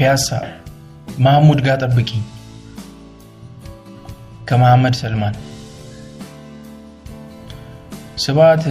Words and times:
ፒያሳ 0.00 0.28
ማህሙድ 1.18 1.58
ጋር 1.60 1.76
ጠብቂኝ። 1.82 2.22
ከመሐመድ 4.44 4.94
ሰልማን። 4.94 5.34
ስብሐት 8.16 8.62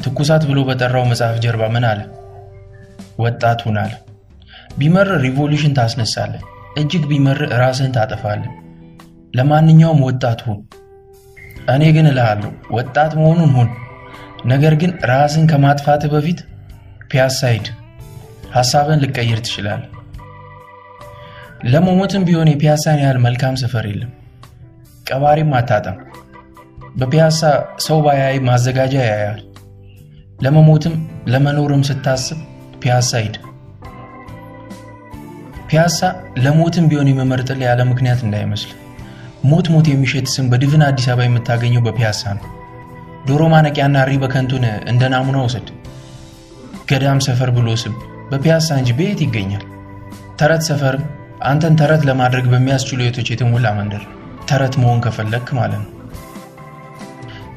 ትኩሳት 0.00 0.44
ብሎ 0.46 0.58
በጠራው 0.64 1.04
መጽሐፍ 1.04 1.40
ጀርባ 1.40 1.68
ምን 1.68 1.84
አለ? 1.84 2.00
ወጣት 3.18 3.60
አለ። 3.82 3.92
ቢመር 4.78 5.10
revolution 5.20 5.74
ታስነሳለህ፣ 5.74 6.44
እጅግ 6.76 7.04
ቢመር 7.06 7.40
ራስህን 7.62 7.92
ታጠፋለህ። 7.92 8.54
ለማንኛውም 9.34 10.00
ወጣት 10.00 10.40
ሁን። 10.42 10.60
እኔ 11.68 11.92
ግን 11.92 12.06
እልሃለሁ 12.06 12.52
ወጣት 12.70 13.14
መሆኑን 13.14 13.50
ሁን፣ 13.50 13.70
ነገር 14.44 14.74
ግን 14.74 14.94
ራስን 15.04 15.46
ከማጥፋትህ 15.46 16.12
በፊት 16.12 16.40
ፒያሳ 17.12 17.40
ሂድ። 17.48 17.68
ሐሳብን 18.54 19.00
ልቀይር 19.00 19.40
ትችላለህ። 19.40 19.97
ለመሞትም 21.64 22.24
ቢሆን 22.24 22.48
የፒያሳን 22.50 22.98
ያህል 23.02 23.18
መልካም 23.18 23.54
ሰፈር 23.56 23.84
የለም። 23.88 24.10
ቀባሪም 25.06 25.52
አታጣም። 25.58 25.96
በፒያሳ 26.96 27.40
ሰው 27.86 27.98
ባያይ 28.04 28.36
ማዘጋጃ 28.48 28.94
ያያል። 29.02 29.40
ለመሞትም 30.42 30.94
ለመኖርም 31.26 31.82
ስታስብ 31.88 32.38
ፒያሳ 32.82 33.10
ሂድ። 33.24 33.36
ፒያሳ 35.68 35.98
ለሞትም 36.44 36.84
ቢሆን 36.90 37.10
የመመርጥል 37.10 37.60
ያለ 37.66 37.80
ምክንያት 37.90 38.20
እንዳይመስል። 38.26 38.70
ሞት 39.44 39.66
ሞት 39.74 39.86
የሚሸት 39.90 40.28
ስም 40.34 40.46
በድፍን 40.52 40.82
አዲስ 40.86 41.06
አበባ 41.12 41.26
የምታገኘው 41.26 41.82
በፒያሳ 41.86 42.22
ነው። 42.38 42.46
ዶሮ 43.28 43.42
ማነቂያና 43.52 43.96
እሪ 44.04 44.12
በከንቱን 44.22 44.64
እንደ 44.92 45.02
ናሙና 45.14 45.38
ውሰድ። 45.46 45.68
ገዳም 46.90 47.20
ሰፈር 47.26 47.50
ብሎ 47.56 47.68
ስም 47.82 47.94
በፒያሳ 48.30 48.68
እንጂ 48.80 48.90
በየት 48.98 49.20
ይገኛል? 49.24 49.64
ተረት 50.38 50.62
ሰፈርም 50.68 51.04
አንተን 51.44 51.76
ተረት 51.80 52.02
ለማድረግ 52.08 52.46
በሚያስችሉ 52.52 52.98
የቶች 53.04 53.28
የተሞላ 53.32 53.66
መንደር 53.76 54.04
ተረት 54.48 54.74
መሆን 54.82 55.02
ከፈለግክ 55.04 55.48
ማለት 55.58 55.80
ነው። 55.82 55.92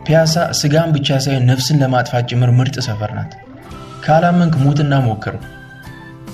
ፒያሳ 0.05 0.43
ስጋን 0.59 0.91
ብቻ 0.95 1.17
ሳይሆን 1.25 1.47
ነፍስን 1.49 1.79
ለማጥፋት 1.83 2.27
ጭምር 2.31 2.51
ምርጥ 2.57 2.75
ሰፈር 2.87 3.11
ናት። 3.17 3.33
ካላመንክ 4.05 4.53
ሙትና 4.63 4.93
ሞክረው። 5.07 5.41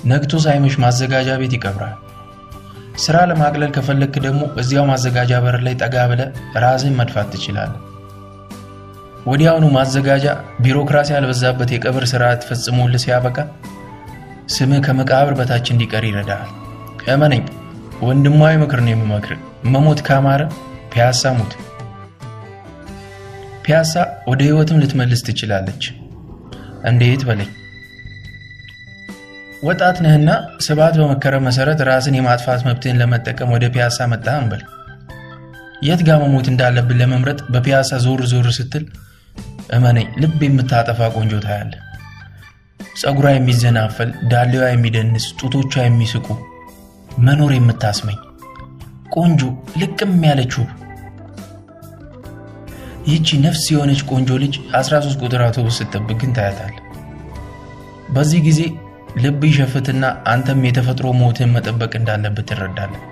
ነግቶ 0.06 0.40
ሳይመሽ 0.46 0.76
ማዘጋጃ 0.84 1.30
ቤት 1.42 1.54
ይቀብራል። 1.58 1.96
ስራ 2.98 3.18
ለማቅለል 3.30 3.72
ከፈለግክ 3.76 4.16
ደግሞ 4.26 4.44
እዚያው 4.62 4.86
ማዘጋጃ 4.92 5.34
በር 5.44 5.58
ላይ 5.66 5.76
ጠጋ 5.82 6.06
ብለህ 6.12 6.30
ራስን 6.64 6.96
መድፋት 7.00 7.28
ትችላለህ። 7.34 7.82
ወዲያውኑ 9.28 9.66
ማዘጋጃ 9.76 10.26
ቢሮክራሲ 10.64 11.10
ያልበዛበት 11.16 11.72
የቀብር 11.74 12.06
ስርዓት 12.12 12.42
ፈጽሞልህ 12.50 13.02
ሲያበቃ 13.06 13.38
ስምህ 14.48 14.82
ከመቃብር 14.86 15.34
በታች 15.34 15.68
እንዲቀር 15.74 16.06
ይረዳሃል። 16.08 16.52
እመነኝ፣ 17.08 17.44
ወንድማዊ 18.02 18.54
ምክር 18.64 18.80
ነው 18.86 18.92
የምመክር። 18.94 19.34
መሞት 19.74 20.00
ካማረ 20.08 20.42
ፒያሳ 20.92 21.32
ሙት። 21.38 21.54
ፒያሳ 23.64 23.94
ወደ 24.30 24.42
ህይወትም 24.48 24.80
ልትመልስ 24.82 25.22
ትችላለች። 25.28 25.84
እንዴት 26.84 27.22
በለኝ። 27.28 27.50
ወጣት 29.64 29.98
ነህና 30.04 30.30
ስብሐት 30.66 30.96
በመከረ 31.00 31.36
መሰረት 31.46 31.80
ራስን 31.88 32.18
የማጥፋት 32.18 32.62
መብትህን 32.68 33.00
ለመጠቀም 33.02 33.54
ወደ 33.56 33.66
ፒያሳ 33.76 34.08
መጣህ 34.12 34.36
እንበል። 34.42 34.62
የት 35.82 36.02
ጋር 36.08 36.18
መሞት 36.24 36.48
እንዳለብን 36.52 37.00
ለመምረጥ 37.02 37.40
በፒያሳ 37.54 38.00
ዞር 38.06 38.22
ዞር 38.32 38.48
ስትል 38.58 38.86
እመነኝ 39.76 40.08
ልብ 40.22 40.40
የምታጠፋ 40.46 41.10
ቆንጆ 41.16 41.34
ታያለህ። 41.46 41.82
ፀጉሯ 43.00 43.28
የሚዘናፈል፣ 43.34 44.12
ዳሌዋ 44.32 44.64
የሚደንስ፣ 44.70 45.26
ጡቶቿ 45.40 45.74
የሚስቁ 45.84 46.28
መኖር 47.26 47.52
የምታስመኝ 47.56 48.18
ቆንጆ 49.16 49.42
ልቅም 49.82 50.12
ያለች 50.28 50.54
ውብ 50.60 50.70
ይህቺ 53.08 53.38
ነፍስ 53.44 53.64
የሆነች 53.72 54.02
ቆንጆ 54.10 54.30
ልጅ 54.44 54.56
13 54.78 55.22
ቁጥር 55.26 55.42
አውቶቡስ 55.46 55.78
ስትጠብቅ 55.80 56.18
ግን 56.22 56.32
ታያታል። 56.38 56.74
በዚህ 58.16 58.40
ጊዜ 58.48 58.60
ልብ 59.18 59.42
ይሸፍትና 59.50 60.04
አንተም 60.32 60.66
የተፈጥሮ 60.68 61.08
ሞትን 61.20 61.54
መጠበቅ 61.56 61.92
እንዳለበት 62.00 62.48
ትረዳለህ። 62.52 63.04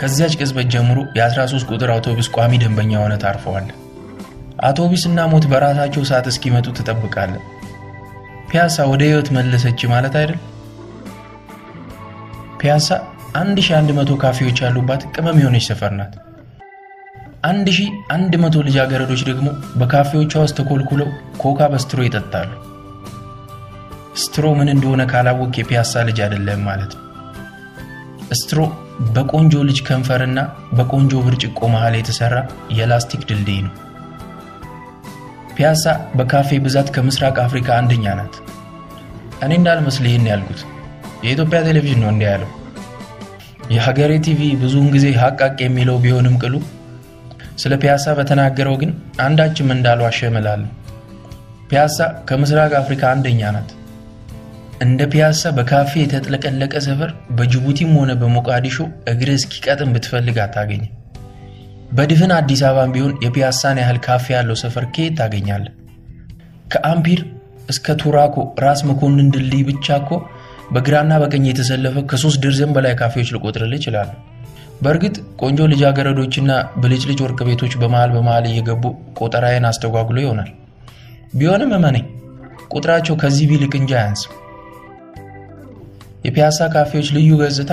ከዚያች 0.00 0.34
ቅጽበት 0.38 0.66
ጀምሮ 0.74 0.98
የ13 1.18 1.70
ቁጥር 1.70 1.90
አውቶቡስ 1.94 2.28
ቋሚ 2.36 2.58
ደንበኛ 2.62 2.92
ሆነ 3.02 3.14
ታርፈዋል። 3.22 3.68
አውቶቡስና 4.66 5.20
ሞት 5.32 5.46
በራሳቸው 5.52 6.04
ሰዓት 6.10 6.28
እስኪመጡ 6.32 6.66
ትጠብቃለህ። 6.78 7.42
ፒያሳ 8.50 8.84
ወደ 8.90 9.02
ህይወት 9.08 9.28
መለሰች 9.36 9.80
ማለት 9.92 10.14
አይደል? 10.20 10.38
ፒያሳ 12.60 12.88
1100 13.36 14.16
ካፌዎች 14.22 14.58
ያሉባት 14.64 15.02
ቅመም 15.14 15.40
የሆነች 15.40 15.66
ሰፈር 15.70 15.92
ናት። 15.98 16.14
1100 17.48 18.62
ልጃገረዶች 18.68 19.22
ደግሞ 19.28 19.48
በካፌዎቿ 19.80 20.32
ውስጥ 20.44 20.56
ተኮልኩለው 20.60 21.08
ኮካ 21.42 21.68
በስትሮ 21.72 22.00
ይጠጣሉ። 22.06 22.50
ስትሮ 24.22 24.46
ምን 24.58 24.68
እንደሆነ 24.74 25.02
ካላወቅ 25.10 25.52
የፒያሳ 25.58 26.04
ልጅ 26.08 26.18
አይደለም 26.26 26.60
ማለት 26.68 26.92
ነው። 26.96 27.02
straw 28.32 28.60
በቆንጆ 29.16 29.54
ልጅ 29.68 29.78
ከንፈርና 29.88 30.38
በቆንጆ 30.78 31.12
ብርጭቆ 31.26 31.68
መሃል 31.74 31.96
የተሰራ 31.98 32.36
የላስቲክ 32.78 33.24
ድልድይ 33.30 33.60
ነው። 33.66 33.74
ፒያሳ 35.56 35.84
በካፌ 36.16 36.58
ብዛት 36.64 36.88
ከምስራቅ 36.94 37.36
አፍሪካ 37.44 37.68
አንደኛ 37.80 38.14
ናት። 38.18 38.34
እኔ 39.44 39.52
እንዳልመስል 39.60 40.06
ይህን 40.08 40.26
ያልኩት 40.30 40.60
የኢትዮጵያ 41.24 41.58
ቴሌቪዥን 41.68 42.00
ነው 42.02 42.10
እንዲህ 42.12 42.28
ያለው። 42.30 42.50
የሀገሬ 43.70 44.12
ቲቪ 44.26 44.40
ብዙውን 44.60 44.90
ጊዜ 44.94 45.06
ሀቅ 45.20 45.38
የሚለው 45.64 45.96
ቢሆንም 46.04 46.34
ቅሉ 46.42 46.54
ስለ 47.58 47.72
ፒያሳ 47.82 48.14
በተናገረው 48.18 48.74
ግን 48.82 48.90
አንዳችም 49.20 49.72
እንዳልዋሸ 49.74 50.18
እምላለሁ። 50.30 50.68
ፒያሳ 51.70 51.98
ከምስራቅ 52.28 52.72
አፍሪካ 52.80 53.02
አንደኛ 53.14 53.50
ናት። 53.56 53.70
እንደ 54.82 55.02
ፒያሳ 55.12 55.52
በካፌ 55.56 55.92
የተጥለቀለቀ 56.00 56.74
ሰፈር 56.86 57.10
በጅቡቲም 57.36 57.92
ሆነ 57.98 58.12
በሞቃዲሾ 58.20 58.76
እግር 59.12 59.30
እስኪቀጥም 59.34 59.92
ብትፈልግ 59.94 60.38
አታገኝም። 60.44 60.92
በድፍን 61.92 62.32
አዲስ 62.36 62.60
አበባም 62.68 62.92
ቢሆን 62.94 63.12
የፒያሳን 63.24 63.80
ያህል 63.82 63.98
ካፌ 64.06 64.26
ያለው 64.36 64.56
ሰፈር 64.62 64.84
ከየት 64.94 65.14
ታገኛለህ? 65.20 65.72
ከአምፒር 66.72 67.20
እስከ 67.68 67.94
ቱራኮ 68.00 68.34
ራስ 68.64 68.80
መኮንን 68.88 69.28
ድልድይ 69.34 69.62
ብቻ 69.70 69.96
እኮ 70.02 70.10
በግራና 70.74 71.12
በቀኝ 71.22 71.44
የተሰለፈ 71.48 71.96
ከሶስት 72.10 72.38
ድርዘን 72.44 72.70
በላይ 72.76 72.94
ካፌዎች 73.00 73.28
ልቆጥርልህ 73.34 73.78
ይችላሉ። 73.80 74.10
በእርግጥ 74.82 75.14
ቆንጆ 75.42 75.60
ልጃገረዶችና 75.72 76.50
ብልጭልጭ 76.80 77.18
ወርቅ 77.24 77.40
ቤቶች 77.48 77.74
በመሃል 77.82 78.10
በመሃል 78.16 78.46
እየገቡ 78.50 78.82
ቆጠራዬን 79.20 79.68
አስተጓጉሎ 79.70 80.18
ይሆናል። 80.24 80.50
ቢሆንም 81.34 81.72
እመነኝ 81.78 82.04
ቁጥራቸው 82.72 83.14
ከዚህ 83.22 83.46
ቢልቅ 83.50 83.72
እንጂ 83.80 83.92
አያንስም። 83.98 84.34
የፒያሳ 86.26 86.60
ካፌዎች 86.74 87.08
ልዩ 87.16 87.32
ገጽታ 87.40 87.72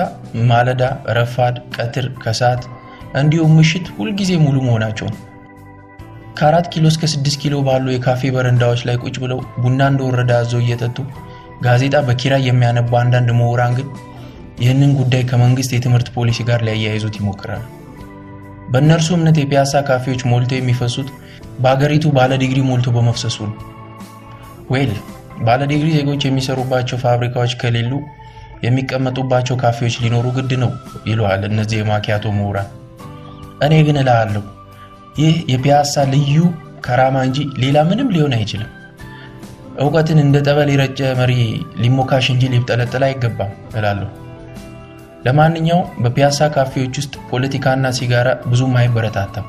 ማለዳ፣ 0.50 0.82
ረፋድ፣ 1.16 1.56
ቀትር፣ 1.76 2.06
ከሰዓት 2.24 2.62
እንዲሁም 3.20 3.54
ምሽት 3.58 3.86
ሁልጊዜ 3.96 4.32
ሙሉ 4.44 4.56
መሆናቸው 4.66 5.06
ነው። 5.12 5.20
ከአራት 6.38 6.66
ኪሎ 6.72 6.84
እስከ 6.92 7.04
ስድስት 7.12 7.38
ኪሎ 7.42 7.54
ባሉ 7.66 7.86
የካፌ 7.92 8.30
በረንዳዎች 8.36 8.80
ላይ 8.88 8.96
ቁጭ 9.02 9.16
ብለው 9.24 9.40
ቡና 9.62 9.80
እንደወረደ 9.92 10.30
አዘው 10.38 10.62
እየጠጡ 10.64 10.96
ጋዜጣ 11.62 11.96
በኪራይ 12.06 12.42
የሚያነቡ 12.48 12.90
አንዳንድ 13.00 13.28
ምሁራን 13.38 13.72
ግን 13.78 13.88
ይህንን 14.60 14.90
ጉዳይ 14.98 15.22
ከመንግስት 15.30 15.70
የትምህርት 15.74 16.08
ፖሊሲ 16.16 16.38
ጋር 16.48 16.60
ሊያያይዙት 16.66 17.16
ይሞክራሉ። 17.20 17.62
በእነርሱ 18.68 19.08
እምነት 19.16 19.36
የፒያሳ 19.40 19.82
ካፌዎች 19.88 20.20
ሞልተው 20.30 20.58
የሚፈሱት 20.58 21.08
በአገሪቱ 21.58 22.04
ባለ 22.16 22.32
ዲግሪ 22.42 22.60
ሞልቶ 22.68 22.88
በመፍሰሱ 22.96 23.38
ነው። 23.50 23.56
well 24.70 24.92
ባለ 25.46 25.60
ዲግሪ 25.72 25.88
ዜጎች 25.96 26.22
የሚሰሩባቸው 26.24 26.98
ፋብሪካዎች 27.04 27.52
ከሌሉ 27.62 27.92
የሚቀመጡባቸው 28.64 29.56
ካፌዎች 29.62 29.94
ሊኖሩ 30.04 30.26
ግድ 30.36 30.52
ነው 30.62 30.70
ይለዋል 31.06 31.42
እነዚህ 31.50 31.78
የማኪያቶ 31.80 32.32
ምሁራን። 32.36 32.68
እኔ 33.66 33.74
ግን 33.86 33.98
እልሃለሁ 34.02 34.42
ይህ 35.18 35.34
የፒያሳ 35.52 36.04
ልዩ 36.12 36.36
ከራማ 36.86 37.16
እንጂ 37.26 37.38
ሌላ 37.62 37.76
ምንም 37.90 38.08
ሊሆን 38.14 38.32
አይችልም። 38.38 38.70
እውቀትን 39.74 40.18
እንደ 40.22 40.36
ጠበል 40.46 40.68
የረጨ 40.72 41.00
መሪ 41.18 41.32
ሊሞካሽ 41.82 42.26
እንጂ 42.32 42.44
ሊብጠለጠል 42.52 43.04
አይገባም 43.06 43.52
እላለሁ። 43.78 44.08
ለማንኛውም 45.26 45.90
በፒያሳ 46.04 46.48
ካፌዎች 46.54 46.94
ውስጥ 47.00 47.14
ፖለቲካና 47.30 47.92
ሲጋራ 47.98 48.28
ብዙም 48.50 48.74
አይበረታታም። 48.80 49.46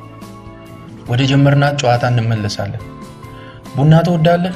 ወደ 1.09 1.21
ጀመርናት 1.31 1.75
ጨዋታ 1.81 2.03
እንመለሳለን። 2.11 2.83
ቡና 3.75 3.93
ትወዳለህ? 4.07 4.53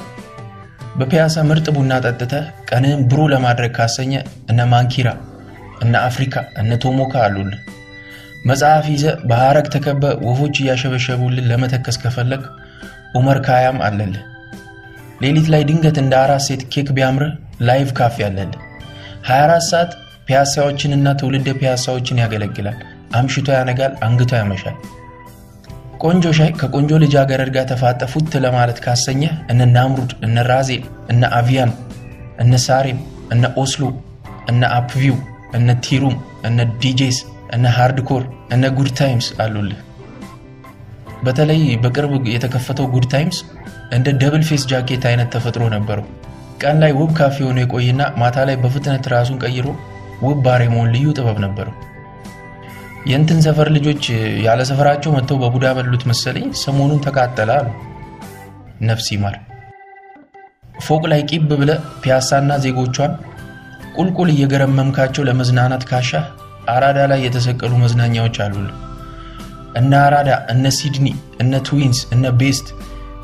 በፒያሳ 1.00 1.36
ምርጥ 1.50 1.68
ቡና 1.76 1.92
ጠጥተህ 2.06 2.46
ቀንህን 2.70 3.02
ብሩህ 3.10 3.28
ለማድረግ 3.34 3.72
ካሰኘ 3.78 4.14
እነ 4.52 4.60
ማንኪራ፣ 4.72 5.10
እነ 5.82 5.94
አፍሪካ፣ 6.08 6.34
እነ 6.62 6.72
ቶሞካ 6.84 7.14
አሉልህ። 7.26 7.62
መጽሐፍ 8.46 8.86
ይዘህ 8.94 9.14
በሐረግ 9.30 9.68
ተከበ 9.74 10.04
ወፎች 10.26 10.56
እያሸበሸቡልን 10.62 11.48
ለመተከስ 11.52 11.98
ከፈለግ 12.04 12.44
ኡመር 13.14 13.38
ካያም 13.46 13.80
አለልህ። 13.88 14.24
ሌሊት 15.22 15.48
ላይ 15.54 15.62
ድንገት 15.70 15.98
እንደ 16.02 16.14
አራስ 16.24 16.44
ሴት 16.48 16.62
ኬክ 16.74 16.90
ቢያምርህ 16.98 17.32
ላይቭ 17.68 17.90
ካፌ 17.98 18.18
አለልህ። 18.28 18.60
24 19.28 19.66
ሰዓት 19.72 19.92
ፒያሳዎችንና 20.28 21.08
ትውልደ 21.20 21.50
ፒያሳዎችን 21.60 22.22
ያገለግላል። 22.24 22.78
አምሽቶ 23.20 23.48
ያነጋል፣ 23.58 23.94
አንግቶ 24.08 24.32
ያመሻል። 24.40 24.76
ቆንጆ 26.04 26.26
ሻይ 26.38 26.52
ከቆንጆ 26.60 26.92
ልጃገረድ 27.04 27.50
ጋር 27.56 27.66
ተፋጠህ 27.72 28.02
ፉት 28.12 28.34
ለማለት 28.44 28.78
ካሰኘህ 28.86 29.34
እነ 29.52 29.62
ናምሩድ፣ 29.76 30.12
እነ 30.28 30.46
ራዜል፣ 30.52 30.84
እነ 31.10 31.24
አቪያን፣ 31.40 31.72
እነ 32.40 32.54
ሳሬም፣ 32.68 33.00
እነ 33.32 33.44
ኦስሎ፣ 33.64 33.84
እነ 34.50 34.62
አፕቪው፣ 34.78 35.18
እነ 35.54 35.70
ቲሩም፣ 35.86 36.16
እነ 36.48 36.60
ዲጄስ፣ 36.82 37.18
እነ 37.56 37.66
ሃርድኮር፣ 37.78 38.24
እነ 38.52 38.64
ጉድ 38.78 38.90
ታይምስ 39.00 39.28
አሉልህ። 39.44 39.80
በተለይ 41.24 41.62
በቅርብ 41.84 42.14
የተከፈተው 42.34 42.88
ጉድ 42.94 43.06
ታይምስ 43.14 43.38
እንደ 43.92 44.08
double 44.22 44.44
face 44.50 44.64
ጃኬት 44.72 45.04
አይነት 45.10 45.30
ተፈጥሮ 45.36 45.64
ነበረው። 45.76 46.08
ቀን 46.62 46.78
ላይ 46.84 46.92
ውብ 46.98 47.12
ካፌ 47.18 47.38
ሆኖ 47.46 47.60
የቆይና 47.62 48.02
ማታ 48.22 48.38
ላይ 48.50 48.56
በፍጥነት 48.64 49.06
ራሱን 49.14 49.38
ቀይሮ 49.44 49.68
ውብ 50.24 50.48
የመሆን 50.64 50.90
ልዩ 50.96 51.08
ጥበብ 51.18 51.38
ነበረው። 51.46 51.76
የእንትን 53.10 53.40
ሰፈር 53.46 53.68
ልጆች 53.76 54.04
ያለ 54.46 54.62
ሰፈራቸው 54.70 55.14
መጥተው 55.16 55.38
በቡዳ 55.44 55.68
በሉት 55.78 56.04
መሰለኝ 56.10 56.48
ሰሞኑን 56.64 57.00
ተቃጠለ 57.06 57.52
አሉ። 57.58 57.68
ነፍስ 58.82 59.08
ይማር። 59.14 59.36
ፎቅ 60.80 61.04
ላይ 61.12 61.22
ቂብ 61.30 61.50
ብለህ 61.62 61.72
ፒያሳና 62.04 62.52
ዜጎቿን 62.66 63.14
ቁልቁል 63.96 64.30
እየገረመምካቸው 64.34 65.24
ለመዝናናት 65.30 65.84
ካሻህ 65.90 66.26
አራዳ 66.70 67.00
ላይ 67.12 67.20
የተሰቀሉ 67.26 67.74
መዝናኛዎች 67.84 68.38
አሉልህ። 68.46 68.68
እነ 69.80 69.92
አራዳ፣ 70.06 70.30
እነ 70.54 70.66
ሲድኒ፣ 70.78 71.08
እነ 71.42 71.54
ትዊንስ፣ 71.68 72.00
እነ 72.14 72.32
ቤስት 72.40 72.68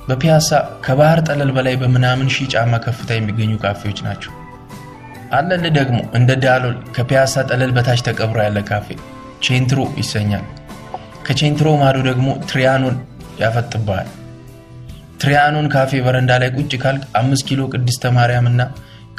በፒያሳ 0.08 0.50
ከባህር 0.86 1.20
ጠለል 1.28 1.52
በላይ 1.56 1.76
በምናምን 1.82 2.28
ሺህ 2.36 2.50
ጫማ 2.54 2.74
ከፍታ 2.86 3.10
የሚገኙ 3.16 3.54
ካፌዎች 3.64 4.00
ናቸው። 4.08 4.34
አለልህ 5.32 5.64
ደግሞ 5.78 5.98
እንደ 6.18 6.32
ዳሎል 6.44 6.76
ከፒያሳ 6.96 7.44
ጠለል 7.50 7.72
በታች 7.78 8.02
ተቀብሮ 8.08 8.38
ያለ 8.46 8.60
ካፌ 8.70 8.88
ቼንትሮ 9.46 9.80
ይሰኛል። 10.02 10.46
ከቼንትሮ 11.26 11.68
ማዶ 11.82 11.98
ደግሞ 12.10 12.28
ትሪያኖን 12.50 12.96
ያፈጥብሃል። 13.42 14.10
ትሪያኖን 15.22 15.68
ካፌ 15.74 15.92
በረንዳ 16.06 16.32
ላይ 16.42 16.50
ቁጭ 16.58 16.74
ካልክ 16.84 17.04
አምስት 17.20 17.46
ኪሎ 17.50 17.62
ቅድስተ 17.74 18.12
ማርያም 18.18 18.48
እና 18.52 18.62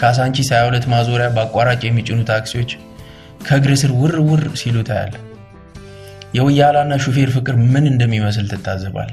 ካሳንቺስ 0.00 0.50
22 0.55 0.89
ማዞሪያ 0.93 1.29
በአቋራጭ 1.37 1.81
የሚጭኑ 1.87 2.19
ታክሲዎች 2.31 2.73
ከእግር 3.47 3.73
ስር 3.82 3.93
ውር 4.00 4.17
ውር 4.29 4.43
ሲሉ 4.61 4.77
ታያለ። 4.89 5.15
የወያላና 6.37 6.94
ሹፌር 7.05 7.31
ፍቅር 7.37 7.56
ምን 7.73 7.85
እንደሚመስል 7.93 8.47
ትታዘባል። 8.53 9.11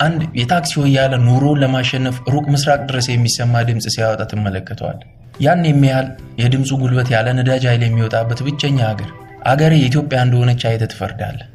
አንድ 0.00 0.20
የታክሲ 0.40 0.72
ወያላ 0.80 1.14
ኑሮውን 1.24 1.60
ለማሸነፍ 1.62 2.16
ሩቅ 2.32 2.44
ምስራቅ 2.54 2.80
ድረስ 2.88 3.06
የሚሰማ 3.10 3.62
ድምፅ 3.68 3.86
ሲያወጣ 3.94 4.22
ትመለከተዋል። 4.30 4.98
ያን 5.40 5.62
የሚያህል 5.68 6.08
የድምፁ 6.40 6.70
ጉልበት 6.82 7.08
ያለ 7.14 7.28
ነዳጅ 7.38 7.64
ኃይል 7.70 7.82
የሚወጣበት 7.86 8.40
ብቸኛ 8.46 8.78
ሀገር 8.90 9.10
አገሬ 9.48 9.72
የኢትዮጵያ 9.78 10.20
እንደሆነች 10.26 10.62
አይተህ 10.70 10.90
ትፈርዳለህ። 10.92 11.48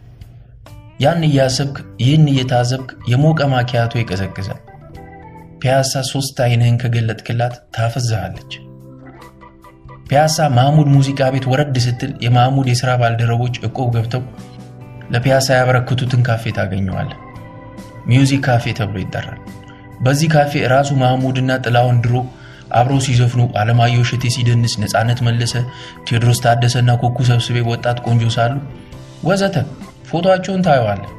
ያን 1.03 1.23
እያሰብክ 1.27 1.77
ይህን 2.03 2.27
እየታዘብክ 2.31 2.89
የሞቀ 3.11 3.47
ማኪያቶ 3.53 3.93
ይቀዘቅዛል። 4.01 4.61
ፒያሳ 5.61 6.01
ሶስት 6.11 6.37
አይንህን 6.45 6.77
ከገለጥክላት 6.81 7.55
ታፈዝሃለች። 7.75 8.51
ፒያሳ 10.07 10.47
ማህሙድ 10.55 10.87
ሙዚቃ 10.95 11.29
ቤት 11.33 11.45
ወረድ 11.51 11.75
ስትል 11.85 12.11
የማህሙድ 12.25 12.67
የሥራ 12.71 12.91
ባልደረቦች 13.01 13.55
እቁብ 13.67 13.89
ገብተው 13.95 14.23
ለፒያሳ 15.13 15.47
ያበረክቱትን 15.57 16.23
ካፌ 16.27 16.51
ታገኘዋለህ። 16.57 17.19
ሚውዚክ 18.09 18.41
ካፌ 18.45 18.73
ተብሎ 18.77 18.97
ይጠራል። 19.03 19.39
በዚህ 19.99 20.29
ካፌ 20.33 20.61
ራሱ 20.73 20.89
ማህሙድና 21.01 21.51
ጥላውን 21.65 21.97
ድሮ 22.03 22.15
አብረው 22.73 22.99
ሲዘፍኑ 23.05 23.41
አለማየሁ 23.59 24.03
እሸቴ 24.05 24.23
ሲደንስ፣ 24.35 24.73
ነፃነት 24.83 25.19
መለሰ፣ 25.27 25.53
ቴዎድሮስ 26.05 26.39
ታደሰና 26.45 26.91
ኮኩ 27.01 27.17
ሰብስቤ 27.29 27.57
ወጣት 27.71 27.97
ቆንጆ 28.05 28.23
ሳሉ 28.35 28.53
ወዘተ 29.23 29.55
ፎቶቸውን 30.09 30.63
ታየዋለህ። 30.65 31.11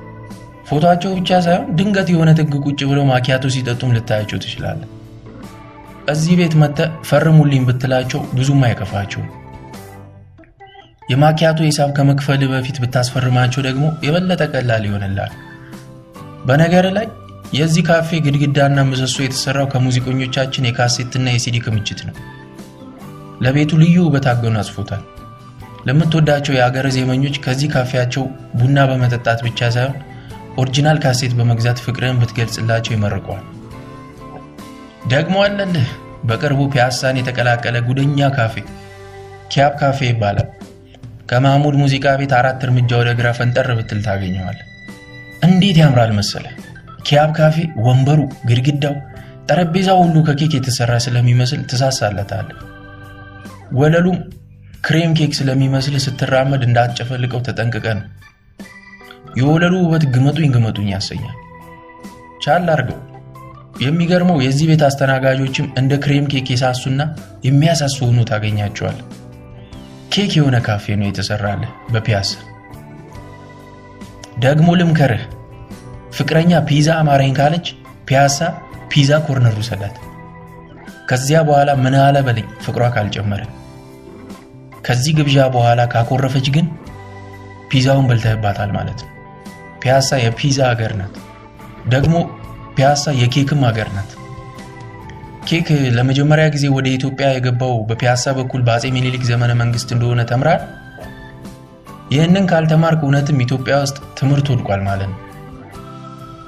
ፎቶቸው 0.69 1.13
ብቻ 1.19 1.31
ሳይሆን 1.47 1.71
ድንገት 1.79 2.09
የሆነ 2.13 2.31
ጥግ 2.39 2.53
ቁጭ 2.65 2.81
ብለው 2.91 3.05
ማኪያቶ 3.11 3.47
ሲጠጡም 3.55 3.95
ልታያቸው 3.97 4.39
ትችላለህ። 4.45 4.91
እዚህ 6.09 6.35
ቤት 6.41 6.55
መጥተህ 6.63 6.91
ፈርሙልኝ 7.09 7.63
ብትላቸው 7.69 8.21
ብዙም 8.37 8.63
አይከፋቸውም። 8.67 9.31
የማኪያቶ 11.09 11.59
ሂሳብ 11.67 11.91
ከመክፈል 11.97 12.43
በፊት 12.53 12.77
ብታስፈርማቸው 12.83 13.63
ደግሞ 13.67 13.85
የበለጠ 14.07 14.43
ቀላል 14.53 14.85
ይሆንላል። 14.89 15.33
በነገር 16.44 16.87
ላይ 16.96 17.06
የዚህ 17.55 17.82
ካፌ 17.88 18.19
ግድግዳና 18.25 18.79
ምሰሶ 18.88 19.17
የተሰራው 19.23 19.67
ከሙዚቀኞቻችን 19.73 20.67
የካሴትና 20.69 21.26
የሲዲ 21.32 21.58
ክምችት 21.64 22.00
ነው። 22.08 22.14
ለቤቱ 23.44 23.73
ልዩ 23.82 23.96
ውበት 24.06 24.26
አጎናጽፎታል። 24.32 25.02
ለምትወዳቸው 25.87 26.55
የአገር 26.56 26.87
ዜመኞች 26.96 27.37
ከዚህ 27.44 27.69
ካፌያቸው 27.75 28.25
ቡና 28.61 28.87
በመጠጣት 28.91 29.41
ብቻ 29.46 29.70
ሳይሆን 29.75 29.96
original 30.59 30.99
ካሴት 31.05 31.32
በመግዛት 31.38 31.79
ፍቅርን 31.85 32.19
ብትገልጽላቸው 32.20 32.94
ይመርቀዋል። 32.94 33.44
ደግሞ 35.08 35.37
አለልህ 35.47 35.88
በቅርቡ 36.25 36.61
ፒያሳን 36.73 37.19
የተቀላቀለ 37.20 37.76
ጉደኛ 37.88 38.29
ካፌ 38.37 38.55
ኪያብ 39.50 39.73
ካፌ 39.81 39.99
ይባላል። 40.08 40.49
ከማህሙድ 41.29 41.76
ሙዚቃ 41.82 42.06
ቤት 42.20 42.32
አራት 42.38 42.62
እርምጃ 42.67 42.90
ወደ 43.00 43.11
ግራ 43.19 43.29
ፈንጠር 43.38 43.69
ብትል 43.79 44.00
ታገኘዋል። 44.06 44.58
እንዴት 45.43 45.77
ያምራል 45.77 46.13
መሰለ! 46.13 46.45
ኪያብ 47.07 47.31
ካፌ 47.37 47.57
ወንበሩ፣ 47.87 48.21
ግድግዳው፣ 48.49 48.95
ጠረጴዛው 49.49 49.99
ሁሉ 50.03 50.17
ከኬክ 50.29 50.53
የተሰራ 50.57 50.93
ስለሚመስል 51.07 51.61
ትሳሳለታል። 51.71 52.47
ወለሉም 53.73 54.19
ክሬም 54.83 55.13
ኬክ 55.19 55.33
ስለሚመስል 55.39 55.95
ስትራመድ 56.05 56.63
እንዳትጨፈልቀው 56.67 57.41
ተጠንቅቀ 57.41 57.87
ነው። 57.99 58.07
የወለሉ 59.37 59.75
ውበት 59.85 60.05
ግመጡኝ 60.15 60.49
ግመጡኝ 60.55 60.89
ያሰኛል። 60.95 61.37
ቻል 62.41 62.67
አርገው። 62.75 63.01
የሚገርመው 63.81 64.39
የዚህ 64.43 64.67
ቤት 64.71 64.83
አስተናጋጆችም 64.89 65.71
እንደ 65.79 65.93
ክሬም 66.05 66.27
ኬክ 66.33 66.49
የሳሱና 66.53 67.01
የሚያሳሱ 67.45 67.97
ሆኖ 68.09 68.21
ታገኛቸዋል። 68.31 68.99
ኬክ 70.15 70.33
የሆነ 70.39 70.57
ካፌ 70.67 70.97
ነው 71.01 71.09
የተሰራልህ 71.09 71.73
በፒያሳ። 71.93 72.33
ደግሞ 74.39 74.69
ልምከርህ፣ 74.77 75.23
ፍቅረኛ 76.13 76.53
ፒዛ 76.69 76.89
አማረኝ 77.01 77.33
ካለች 77.39 77.67
ፒያሳ 78.09 78.39
ፒዛ 78.93 79.11
ኮርነር 79.27 79.55
ውሰዳት። 79.61 79.97
ከዚያ 81.09 81.39
በኋላ 81.49 81.71
ምን 81.81 81.95
አለ 82.03 82.17
በለኝ 82.27 82.47
ፍቅሯ 82.65 82.85
ካልጨመረ። 82.95 83.43
ከዚህ 84.85 85.13
ግብዣ 85.19 85.39
በኋላ 85.55 85.81
ካኮረፈች 85.93 86.47
ግን 86.55 86.67
ፒዛውን 87.71 88.09
በልተህባታል 88.09 88.71
ማለት 88.76 88.99
ነው። 89.05 89.11
ፒያሳ 89.83 90.19
የፒዛ 90.23 90.59
ሀገር 90.71 90.93
ናት። 90.99 91.14
ደግሞ 91.88 92.14
ፒያሳ 92.76 93.12
የኬክም 93.21 93.62
ሀገር 93.69 93.88
ናት። 93.97 94.11
ኬክ 95.49 95.69
ለመጀመሪያ 95.97 96.47
ጊዜ 96.55 96.64
ወደ 96.76 96.87
ኢትዮጵያ 96.91 97.26
የገባው 97.33 97.75
በፒያሳ 97.88 98.33
በኩል 98.38 98.61
በአፄ 98.62 98.85
ሚኒሊክ 98.97 99.25
ዘመነ 99.31 99.53
መንግስት 99.61 99.88
እንደሆነ 99.97 100.21
ተምራል። 100.31 100.62
ይህንን 102.14 102.44
ካልተማርክ 102.50 103.00
እውነትም 103.04 103.42
ኢትዮጵያ 103.44 103.75
ውስጥ 103.85 103.97
ትምህርት 104.18 104.47
ወድቋል 104.52 104.80
ማለት 104.88 105.09
ነው። 105.11 105.21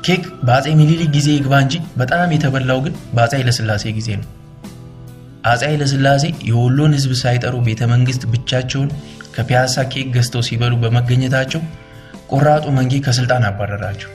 ኬክ 0.06 0.24
በአፄ 0.46 0.66
ሚኒሊክ 0.80 1.08
ጊዜ 1.14 1.28
ይግባ 1.34 1.54
እንጂ 1.64 1.74
በጣም 2.00 2.32
የተበላው 2.34 2.80
ግን 2.84 2.94
በአፄ 3.14 3.32
ኃይለሥላሴ 3.38 3.84
ጊዜ 3.96 4.08
ነው። 4.20 4.26
አፄ 5.44 5.62
ኃይለሥላሴ 5.68 6.22
የወሎን 6.48 6.92
ሕዝብ 6.96 7.12
ሳይጠሩ 7.22 7.54
ቤተ 7.66 7.82
መንግስት 7.92 8.22
ብቻቸውን 8.32 8.90
ከፒያሳ 9.34 9.84
ኬክ 9.92 10.06
ገዝተው 10.14 10.44
ሲበሉ 10.48 10.74
በመገኘታቸው 10.82 11.62
ቆራጡ 12.30 12.66
መንጌ 12.78 12.94
ከስልጣን 13.04 13.44
አባረራቸው። 13.48 14.10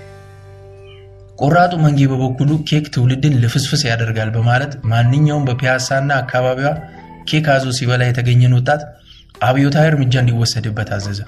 ቆራጡ 1.40 1.74
መንጌ 1.84 2.00
በበኩሉ 2.12 2.52
ኬክ 2.70 2.88
ትውልድን 2.96 3.38
ልፍስፍስ 3.44 3.84
ያደርጋል 3.90 4.32
በማለት 4.36 4.74
ማንኛውም 4.92 5.48
በፒያሳና 5.48 6.12
አካባቢዋ 6.22 6.72
ኬክ 7.30 7.48
አዞ 7.54 7.68
ሲበላ 7.78 8.04
የተገኘን 8.08 8.56
ወጣት 8.58 8.82
አብዮታዊ 9.42 9.86
እርምጃ 9.92 10.16
እንዲወሰድበት 10.22 10.90
አዘዘ። 10.96 11.20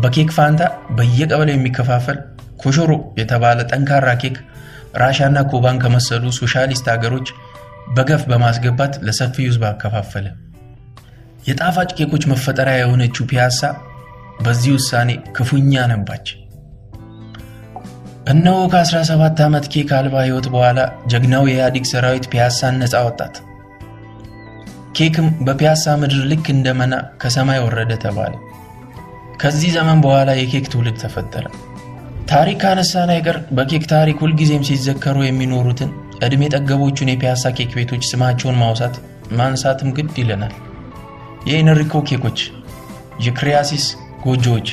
በኬክ 0.00 0.30
ፋንታ 0.36 0.62
በየቀበሌው 0.96 1.56
የሚከፋፈል 1.56 2.18
ኮሾሮ 2.62 2.90
የተባለ 3.20 3.58
ጠንካራ 3.70 4.08
ኬክ 4.22 4.36
ራሻና 5.02 5.38
ኩባን 5.50 5.80
ከመሰሉ 5.82 6.24
ሶሻሊስት 6.38 6.86
ሀገሮች 6.92 7.28
በገፍ 7.94 8.22
በማስገባት 8.30 8.94
ለሰፊው 9.06 9.46
ሕዝብ 9.48 9.62
አከፋፈለ። 9.70 10.26
የጣፋጭ 11.48 11.90
ኬኮች 11.98 12.24
መፈጠሪያ 12.32 12.74
የሆነችው 12.80 13.24
ፒያሳ 13.30 13.60
በዚህ 14.44 14.72
ውሳኔ 14.76 15.10
ክፉኛ 15.36 15.82
ነባች። 15.92 16.26
እነሆ 18.32 18.58
ከ17 18.72 19.40
ዓመት 19.46 19.64
ኬክ 19.72 19.90
አልባ 19.98 20.14
ሕይወት 20.26 20.46
በኋላ 20.52 20.80
ጀግናው 21.12 21.44
የኢህአዴግ 21.48 21.84
ሰራዊት 21.90 22.26
ፒያሳን 22.32 22.78
ነፃ 22.82 22.94
አወጣት። 23.08 23.34
ኬክም 24.96 25.28
በፒያሳ 25.46 25.94
ምድር 26.00 26.22
ልክ 26.30 26.46
እንደ 26.54 26.68
መና 26.80 26.94
ከሰማይ 27.22 27.60
ወረደ 27.66 27.92
ተባለ። 28.04 28.34
ከዚህ 29.42 29.70
ዘመን 29.76 29.98
በኋላ 30.02 30.30
የኬክ 30.36 30.66
ትውልድ 30.72 30.96
ተፈጠረ። 31.02 31.44
ታሪክ 32.28 32.58
ካነሳን 32.62 33.10
አይቀር 33.14 33.36
በኬክ 33.56 33.84
ታሪክ 33.92 34.18
ሁልጊዜም 34.22 34.66
ሲዘከሩ 34.68 35.16
የሚኖሩትን 35.24 35.90
ዕድሜ 36.24 36.42
ጠገቦቹን 36.54 37.08
የፒያሳ 37.10 37.50
ኬክ 37.56 37.72
ቤቶች 37.78 38.02
ስማቸውን 38.10 38.58
ማውሳት 38.60 38.94
ማንሳትም 39.38 39.88
ግድ 39.96 40.12
ይለናል። 40.20 40.52
የኤንሪኮ 41.48 42.02
ኬኮች፣ 42.08 42.38
የክሪያሲስ 43.24 43.86
ጎጆዎች፣ 44.24 44.68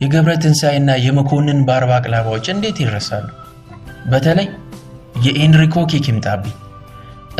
የገብረ 0.00 0.32
ትንሣኤና 0.42 0.90
የመኮንን 1.04 1.60
ባር 1.68 1.84
ባቅላቫዎች 1.90 2.48
እንዴት 2.54 2.80
ይረሳሉ? 2.82 3.26
በተለይ 4.10 4.48
የኤንሪኮ 5.26 5.84
ኬክ 5.92 6.08
ይምጣብኝ። 6.10 6.54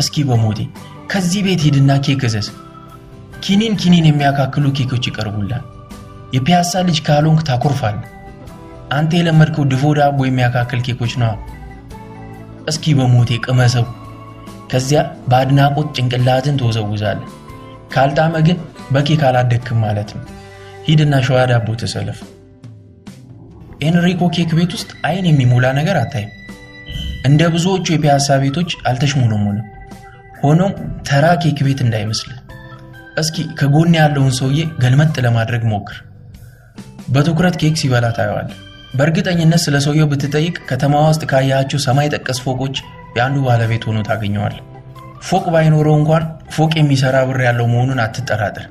እስኪ 0.01 0.25
በሞቴ 0.29 0.59
ከዚህ 1.11 1.41
ቤት 1.45 1.63
ሂድና 1.67 1.91
ኬክ 2.05 2.23
እዘዝ። 2.29 2.47
ኪኒን 3.43 3.75
ኪኒን 3.81 4.07
የሚያካክሉ 4.09 4.65
ኬኮች 4.77 5.03
ይቀርቡልሃል። 5.09 5.65
የፒያሳ 6.33 6.81
ልጅ 6.87 6.97
ካልሆንክ 7.07 7.41
ታኮርፋል። 7.49 7.97
አንተ 8.97 9.11
የለመድከው 9.17 9.63
ድፎ 9.71 9.83
ዳቦ 9.97 10.19
የሚያካክል 10.25 10.79
ኬኮች 10.87 11.13
ነዋ። 11.21 11.31
እስኪ 12.69 12.93
በሞቴ 12.97 13.39
ቅመሰው። 13.45 13.85
ከዚያ 14.71 15.01
በአድናቆት 15.29 15.87
ጭንቅላትን 15.97 16.57
ትወዘውዛለህ። 16.61 17.29
ካልጣመ 17.93 18.35
ግን 18.47 18.57
በኬክ 18.93 19.21
አላደግክም 19.27 19.79
ማለት 19.85 20.09
ነው። 20.15 20.23
ሂድና 20.87 21.15
ሸዋ 21.27 21.39
ዳቦ 21.51 21.67
ተሰለፍ። 21.81 22.19
ኤንሪኮ 23.87 24.29
ኬክ 24.35 24.51
ቤት 24.57 24.71
ውስጥ 24.77 24.91
አይን 25.07 25.25
የሚሞላ 25.29 25.65
ነገር 25.79 25.97
አታይም። 25.99 26.31
እንደ 27.27 27.41
ብዙዎቹ 27.53 27.85
የፒያሳ 27.91 28.37
ቤቶች 28.43 28.69
አልተሽሞነሞንም። 28.89 29.65
ሆኖም 30.41 30.73
ተራ 31.07 31.25
ኬክ 31.43 31.59
ቤት 31.67 31.79
እንዳይመስልህ። 31.85 32.39
እስኪ 33.17 33.45
ከጎን 33.59 33.93
ያለውን 33.99 34.33
ሰውዬ 34.39 34.59
ገልመጥ 34.83 35.15
ለማድረግ 35.25 35.63
ሞክር። 35.71 35.97
በትኩረት 37.07 37.55
ኬክ 37.61 37.75
ሲበላ 37.81 38.05
ታየዋለህ። 38.17 38.57
በእርግጠኝነት 38.93 39.61
ስለ 39.63 39.75
ሰውየው 39.85 40.07
ብትጠይቅ 40.11 40.55
ከተማዋ 40.69 41.03
ውስጥ 41.11 41.23
ካያቸው 41.31 41.79
ሰማይ 41.85 42.07
ጠቀስ 42.15 42.39
ፎቆች 42.45 42.75
የአንዱ 43.17 43.37
ባለቤት 43.47 43.83
ሆኖ 43.87 43.99
ታገኘዋለህ። 44.07 44.63
ፎቅ 45.27 45.45
ባይኖረው 45.53 45.95
እንኳን 45.99 46.23
ፎቅ 46.55 46.71
የሚሰራ 46.77 47.17
ብር 47.29 47.39
ያለው 47.47 47.67
መሆኑን 47.67 48.01
አትጠራጠር። 48.03 48.65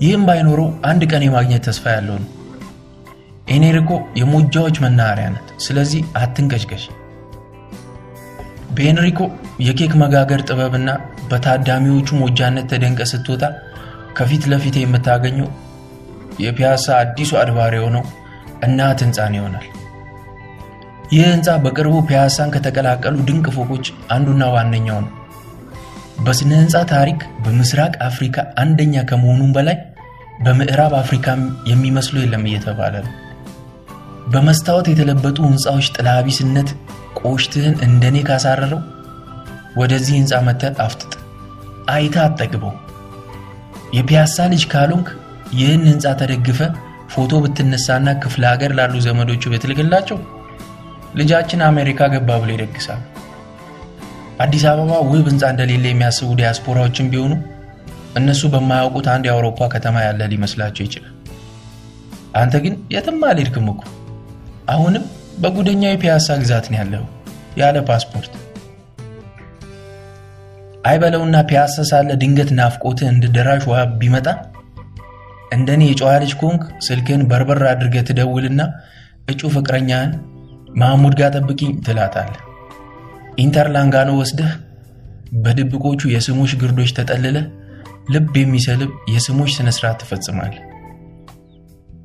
ይህም 0.00 0.24
ባይኖረው 0.28 0.68
አንድ 0.82 1.02
ቀን 1.10 1.22
የማግኘት 1.26 1.62
ተስፋ 1.68 1.84
ያለው 1.90 2.16
ነው። 2.18 2.28
ኤኔሪኮ 3.48 3.90
የሞጃዎች 4.16 4.76
መናኸሪያ 4.84 5.28
ናት። 5.34 5.48
ስለዚህ 5.66 6.00
አትንቀሽቀሽ። 6.16 6.84
በኤንሪኮ 8.70 9.20
የኬክ 9.60 9.92
መጋገር 10.02 10.40
ጥበብና 10.48 10.90
በታዳሚዎቹ 11.30 12.08
ሞጃነት 12.20 12.66
ተደንቀ 12.72 13.00
ስትወጣ 13.12 13.42
ከፊት 14.12 14.44
ለፊት 14.52 14.76
የምታገኘው 14.78 15.48
የፒያሳ 16.38 16.86
አዲሱ 17.02 17.30
አድባር 17.40 17.74
የሆነው 17.76 18.04
እናት 18.66 19.00
ህንፃን 19.04 19.36
ይሆናል። 19.38 19.66
ይህ 21.12 21.24
ህንፃ 21.28 21.50
በቅርቡ 21.64 21.94
ፒያሳን 22.08 22.50
ከተቀላቀሉ 22.54 23.14
ድንቅ 23.28 23.46
ፎቆች 23.56 23.86
አንዱና 24.14 24.44
ዋነኛው 24.54 24.98
ነው። 25.04 25.12
በስነ 26.18 26.50
ህንፃ 26.60 26.76
ታሪክ 26.92 27.20
በምስራቅ 27.44 27.94
አፍሪካ 28.08 28.36
አንደኛ 28.62 29.04
ከመሆኑም 29.10 29.52
በላይ 29.56 29.76
በምዕራብ 30.44 30.92
አፍሪካም 31.00 31.40
የሚመስሉ 31.70 32.16
የለም 32.20 32.44
እየተባለ 32.48 32.94
ነው። 33.06 33.14
በመስታወት 34.32 34.86
የተለበጡ 34.90 35.38
ህንፃዎች 35.46 35.86
ጥላቢስነት 35.96 36.68
ቆሽትህን 37.20 37.76
እንደኔ 37.86 38.16
ካሳረረው 38.28 38.82
ወደዚህ 39.76 40.14
ህንፃ 40.18 40.34
መተህ 40.46 40.76
አፍጥጥ፣ 40.84 41.12
አይታ 41.90 42.16
አትጠግበው። 42.24 42.74
የፒያሳ 43.96 44.46
ልጅ 44.52 44.62
ካልሆንክ 44.72 45.08
ይህን 45.52 45.82
ህንፃ 45.88 46.06
ተደግፈ 46.20 46.58
ፎቶ 47.12 47.32
ብትነሳና 47.44 48.08
ክፍለ 48.22 48.42
ሀገር 48.52 48.72
ላሉ 48.78 48.94
ዘመዶቹ 49.04 49.42
ብትልክላቸው 49.52 50.18
ልጃችን 51.18 51.60
አሜሪካ 51.68 52.08
ገባ 52.14 52.30
ብሎ 52.42 52.50
ይደግሳል። 52.56 53.00
አዲስ 54.44 54.64
አበባ 54.70 54.90
ውብ 55.06 55.26
ህንፃ 55.30 55.44
እንደሌለ 55.52 55.84
የሚያስቡ 55.90 56.28
ዲያስፖራዎችን 56.40 57.08
ቢሆኑ 57.12 57.32
እነሱ 58.18 58.42
በማያውቁት 58.52 59.06
አንድ 59.14 59.24
የአውሮፓ 59.28 59.68
ከተማ 59.74 59.96
ያለ 60.06 60.28
ሊመስላቸው 60.32 60.84
ይችላል። 60.86 61.14
አንተ 62.40 62.54
ግን 62.64 62.74
የትም 62.94 63.22
አልሄድክም 63.30 63.66
እኮ 63.72 63.82
አሁንም 64.74 65.04
በጉደኛው 65.42 65.92
የፒያሳ 65.92 66.36
ግዛት 66.42 66.66
ያለው 66.76 67.04
ያለ 67.60 67.76
ፓስፖርት። 67.88 68.32
አይበለውና 70.88 71.36
ፒያሳ 71.48 71.76
ሳለ 71.90 72.10
ድንገት 72.20 72.50
ናፍቆትህ 72.58 73.08
እንደ 73.12 73.24
ደራሽ 73.36 73.64
ውሃ 73.70 73.80
ቢመጣ 74.00 74.26
እንደኔ 75.52 75.82
የጨዋ 75.88 76.10
ልጅ 76.22 76.32
ኮንክ 76.40 76.62
ስልክህን 76.86 77.22
በርበር 77.30 77.60
አድርገህ 77.70 78.02
ትደውልና 78.08 78.62
እጩ 79.30 79.40
ፍቅረኛህን 79.54 80.12
ማህሙድ 80.76 81.14
ጋር 81.20 81.30
ጠብቂኝ 81.36 81.72
ትላታለህ። 81.86 82.42
ኢንተርላንጋኖ 83.38 84.10
ወስደህ 84.20 84.52
በድብቆቹ 85.36 86.00
የስሞሽ 86.12 86.52
ግርዶች 86.60 86.90
ተጠልለህ 86.98 87.46
ልብ 88.10 88.34
የሚሰልብ 88.40 88.90
የስሞሽ 89.14 89.50
ስነስርዓት 89.56 89.98
ትፈጽማለህ። 90.02 90.62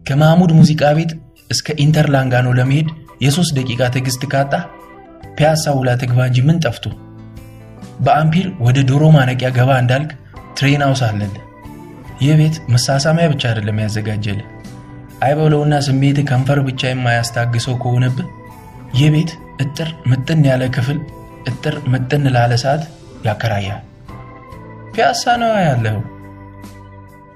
ከማህሙድ 0.08 0.52
ሙዚቃ 0.58 0.84
ቤት 0.98 1.12
እስከ 1.50 1.76
ኢንተርላንጋኖ 1.84 2.48
ለመሄድ 2.58 2.88
የሶስት 3.24 3.52
ደቂቃ 3.58 3.82
ትዕግስት 3.94 4.24
ካጣ 4.34 4.54
ፒያሳ 5.38 5.66
ውላ 5.78 5.90
ትግባ 6.02 6.20
እንጂ 6.30 6.40
ምን 6.48 6.58
ጠፍቶ። 6.64 6.86
በአምፒር 8.00 8.48
ወደ 8.66 8.78
ዶሮ 8.90 9.04
ማነቂያ 9.16 9.50
ገባ 9.58 9.72
እንዳልክ 9.82 10.12
Train 10.58 10.84
House 10.86 11.02
አለልህ። 11.08 11.43
ይህ 12.24 12.36
ቤት 12.40 12.56
መሳሳሚያ 12.74 13.26
ብቻ 13.32 13.44
አይደለም 13.50 13.80
ያዘጋጀልህ። 13.84 14.48
አይበለውና 15.24 15.74
ስሜት 15.88 16.18
ከንፈር 16.30 16.60
ብቻ 16.68 16.82
የማያስታግሰው 16.90 17.76
ከሆነብህ 17.84 18.28
ይህ 18.98 19.10
ቤት 19.14 19.32
እጥር 19.64 19.90
ምጥን 20.10 20.42
ያለ 20.50 20.64
ክፍል 20.76 21.00
እጥር 21.48 21.76
ምጥን 21.94 22.26
ላለ 22.36 22.54
ሰዓት 22.64 22.84
ያከራያል። 23.28 23.82
ፒያሳ 24.94 25.24
ነው 25.42 25.54
ያለው። 25.66 25.98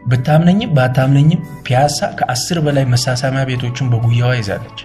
ብታምነኝም 0.05 0.73
ባታምነኝም 0.77 1.41
ፒያሳ 1.65 2.09
ከአስር 2.19 2.57
በላይ 2.65 2.85
መሳሳሚያ 2.93 3.43
ቤቶችን 3.49 3.89
በጉያዋ 3.93 4.31
ይዛለች። 4.37 4.79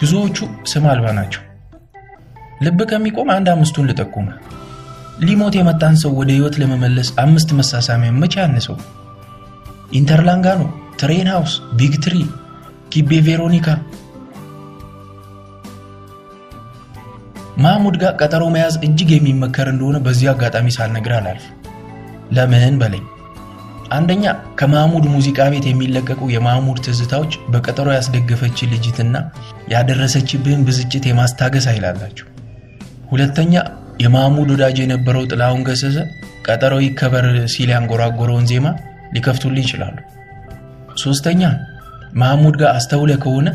ብዙዎቹ 0.00 0.38
ስም 0.72 0.84
አልባ 0.92 1.06
ናቸው። 1.18 1.42
ልብ 2.62 2.80
ከሚቆም 2.90 3.28
አንድ 3.34 3.48
አምስቱን 3.52 3.88
ልጠቁመ። 3.90 4.28
ሊሞት 5.20 5.54
የመጣን 5.56 5.94
ሰው 5.96 6.12
ወደ 6.20 6.30
ህይወት 6.32 6.54
ለመመለስ 6.60 7.08
አምስት 7.18 7.50
መሳሳሚያ 7.58 8.12
መቼ 8.12 8.34
ያነሰው? 8.42 8.76
ኢንተርላንጋኖ፣ 9.92 10.62
Train 11.00 11.28
House፣ 11.32 11.52
Big 11.78 11.94
Tree፣ 12.04 12.16
ጊቤ 12.92 13.20
ቬሮኒካ። 13.26 13.68
ማህሙድ 17.56 17.96
ጋር 18.02 18.12
ቀጠሮ 18.20 18.44
መያዝ 18.54 18.74
እጅግ 18.86 19.10
የሚመከር 19.14 19.68
እንደሆነ 19.72 19.96
በዚህ 20.06 20.28
አጋጣሚ 20.32 20.68
ሳልነግር 20.76 21.12
አላልፍ። 21.18 21.44
ለምን 22.32 22.76
በለኝ። 22.80 23.04
አንደኛ 23.90 24.24
ከማህሙድ 24.58 25.04
ሙዚቃ 25.14 25.38
ቤት 25.52 25.66
የሚለቀቁ 25.68 26.22
የማህሙድ 26.30 26.78
ትዝታዎች 26.86 27.32
በቀጠሮ 27.52 27.88
ያስደገፈች 27.94 28.58
ልጅትና 28.72 29.16
ያደረሰችብህን 29.68 30.64
ብስጭት 30.68 31.04
የማስታገስ 31.08 31.66
ኃይል 31.70 31.84
አላቸው። 31.90 32.28
ሁለተኛ 33.10 33.54
የማህሙድ 34.02 34.48
ወዳጅ 34.54 34.76
የነበረው 34.82 35.24
ጥላሁን 35.30 35.62
ገሰሰ 35.68 35.98
ቀጠሮ 36.46 36.74
ይከበር 36.84 37.24
ሲል 37.52 37.70
ያንጎራጎረውን 37.74 38.48
ዜማ 38.50 38.66
ሊከፍቱልህ 39.14 39.64
ይችላሉ። 39.64 39.96
ሶስተኛ 41.02 41.42
ማህሙድ 42.14 42.56
ጋር 42.60 42.70
አስተውለ 42.78 43.12
ከሆነ 43.22 43.48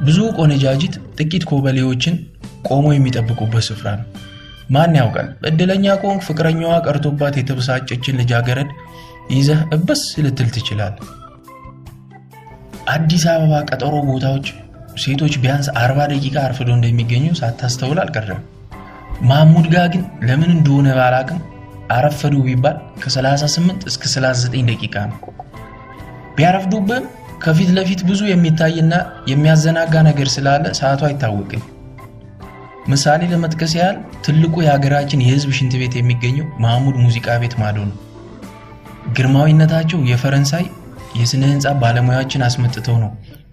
ብዙ 0.00 0.18
ቆነጃጅት 0.38 0.94
ጥቂት 1.18 1.44
ኮበሌዎችን 1.50 2.14
ቆሞ 2.68 2.86
የሚጠብቁበት 2.94 3.64
ስፍራ 3.68 3.88
ነው። 4.00 4.06
ማን 4.70 4.96
ያውቃል፣ 4.98 5.28
እድለኛ 5.48 5.86
ከሆንክ 6.00 6.22
ፍቅረኛዋ 6.28 6.72
ቀርቶባት 6.86 7.34
የተበሳጨችን 7.38 8.18
ልጃገረድ 8.20 8.70
ይዘህ 9.30 9.60
እበስ 9.76 10.02
ልትል 10.24 10.48
ትችላል። 10.56 10.94
አዲስ 12.88 13.24
አበባ 13.32 13.54
ቀጠሮ 13.70 13.94
ቦታዎች 14.10 14.46
ሴቶች 15.02 15.34
ቢያንስ 15.42 15.68
አርባ 15.80 15.98
ደቂቃ 16.12 16.36
አርፍዶ 16.44 16.68
እንደሚገኙ 16.76 17.24
ሳታስተውል 17.40 17.98
አልቀረም። 18.04 18.42
ማህሙድ 19.22 19.66
ጋር 19.74 19.86
ግን 19.92 20.02
ለምን 20.22 20.50
እንደሆነ 20.50 20.88
ባላቅም 20.98 21.38
አረፈዱ 21.90 22.34
ቢባል 22.46 22.76
ከ38 23.02 23.86
እስከ 23.90 24.04
39 24.12 24.66
ደቂቃ 24.70 24.94
ነው። 25.10 25.18
ቢያረፍዱብህም 26.36 27.04
ከፊት 27.44 27.70
ለፊት 27.76 28.00
ብዙ 28.08 28.20
የሚታይና 28.28 28.94
የሚያዘናጋ 29.30 29.94
ነገር 30.08 30.28
ስላለ 30.34 30.64
ሰዓቱ 30.80 31.02
አይታወቅም። 31.08 31.62
ምሳሌ 32.88 33.22
ለመጥቀስ 33.32 33.72
ያህል 33.78 33.96
ትልቁ 34.26 34.54
የሀገራችን 34.64 35.22
የህዝብ 35.24 35.50
ሽንት 35.58 35.74
ቤት 35.80 35.94
የሚገኘው 35.98 36.46
ማህሙድ 36.64 36.96
ሙዚቃ 37.04 37.36
ቤት 37.42 37.54
ማዶ 37.62 37.78
ነው። 37.88 37.96
ግርማዊነታቸው 39.16 40.00
የፈረንሳይ 40.10 40.64
የስነ 41.20 41.42
ህንፃ 41.50 41.72
ባለሙያዎችን 41.82 42.44
አስመጥተው 42.46 42.96
ነው 43.04 43.10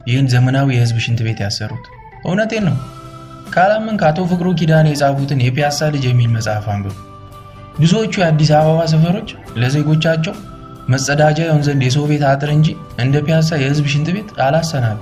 ይህን 0.07 0.27
ዘመናዊ 0.33 0.67
የህዝብ 0.75 0.97
ሽንት 1.05 1.19
ቤት 1.27 1.39
ያሰሩት። 1.43 1.85
እውነቴን 2.25 2.65
ነው። 2.69 2.75
ካላምን 3.47 3.97
ከአቶ 4.01 4.19
ፍቅሩ 4.29 4.47
ኪዳን 4.59 4.87
የጻፉትን 4.89 5.43
የፒያሳ 5.43 5.89
ልጅ 5.93 6.05
የሚል 6.09 6.29
መጽሐፍ 6.35 6.65
አንብብ። 6.73 6.95
ብዙዎቹ 7.79 8.13
የአዲስ 8.21 8.51
አበባ 8.57 8.79
ሰፈሮች 8.91 9.29
ለዜጎቻቸው 9.61 10.35
መጸዳጃ 10.87 11.37
ይሆን 11.45 11.61
ዘንድ 11.67 11.83
ቤት 12.09 12.23
አጥር 12.31 12.49
እንጂ 12.55 12.67
እንደ 13.03 13.15
ፒያሳ 13.27 13.49
የህዝብ 13.61 13.85
ሽንት 13.93 14.09
ቤት 14.15 14.29
አላሰናዱ። 14.45 15.01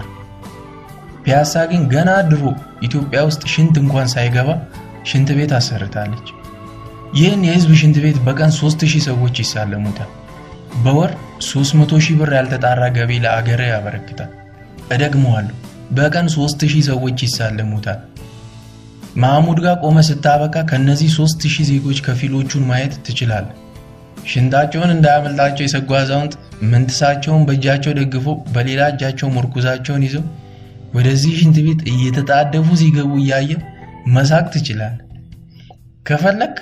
ፒያሳ 1.24 1.64
ግን 1.72 1.82
ገና 1.94 2.12
ድሮ 2.30 2.44
ኢትዮጵያ 2.88 3.20
ውስጥ 3.28 3.44
ሽንት 3.54 3.76
እንኳን 3.82 4.08
ሳይገባ 4.14 4.50
ሽንት 5.10 5.30
ቤት 5.38 5.52
አሰርታለች። 5.58 6.28
ይህን 7.14 7.42
የህዝብ 7.48 7.72
ሽንት 7.82 7.98
ቤት 8.04 8.18
በቀን 8.28 8.52
ሦስት 8.60 8.82
ሺህ 8.92 9.04
ሰዎች 9.08 9.36
ይሳለሙታል። 9.44 10.12
በወር 10.84 11.12
300 11.46 12.00
ሺህ 12.06 12.16
ብር 12.20 12.32
ያልተጣራ 12.38 12.84
ገቢ 12.98 13.12
ለአገር 13.24 13.62
ያበረክታል። 13.68 14.30
እደግመዋለሁ፣ 14.94 15.56
በቀን 15.92 16.28
3000 16.30 16.84
ሰዎች 16.90 17.18
ይሳለሙታል። 17.26 18.00
ማህሙድ 19.16 19.60
ጋር 19.66 19.76
ቆመ 19.84 20.00
ስታበቃ 20.08 20.56
ከነዚህ 20.70 21.10
3000 21.16 21.68
ዜጎች 21.70 22.00
ከፊሎቹን 22.06 22.64
ማየት 22.70 22.94
ትችላለህ። 23.08 23.56
ሽንጣቸውን 24.26 24.94
እንዳያመልጣቸው 24.94 25.64
የሰጉ 25.66 25.90
አዛውንት 26.00 26.34
ምንትሳቸውን 26.72 27.46
በእጃቸው 27.48 27.94
ደግፈው 28.00 28.36
በሌላ 28.56 28.82
እጃቸው 28.92 29.30
ምርኩዛቸውን 29.36 30.04
ይዘው 30.08 30.26
ወደዚህ 30.94 31.34
ሽንት 31.40 31.58
ቤት 31.66 31.82
እየተጣደፉ 31.92 32.68
ሲገቡ 32.82 33.12
እያየ 33.22 33.52
መሳቅ 34.16 34.46
ትችላለህ። 34.56 35.08
ከፈለክ 36.06 36.56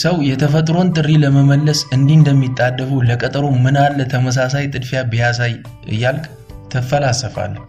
ሰው 0.00 0.16
የተፈጥሮን 0.26 0.92
ጥሪ 0.96 1.10
ለመመለስ 1.22 1.80
እንዲህ 1.96 2.16
እንደሚጣደፉ 2.18 3.00
ለቀጠሮ 3.08 3.46
ምን 3.64 3.76
አለ 3.84 4.00
ተመሳሳይ 4.12 4.66
ጥድፊያ 4.74 5.00
ቢያሳይ 5.12 5.54
እያልክ 5.94 6.26
ትፈላሰፋለህ። 6.74 7.64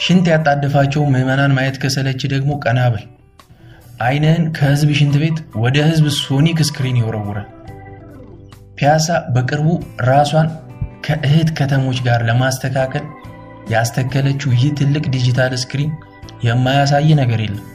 ሽንት 0.00 0.26
ያጣደፋቸው 0.32 1.02
ምዕመናን 1.12 1.54
ማየት 1.56 1.76
ከሰለች 1.82 2.20
ደግሞ 2.32 2.50
ቀና 2.64 2.80
በል። 2.92 3.04
አይንህን 4.00 4.44
ከህዝብ 4.56 4.90
ሽንት 4.98 5.16
ቤት 5.22 5.38
ወደ 5.64 5.78
ህዝብ 5.88 6.06
Sonic 6.20 6.58
screen 6.68 7.00
ይወረውራል። 7.00 7.48
ፒያሳ 8.78 9.06
በቅርቡ 9.34 9.68
ራሷን 10.08 10.48
ከእህት 11.06 11.50
ከተሞች 11.58 11.98
ጋር 12.06 12.20
ለማስተካከል 12.28 13.04
ያስተከለችው 13.70 14.50
ይህ 14.54 14.70
ትልቅ 14.78 15.04
digital 15.14 15.52
screen 15.62 15.90
የማያሳይ 16.46 17.08
ነገር 17.20 17.40
የለም። 17.44 17.66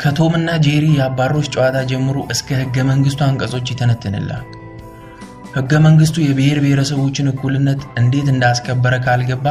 ከቶምና 0.00 0.50
ጄሪ 0.64 0.84
የአባሮሽ 0.94 1.46
ጨዋታ 1.54 1.78
ጀምሮ 1.90 2.18
እስከ 2.34 2.48
ህገ 2.60 2.76
መንግስቱ 2.90 3.20
አንቀጾች 3.26 3.70
ይተነትንልሃል። 3.72 4.44
ህገ 5.54 5.72
መንግስቱ 5.84 6.16
የብሔር 6.22 6.58
ብሔረሰቦችን 6.64 7.30
እኩልነት 7.32 7.82
እንዴት 8.00 8.28
እንዳስከበረ 8.32 8.94
ካልገባ 9.04 9.46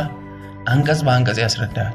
አንቀጽ 0.67 0.99
በአንቀጽ 1.05 1.37
ያስረዳል። 1.43 1.93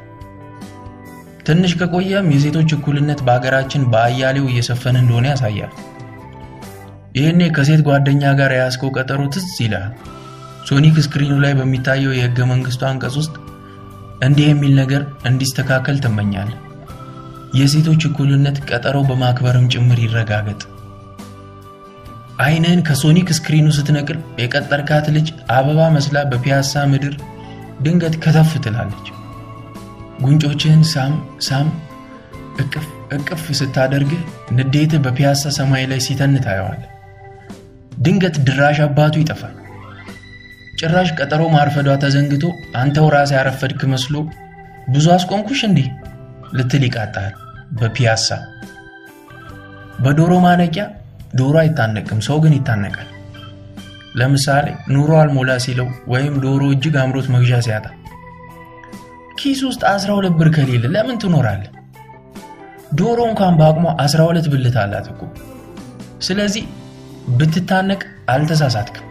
ትንሽ 1.45 1.71
ከቆየም 1.79 2.27
የሴቶች 2.33 2.69
እኩልነት 2.75 3.19
በአገራችን 3.27 3.87
በአያሌው 3.91 4.45
እየሰፈነ 4.49 4.95
እንደሆነ 5.03 5.27
ያሳያል። 5.31 5.71
ይህኔ 7.15 7.41
ከሴት 7.55 7.81
ጓደኛ 7.87 8.23
ጋር 8.39 8.51
የያዝከው 8.53 8.91
ቀጠሮ 8.97 9.21
ትዝ 9.33 9.47
ይላል። 9.63 9.87
Sonic 10.67 10.97
screen 11.05 11.26
ኡ 11.26 11.33
ላይ 11.43 11.53
በሚታየው 11.59 12.13
የህገ 12.15 12.39
መንግስቱ 12.51 12.81
አንቀጽ 12.89 13.15
ውስጥ 13.21 13.33
እንዲህ 14.21 14.45
የሚል 14.49 14.73
ነገር 14.81 15.01
እንዲስተካከል 15.29 15.97
ትመኛለህ። 16.03 16.59
የሴቶች 17.59 18.01
እኩልነት 18.09 18.57
ቀጠሮ 18.69 18.97
በማክበርም 19.07 19.65
ጭምር 19.73 19.99
ይረጋገጥ። 20.03 20.61
አይንህን 22.41 22.79
ከ 22.87 22.99
Sonic 22.99 23.29
screen 23.37 23.60
ኡ 23.60 23.67
ስትነቅል 23.75 24.19
የቀጠርካት 24.41 25.07
ልጅ 25.15 25.27
አበባ 25.55 25.89
መስላ 25.95 26.23
በፒያሳ 26.29 26.83
ምድር 26.91 27.15
ድንገት 27.83 28.15
ከተፍ 28.23 28.51
ትላለች። 28.63 29.07
ጉንጮችህን 30.21 30.83
ሳም 30.89 31.13
ሳም 31.45 31.67
እቅፍ 32.61 32.85
እቅፍ 33.15 33.43
ስታደርግህ 33.59 34.21
ንዴትህ 34.57 35.01
በፒያሳ 35.05 35.51
ሰማይ 35.57 35.85
ላይ 35.91 35.99
ሲተን 36.05 36.35
ታየዋል። 36.45 36.81
ድንገት 38.01 38.35
ድራሽ 38.47 38.79
አባቱ 38.85 39.15
ይጠፋል። 39.21 39.55
ጭራሽ 40.79 41.09
ቀጠሮ 41.17 41.41
ማርፈዷ 41.55 41.89
ተዘንግቶ 42.03 42.43
አንተው 42.75 43.07
ራስህ 43.15 43.37
ያረፈድክ 43.37 43.81
መስሎ 43.91 44.15
ብዙ 44.87 45.05
አስቆምኩሽ 45.15 45.61
እንዲህ 45.67 45.87
ልትል 46.53 46.83
ይቃጣል። 46.87 47.33
በፒያሳ 47.79 48.29
በዶሮ 50.03 50.33
ማነቂያ 50.45 50.83
ዶሮ 51.39 51.55
አይታነቅም፣ 51.61 52.21
ሰው 52.27 52.37
ግን 52.43 52.53
ይታነቃል። 52.57 53.09
ለምሳሌ 54.15 54.65
ኑሮ 54.93 55.11
አልሞላ 55.19 55.51
ሲለው 55.65 55.87
ወይም 56.07 56.33
ዶሮ 56.39 56.63
እጅግ 56.73 56.95
አምሮት 57.03 57.27
መግዣ 57.35 57.59
ሲያጣ 57.67 57.85
ኪስ 59.37 59.59
ውስጥ 59.67 59.81
12 59.89 60.33
ብር 60.39 60.49
ከሌለ 60.55 60.85
ለምን 60.95 61.15
ትኖራለህ? 61.17 61.69
ዶሮ 62.95 63.19
እንኳን 63.29 63.53
በአቅሟ 63.59 63.85
12 64.03 64.49
ብልት 64.53 64.75
አላት 64.81 65.05
እኮ። 65.11 65.21
ስለዚህ 66.21 66.63
ብትታነቅ 67.37 68.01
አልተሳሳትክም። 68.29 69.07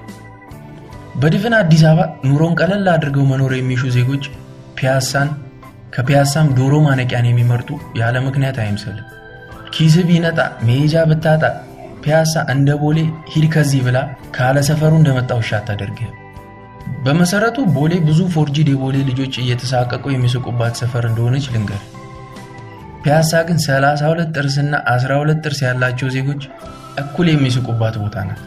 በድፍን 1.20 1.54
አዲስ 1.58 1.82
አበባ 1.90 2.00
ኑሮን 2.26 2.54
ቀለል 2.60 2.86
አድርገው 2.92 3.24
መኖር 3.30 3.52
የሚሹ 3.56 3.82
ዜጎች 3.96 4.24
ፒያሳን 4.78 5.30
ከፒያሳም 5.94 6.48
ዶሮ 6.58 6.74
ማነቂያን 6.86 7.28
የሚመርጡ 7.28 7.70
ያለ 8.00 8.16
ምክንያት 8.26 8.58
አይምሰልም። 8.64 9.06
ኪስ 9.74 9.96
ቢነጣ 10.08 10.38
መሄጃ 10.66 11.02
ብታጣ 11.10 11.42
ፒያሳ 12.02 12.42
እንደ 12.52 12.70
ቦሌ 12.82 12.98
ሂድ 13.32 13.46
ከዚህ 13.54 13.80
ብላ 13.86 13.98
ካለ 14.36 14.58
ሰፈሩ 14.68 14.92
እንደመጣ 15.00 15.30
ውሻ 15.40 15.50
አታደርግህም። 15.58 16.16
በመሰረቱ 17.04 17.58
ቦሌ 17.76 17.92
ብዙ 18.06 18.20
forged 18.34 18.68
የቦሌ 18.72 18.96
ልጆች 19.08 19.34
እየተሳቀቁ 19.42 20.04
የሚስቁባት 20.12 20.74
ሰፈር 20.80 21.04
እንደሆነች 21.10 21.46
ልንገር። 21.54 21.82
ፒያሳ 23.02 23.32
ግን 23.48 23.58
32 23.62 24.32
ጥርስና 24.36 24.74
12 24.92 25.44
ጥርስ 25.44 25.60
ያላቸው 25.66 26.08
ዜጎች 26.16 26.42
እኩል 27.02 27.28
የሚስቁባት 27.30 27.94
ቦታ 28.02 28.24
ናት። 28.28 28.40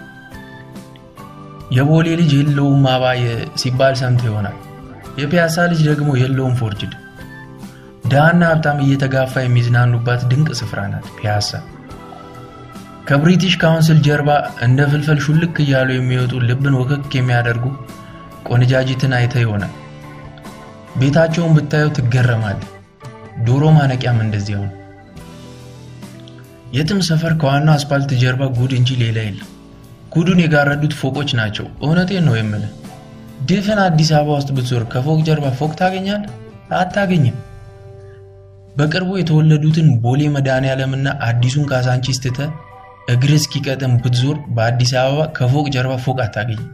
የቦሌ 1.78 2.08
ልጅ 2.20 2.32
የለውም 2.38 2.84
አባየ 2.92 3.24
ሲባል 3.62 3.96
ሰምተ 4.02 4.24
ይሆናል። 4.30 4.58
የፒያሳ 5.20 5.66
ልጅ 5.72 5.82
ደግሞ 5.90 6.10
የለውም 6.22 6.58
forged። 6.60 6.94
ድሃና 8.12 8.44
ሀብታም 8.52 8.80
እየተጋፋ 8.86 9.42
የሚዝናኑባት 9.44 10.22
ድንቅ 10.32 10.50
ስፍራ 10.60 10.80
ናት 10.92 11.06
ፒያሳ። 11.18 11.52
ከ 13.04 13.15
British 13.15 13.54
Council 13.62 13.98
ጀርባ 14.06 14.30
እንደ 14.66 14.82
ፍልፈል 14.92 15.20
ሹልክ 15.26 15.56
እያሉ 15.64 15.90
የሚወጡ 15.94 16.34
ልብን 16.50 16.76
ወከክ 16.80 17.14
የሚያደርጉ 17.18 17.66
ቆንጃጅትን 18.48 19.14
አይተ 19.18 19.34
ይሆናል። 19.44 19.74
ቤታቸውን 21.00 21.56
ብታየው 21.58 21.92
ትገረማለህ። 21.98 22.70
ዶሮ 23.46 23.64
ማነቂያም 23.78 24.20
እንደዚያው 24.26 24.64
ነው። 24.66 24.80
የትም 26.74 27.00
ሰፈር 27.08 27.34
ከዋናው 27.42 27.76
አስፓልት 27.76 28.12
ጀርባ 28.22 28.44
ጉድ 28.58 28.72
እንጂ 28.80 28.90
ሌላ 29.02 29.20
የለም። 29.26 29.50
ጉዱን 30.14 30.40
የጋረዱት 30.44 30.94
ፎቆች 31.00 31.30
ናቸው። 31.40 31.66
እውነቴን 31.84 32.26
ነው 32.28 32.36
የምልህ። 32.38 32.72
ድፍን 33.50 33.80
አዲስ 33.86 34.10
አበባ 34.18 34.36
ውስጥ 34.38 34.52
ብትዞር 34.56 34.84
ከፎቅ 34.92 35.20
ጀርባ 35.28 35.48
ፎቅ 35.60 35.72
ታገኛለህ? 35.80 36.32
አታገኝም። 36.76 37.38
በቅርቡ 38.78 39.10
የተወለዱትን 39.18 39.88
ቦሌ 40.04 40.22
መድኃኔዓለምና 40.36 41.08
አዲሱን 41.22 41.66
ካሳንቺስ 41.72 42.20
ትተህ 42.24 42.52
እግር 43.08 43.32
እስኪቀጥም 43.38 43.94
ብትዞር 43.98 44.38
በአዲስ 44.56 44.92
አበባ 45.00 45.26
ከፎቅ 45.38 45.66
ጀርባ 45.74 45.94
ፎቅ 46.04 46.18
አታገኝም። 46.26 46.70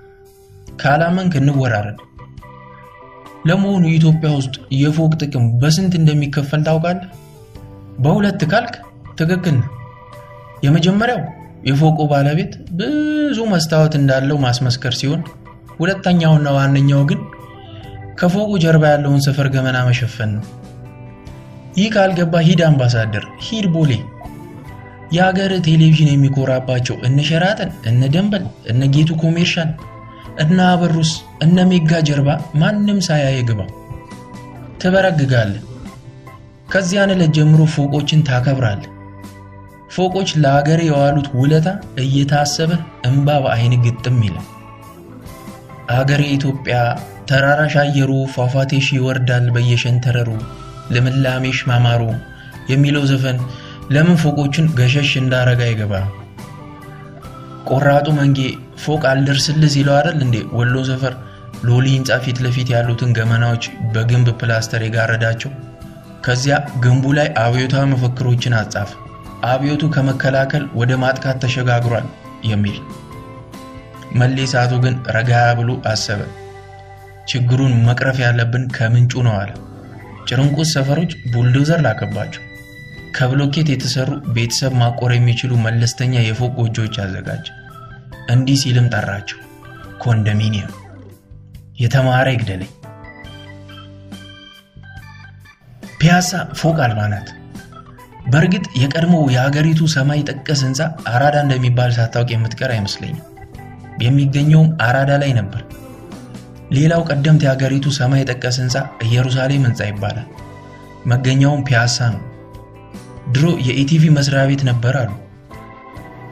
ካላመንክ 0.82 1.34
እንወራረድ። 1.40 1.98
ለመሆኑ 3.46 3.84
ኢትዮጵያ 3.96 4.30
ውስጥ 4.38 4.56
የፎቅ 4.80 5.12
ጥቅም 5.22 5.46
በስንት 5.62 5.94
እንደሚከፈል 6.00 6.62
ታውቃለህ? 6.68 7.10
በሁለት 8.00 8.42
ካልክ 8.52 8.76
ትክክል 9.20 9.58
የመጀመሪያው 10.64 11.22
የፎቁ 11.70 12.00
ባለቤት 12.12 12.52
ብዙ 12.80 13.38
መስታወት 13.54 13.94
እንዳለው 14.00 14.38
ማስመስከር 14.46 14.94
ሲሆን፣ 15.00 15.22
ሁለተኛውና 15.80 16.48
ዋነኛው 16.58 17.02
ግን 17.10 17.20
ከፎቁ 18.20 18.52
ጀርባ 18.64 18.84
ያለውን 18.94 19.22
ሰፈር 19.28 19.48
ገመና 19.54 19.78
መሸፈን 19.88 20.32
ነው። 20.38 20.46
ይህ 21.78 21.90
ካልገባ 21.96 22.42
ሂድ 22.48 22.62
አምባሳደር፣ 22.68 23.26
ሂድ 23.46 23.66
ቦሌ። 23.76 23.92
የሀገር 25.12 25.52
ቴሌቪዥን 25.68 26.10
የሚኮራባቸው 26.12 26.96
እነ 27.08 27.20
ሸራተን፣ 27.30 27.72
እነ 27.90 28.02
ደንበል፣ 28.14 28.44
እነ 28.72 28.82
ጌቱ 28.96 29.12
ኮሜርሻል 29.22 29.70
እነ 30.44 30.58
አበሩስ 30.72 31.12
እነ 31.42 31.66
ሜጋ 31.70 31.92
ጀርባ 32.08 32.30
ማንም 32.62 33.00
ሳያየ 33.08 33.40
ግባ። 33.50 33.62
ትበረግጋለህ። 34.82 35.64
ከዚያን 36.70 37.12
ዕለት 37.14 37.32
ጀምሮ 37.38 37.62
ፎቆችን 37.76 38.22
ታከብራለህ። 38.28 38.90
ፎቆች 39.96 40.30
ለሀገር 40.42 40.80
የዋሉት 40.86 41.28
ውለታ 41.40 41.68
እየታሰበ 42.02 42.72
እንባ 43.08 43.38
በአይን 43.44 43.74
ግጥም 43.86 44.20
ይላል። 44.26 44.48
አገሬ 45.92 46.22
ኢትዮጵያ 46.36 46.76
ተራራሽ 47.30 47.74
አየሩ 47.82 48.12
ፏፏቴሽ 48.34 48.88
ይወርዳል 48.96 49.48
በየሸንተረሩ 49.56 50.30
ልምላሜሽ 50.94 51.60
ማማሩ 51.70 52.04
የሚለው 52.70 53.04
ዘፈን 53.12 53.38
ለምን 53.90 54.18
ፎቆችን 54.24 54.66
ገሸሽ 54.80 55.12
እንዳረጋ 55.20 55.62
ይገባ። 55.70 55.94
ቆራጡ 57.70 58.08
መንጌ 58.18 58.40
ፎቅ 58.84 59.02
አልደርስልህ 59.10 59.72
ሲለው 59.74 59.96
አይደል 59.98 60.18
እንዴ 60.26 60.36
ወሎ 60.58 60.76
ሰፈር 60.90 61.14
ሎሊ 61.68 61.88
ህንፃ 61.96 62.18
ፊት 62.26 62.38
ለፊት 62.46 62.68
ያሉትን 62.74 63.12
ገመናዎች 63.18 63.64
በግንብ 63.94 64.28
ፕላስተር 64.42 64.82
የጋረዳቸው። 64.86 65.52
ከዚያ 66.26 66.56
ግንቡ 66.84 67.06
ላይ 67.18 67.28
አብዮታዊ 67.44 67.86
መፈክሮችን 67.92 68.56
አጻፈ። 68.60 68.90
አብዮቱ 69.50 69.84
ከመከላከል 69.96 70.64
ወደ 70.76 70.92
ማጥቃት 71.04 71.38
ተሸጋግሯል 71.44 72.08
የሚል። 72.50 72.78
መሌ 74.16 74.38
ሰዓቱ 74.54 74.74
ግን 74.84 74.96
ረጋ 75.18 75.32
ብሎ 75.60 75.72
አሰበ። 75.92 76.22
ችግሩን 77.30 77.74
መቅረፍ 77.88 78.20
ያለብን 78.26 78.64
ከምንጩ 78.78 79.22
ነው 79.28 79.36
አለ። 79.40 79.52
ጭርንቁስ 80.28 80.72
ሰፈሮች 80.76 81.12
ቡልዶዘር 81.34 81.82
ላከባቸው። 81.86 82.44
ከብሎኬት 83.16 83.68
የተሰሩ 83.72 84.10
ቤተሰብ 84.36 84.74
ማቆር 84.82 85.12
የሚችሉ 85.16 85.52
መለስተኛ 85.64 86.14
የፎቅ 86.22 86.52
ጎጆዎች 86.60 86.96
አዘጋጀ። 87.04 87.48
እንዲህ 88.30 88.58
ሲልም 88.62 88.88
ጠራቸው፣ 88.94 89.40
ኮንዶሚኒየም 90.04 90.74
የተማረ 91.80 92.28
ይግደለኝ። 92.34 92.72
ፒያሳ 96.00 96.30
ፎቅ 96.60 96.78
አልባ 96.86 97.02
ናት። 97.14 97.30
በእርግጥ 98.26 98.66
የቀድሞው 98.82 99.24
የሀገሪቱ 99.34 99.82
ሰማይ 99.94 100.22
ጠቀስ 100.30 100.62
ህንፃ 100.66 100.80
አራዳ 101.12 101.36
እንደሚባል 101.46 101.92
ሳታውቅ 101.98 102.30
የምትቀር 102.34 102.72
አይመስለኝም። 102.76 103.26
የሚገኘውም 104.04 104.70
አራዳ 104.82 105.12
ላይ 105.24 105.32
ነበር። 105.40 105.62
ሌላው 106.72 107.02
ቀደምት 107.10 107.44
የሀገሪቱ 107.46 107.88
ሰማይ 107.98 108.24
ጠቀስ 108.30 108.58
ህንፃ 108.62 108.76
ኢየሩሳሌም 109.06 109.66
ህንፃ 109.68 109.82
ይባላል። 109.90 110.28
መገኛውም 111.06 111.64
ፒያሳ 111.68 111.98
ነው። 112.14 112.22
ድሮ 113.30 113.48
የኢቲቪ 113.66 114.04
መስሪያ 114.16 114.42
ቤት 114.50 114.62
ነበር 114.70 114.96
አሉ። 115.02 115.12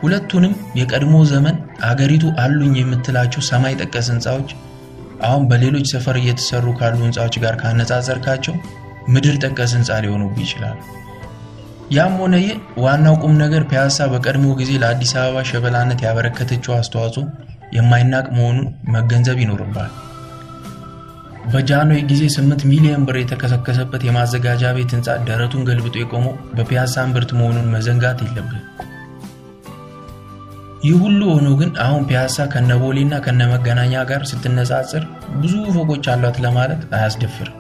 ሁለቱንም 0.02 0.54
የቀድሞ 0.80 1.16
ዘመን 1.32 1.56
አገሪቱ 1.88 2.26
አሉኝ 2.44 2.74
የምትላቸው 2.80 3.42
ሰማይ 3.50 3.74
ጠቀስ 3.82 4.08
ህንፃዎች 4.14 4.50
አሁን 5.28 5.44
በሌሎች 5.50 5.86
ሰፈር 5.94 6.18
እየተሰሩ 6.20 6.66
ካሉ 6.80 6.98
ህንፃዎች 7.04 7.36
ጋር 7.44 7.56
ካነጻጸርካቸው 7.62 8.56
ምድር 9.08 9.36
ጠቀስ 9.44 9.72
ህንፃ 9.78 10.00
ሊሆኑብ 10.06 10.36
ይችላሉ። 10.44 10.78
ያም 11.92 12.16
ሆነ 12.22 12.36
ይህ 12.44 12.56
ዋናው 12.84 13.16
ቁም 13.24 13.36
ነገር 13.44 13.64
ፒያሳ 13.70 14.08
በቀድሞ 14.14 14.48
ጊዜ 14.60 14.72
ለአዲስ 14.82 15.14
አበባ 15.20 15.44
ሸበላነት 15.52 16.02
ያበረከተችው 16.08 16.74
አስተዋጽኦ 16.78 17.24
የማይናቅ 17.78 18.26
መሆኑን 18.38 18.68
መገንዘብ 18.96 19.40
ይኖርባል። 19.44 19.92
በጃንሆይ 21.52 22.02
ጊዜ 22.10 22.24
8 22.32 22.64
ሚሊዮን 22.70 23.04
ብር 23.08 23.18
የተከሰከሰበት 23.20 24.02
የማዘጋጃ 24.06 24.72
ቤት 24.78 24.92
ህንፃ 24.96 25.14
ደረቱን 25.28 25.68
ገልብጦ 25.70 25.96
የቆመው 26.00 26.34
በፒያሳ 26.58 27.04
እምብርት 27.06 27.32
መሆኑን 27.38 27.70
መዘንጋት 27.74 28.22
የለብን። 28.26 28.64
ይህ 30.84 30.98
ሁሉ 31.04 31.22
ሆኖ 31.34 31.48
ግን 31.60 31.72
አሁን 31.86 32.02
ፒያሳ 32.10 32.46
ከነቦሌና 32.52 33.14
ከነመገናኛ 33.26 34.04
ጋር 34.10 34.24
ስትነጻጽር 34.32 35.04
ብዙ 35.42 35.54
ፎቆች 35.78 36.06
አሏት 36.14 36.38
ለማለት 36.46 36.82
አያስደፍርም። 36.98 37.56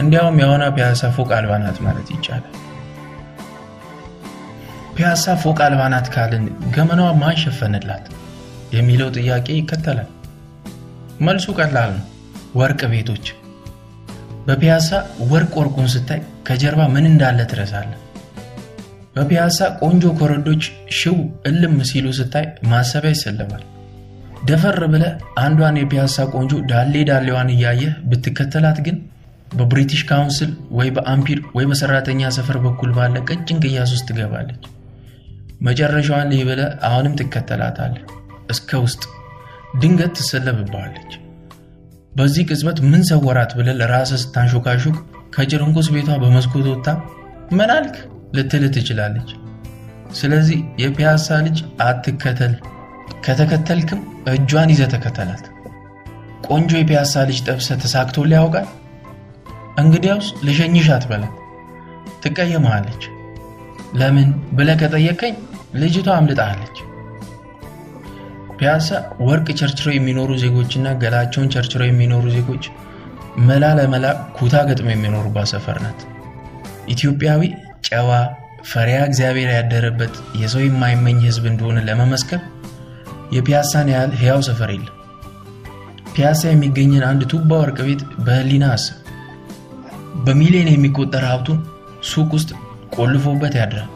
እንዲያውም 0.00 0.40
የሆነ 0.42 0.64
ፒያሳ 0.76 1.10
ፎቅ 1.16 1.30
አልባ 1.38 1.52
ናት 1.62 1.78
ማለት 1.86 2.08
ይቻላል። 2.14 2.56
ፒያሳ 4.96 5.34
ፎቅ 5.42 5.58
አልባ 5.66 5.82
ናት 5.94 6.08
ካልን 6.14 6.44
ገመናዋ 6.74 7.10
ማን 7.20 7.36
ሸፈነላት 7.42 8.06
የሚለው 8.76 9.10
ጥያቄ 9.18 9.48
ይከተላል። 9.58 10.10
መልሱ 11.20 11.46
ቀላል 11.58 11.92
ነው። 11.96 12.06
ወርቅ 12.54 12.80
ቤቶች። 12.92 13.26
በፒያሳ 14.46 14.88
ወርቅ 15.30 15.52
ወርቁን 15.60 15.88
ስታይ 15.94 16.20
ከጀርባ 16.46 16.82
ምን 16.94 17.04
እንዳለ 17.10 17.40
ትረሳለህ። 17.50 17.98
በፒያሳ 19.16 19.58
ቆንጆ 19.80 20.04
ኮረዶች 20.18 20.64
ሽው 20.98 21.16
እልም 21.50 21.76
ሲሉ 21.88 22.06
ስታይ 22.18 22.46
ማሰቢያ 22.70 23.12
ይሰለባል። 23.14 23.62
ደፈር 24.48 24.78
ብለህ 24.92 25.12
አንዷን 25.42 25.78
የፒያሳ 25.80 26.26
ቆንጆ 26.34 26.52
ዳሌ 26.70 26.94
ዳሌዋን 27.10 27.48
እያየህ 27.54 27.94
ብትከተላት 28.10 28.78
ግን 28.86 28.96
በብሪቲሽ 29.54 30.02
ካውንስል 30.10 30.50
ወይ 30.78 30.88
በአምፒር 30.96 31.40
ወይ 31.56 31.64
በሰራተኛ 31.70 32.30
ሰፈር 32.36 32.58
በኩል 32.66 32.90
ባለ 32.98 33.16
ቀጭን 33.28 33.58
ቅያስ 33.64 33.90
ውስጥ 33.96 34.06
ትገባለች። 34.10 34.62
መጨረሻዋን 35.60 36.30
ላይ 36.32 36.42
ብለህ 36.50 36.70
አሁንም 36.88 37.16
ትከተላታለህ 37.20 38.04
እስከ 38.48 38.78
ውስጥ 38.84 39.02
ድንገት 39.80 40.14
ትሰለብብሃለች። 40.18 41.10
በዚህ 42.12 42.44
ቅጽበት 42.48 42.78
ምን 42.84 43.02
ሰወራት 43.08 43.52
ብለህ 43.58 43.76
ለራስህ 43.80 44.20
ስታንሾካሹክ 44.22 44.96
ከጭርንቁስ 45.34 45.88
ቤቷ 45.94 46.10
በመስኮት 46.22 46.66
ወጥታ 46.70 46.88
ምን 47.58 47.70
አልክ 47.76 47.96
ልትል 48.36 48.64
ትችላለች። 48.74 49.30
ስለዚህ 50.18 50.58
የፒያሳ 50.82 51.38
ልጅ 51.46 51.58
አትከተል፣ 51.86 52.54
ከተከተልክም 53.24 54.00
እጇን 54.32 54.72
ይዘህ 54.74 54.88
ተከተላት። 54.94 55.44
ቆንጆ 56.48 56.70
የፒያሳ 56.78 57.22
ልጅ 57.28 57.38
ጠብሰህ 57.46 57.78
ተሳክቶልህ 57.82 58.38
ያውቃል? 58.38 58.68
እንግዲያውስ 59.80 60.28
ልሸኝሽ 60.46 60.88
አትበላት፣ 60.96 61.34
ትቀየመሃለች። 62.22 63.02
ለምን 63.94 64.28
ብለህ 64.52 64.78
ከጠየቀኝ 64.82 65.34
ልጅቷ 65.74 66.08
አምልጣሃለች። 66.16 66.76
ፒያሳ 68.60 68.88
ወርቅ 69.26 69.46
ቸርችረው 69.58 69.94
የሚኖሩ 69.94 70.30
ዜጎችና 70.42 70.88
ገላቸውን 71.02 71.50
ቸርችረው 71.54 71.86
የሚኖሩ 71.88 72.24
ዜጎች 72.34 72.64
መላ 73.48 73.64
ለመላ 73.78 74.06
ኩታ 74.36 74.54
ገጥመው 74.68 74.92
የሚኖሩባት 74.94 75.48
ሰፈር 75.52 75.76
ናት። 75.84 76.00
ኢትዮጵያዊ 76.94 77.42
ጨዋ፣ 77.88 78.10
ፈሪያ 78.70 78.98
እግዚአብሔር 79.08 79.50
ያደረበት 79.54 80.14
የሰው 80.40 80.62
የማይመኝ 80.64 81.18
ሕዝብ 81.26 81.44
እንደሆነ 81.50 81.78
ለመመስከር 81.86 82.40
የፒያሳን 83.36 83.88
ያህል 83.94 84.12
ሕያው 84.20 84.40
ሰፈር 84.48 84.70
የለም። 84.74 84.96
ፒያሳ 86.14 86.42
የሚገኝን 86.50 87.06
አንድ 87.08 87.22
ቱባ 87.32 87.50
ወርቅ 87.62 87.78
ቤት 87.88 88.02
በህሊና 88.26 88.66
አስብ። 88.74 88.96
በሚሊዮን 90.26 90.70
የሚቆጠር 90.72 91.24
ሀብቱን 91.30 91.58
ሱቅ 92.10 92.28
ውስጥ 92.36 92.50
ቆልፎበት 92.96 93.56
ያድራል። 93.60 93.88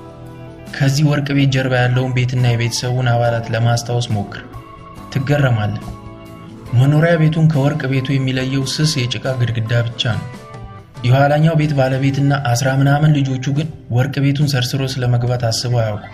ከዚህ 0.74 1.04
ወርቅ 1.10 1.28
ቤት 1.36 1.50
ጀርባ 1.54 1.74
ያለውን 1.82 2.14
ቤትና 2.16 2.44
የቤተሰቡን 2.52 3.08
አባላት 3.12 3.46
ለማስታወስ 3.54 4.06
ሞክር፣ 4.14 4.42
ትገረማለህ። 5.14 5.84
መኖሪያ 6.74 7.14
ቤቱን 7.20 7.46
ከወርቅ 7.52 7.82
ቤቱ 7.92 8.08
የሚለየው 8.12 8.64
ስስ 8.72 8.92
የጭቃ 9.00 9.24
ግድግዳ 9.40 9.72
ብቻ 9.88 10.02
ነው። 10.18 10.24
የኋላኛው 11.04 11.54
ቤት 11.60 11.72
ባለቤትና 11.78 12.32
አስራ 12.50 12.68
ምናምን 12.80 13.14
ልጆቹ 13.18 13.44
ግን 13.56 13.66
ወርቅ 13.96 14.14
ቤቱን 14.24 14.48
ሰርስሮ 14.52 14.82
ስለመግባት 14.92 15.42
አስበው 15.48 15.80
አያውቁ። 15.82 16.04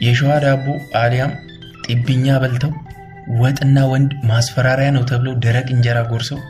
የሸዋ 0.00 0.32
ዳቦ 0.44 0.66
አሊያም 1.00 1.32
ጢብኛ 1.86 2.26
በልተው 2.42 2.72
ወጥና 3.38 3.78
ወንድ 3.92 4.10
ማስፈራሪያ 4.30 4.88
ነው 4.96 5.04
ተብለው 5.10 5.34
ደረቅ 5.44 5.66
እንጀራ 5.74 5.98
ጎርሰው 6.10 6.40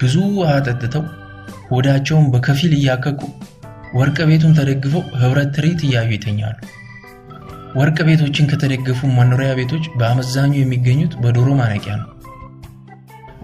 ብዙ 0.00 0.14
ውሃ 0.36 0.52
ጠጥተው 0.66 1.04
ሆዳቸውን 1.70 2.26
በከፊል 2.32 2.72
እያከኩ 2.78 3.20
ወርቅ 3.94 4.18
ቤቱን 4.30 4.54
ተደግፈው 4.58 5.02
ህብረት 5.20 5.50
ትርኢት 5.56 5.80
እያዩ 5.86 6.10
ይተኛሉ። 6.14 6.56
ወርቅ 7.74 7.98
ቤቶችን 8.08 8.48
ከተደገፉ 8.50 9.00
መኖሪያ 9.18 9.50
ቤቶች 9.58 9.84
በአመዛኙ 9.98 10.52
የሚገኙት 10.56 11.12
በዶሮ 11.22 11.48
ማነቂያ 11.60 11.94
ነው። 12.00 12.08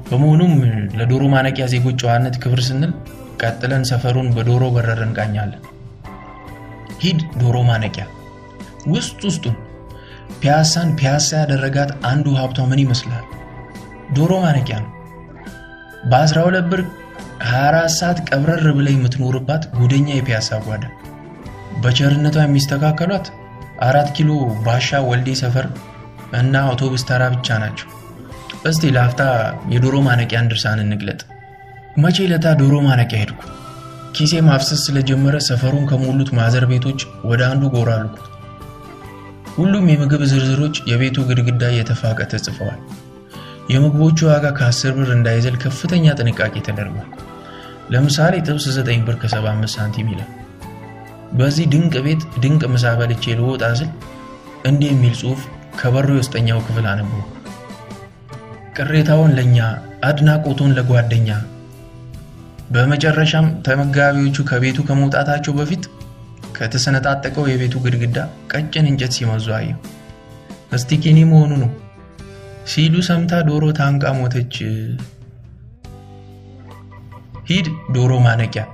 በመሆኑም 0.09 0.53
ለዶሮ 0.99 1.23
ማነቂያ 1.35 1.65
ዜጎች 1.73 1.97
ጨዋነት 2.03 2.37
ክብር 2.43 2.61
ስንል 2.67 2.93
ቀጥለን 3.43 3.83
ሰፈሩን 3.91 4.29
በዶሮ 4.37 4.65
በረር 4.75 5.01
እንቃኛለን። 5.07 5.63
ሂድ 7.03 7.21
ዶሮ 7.41 7.57
ማነቂያ። 7.69 8.05
ውስጥ 8.95 9.19
ውስጡን 9.29 9.57
ፒያሳን 10.41 10.89
ፒያሳ 10.99 11.29
ያደረጋት 11.43 11.91
አንዱ 12.11 12.27
ሀብቷ 12.41 12.59
ምን 12.71 12.81
ይመስላል? 12.83 13.25
ዶሮ 14.17 14.33
ማነቂያ 14.45 14.77
ነው። 14.85 14.93
በ12 16.11 16.71
ብር 16.71 16.81
24 17.49 17.93
ሰዓት 17.99 18.19
ቀብረር 18.29 18.67
ብላ 18.77 18.89
የምትኖርባት 18.95 19.63
ጉደኛ 19.79 20.09
የፒያሳ 20.15 20.61
ጓዳ። 20.67 20.85
በቸርነቷ 21.83 22.37
የሚስተካከሏት 22.45 23.27
አራት 23.87 24.09
ኪሎ 24.17 24.31
ባሻ 24.65 24.99
ወልዴ 25.09 25.29
ሰፈር 25.41 25.67
እና 26.39 26.55
አውቶቡስ 26.65 27.03
ተራ 27.09 27.23
ብቻ 27.35 27.59
ናቸው። 27.63 27.89
እስቲ 28.69 28.91
ለአፍታ 28.95 29.23
የዶሮ 29.73 29.97
ማነቂያን 30.07 30.49
ድርሳን 30.51 30.81
እንግለጥ። 30.85 31.21
መቼ 31.97 32.27
ለታ 32.33 32.47
ዶሮ 32.61 32.75
ማነቂያ 32.87 33.21
ሄድኩ። 33.23 33.41
ኪሴ 34.17 34.33
ማፍሰስ 34.47 34.81
ስለጀመረ 34.87 35.37
ሰፈሩን 35.49 35.85
ከሞሉት 35.91 36.31
ማዘር 36.39 36.65
ቤቶች 36.71 37.01
ወደ 37.31 37.41
አንዱ 37.51 37.65
ጎራ 37.75 37.91
አልኩት። 37.99 38.27
ሁሉም 39.57 39.87
የምግብ 39.91 40.23
ዝርዝሮች 40.31 40.77
የቤቱ 40.91 41.19
ግድግዳ 41.29 41.63
እየተፋቀ 41.73 42.19
ተጽፈዋል። 42.33 42.81
የምግቦቹ 43.73 44.19
ዋጋ 44.31 44.47
ከ10 44.59 44.93
ብር 44.97 45.09
እንዳይዘል 45.17 45.57
ከፍተኛ 45.65 46.15
ጥንቃቄ 46.19 46.55
ተደርጓል። 46.69 47.09
ለምሳሌ 47.93 48.35
ጥብስ 48.47 48.67
9 48.73 49.07
ብር 49.07 49.17
ከ75 49.23 49.75
ሳንቲም 49.75 50.11
ይላል። 50.13 50.31
በዚህ 51.37 51.67
ድንቅ 51.73 51.95
ቤት 52.07 52.23
ድንቅ 52.43 52.63
ምሳ 52.73 52.95
በልቼ 52.99 53.35
ልወጣ 53.39 53.65
ስል 53.79 53.91
እንዲህ 54.69 54.89
የሚል 54.93 55.15
ጽሑፍ 55.21 55.41
ከበሩ 55.81 56.09
የውስጠኛው 56.15 56.59
ክፍል 56.67 56.87
አነበቡ። 56.93 57.21
ቅሬታውን 58.79 59.35
ለእኛ 59.37 59.59
አድናቆቱን 60.09 60.75
ለጓደኛ። 60.77 61.29
በመጨረሻም 62.71 63.47
ተመጋቢዎቹ 63.67 64.39
ከቤቱ 64.51 64.79
ከመውጣታቸው 64.89 65.53
በፊት 65.59 65.85
ከተሰነጣጠቀው 66.57 67.45
የቤቱ 67.49 67.75
ግድግዳ 67.85 68.19
ቀጭን 68.53 68.89
እንጨት 68.91 69.13
ሲመዙ 69.17 69.47
አየሁ። 69.59 69.77
እስቲ 70.73 70.99
ኪኒ 71.03 71.19
መሆኑ 71.31 71.53
ነው 71.63 71.71
ሲሉ 72.67 72.95
ሰምታ 73.09 73.35
ዶሮ 73.49 73.65
ታንቃ 73.79 74.11
ሞተች። 74.19 74.57
ሂድ 77.51 77.67
ዶሮ 77.95 78.13
ማነቂያ 78.25 78.65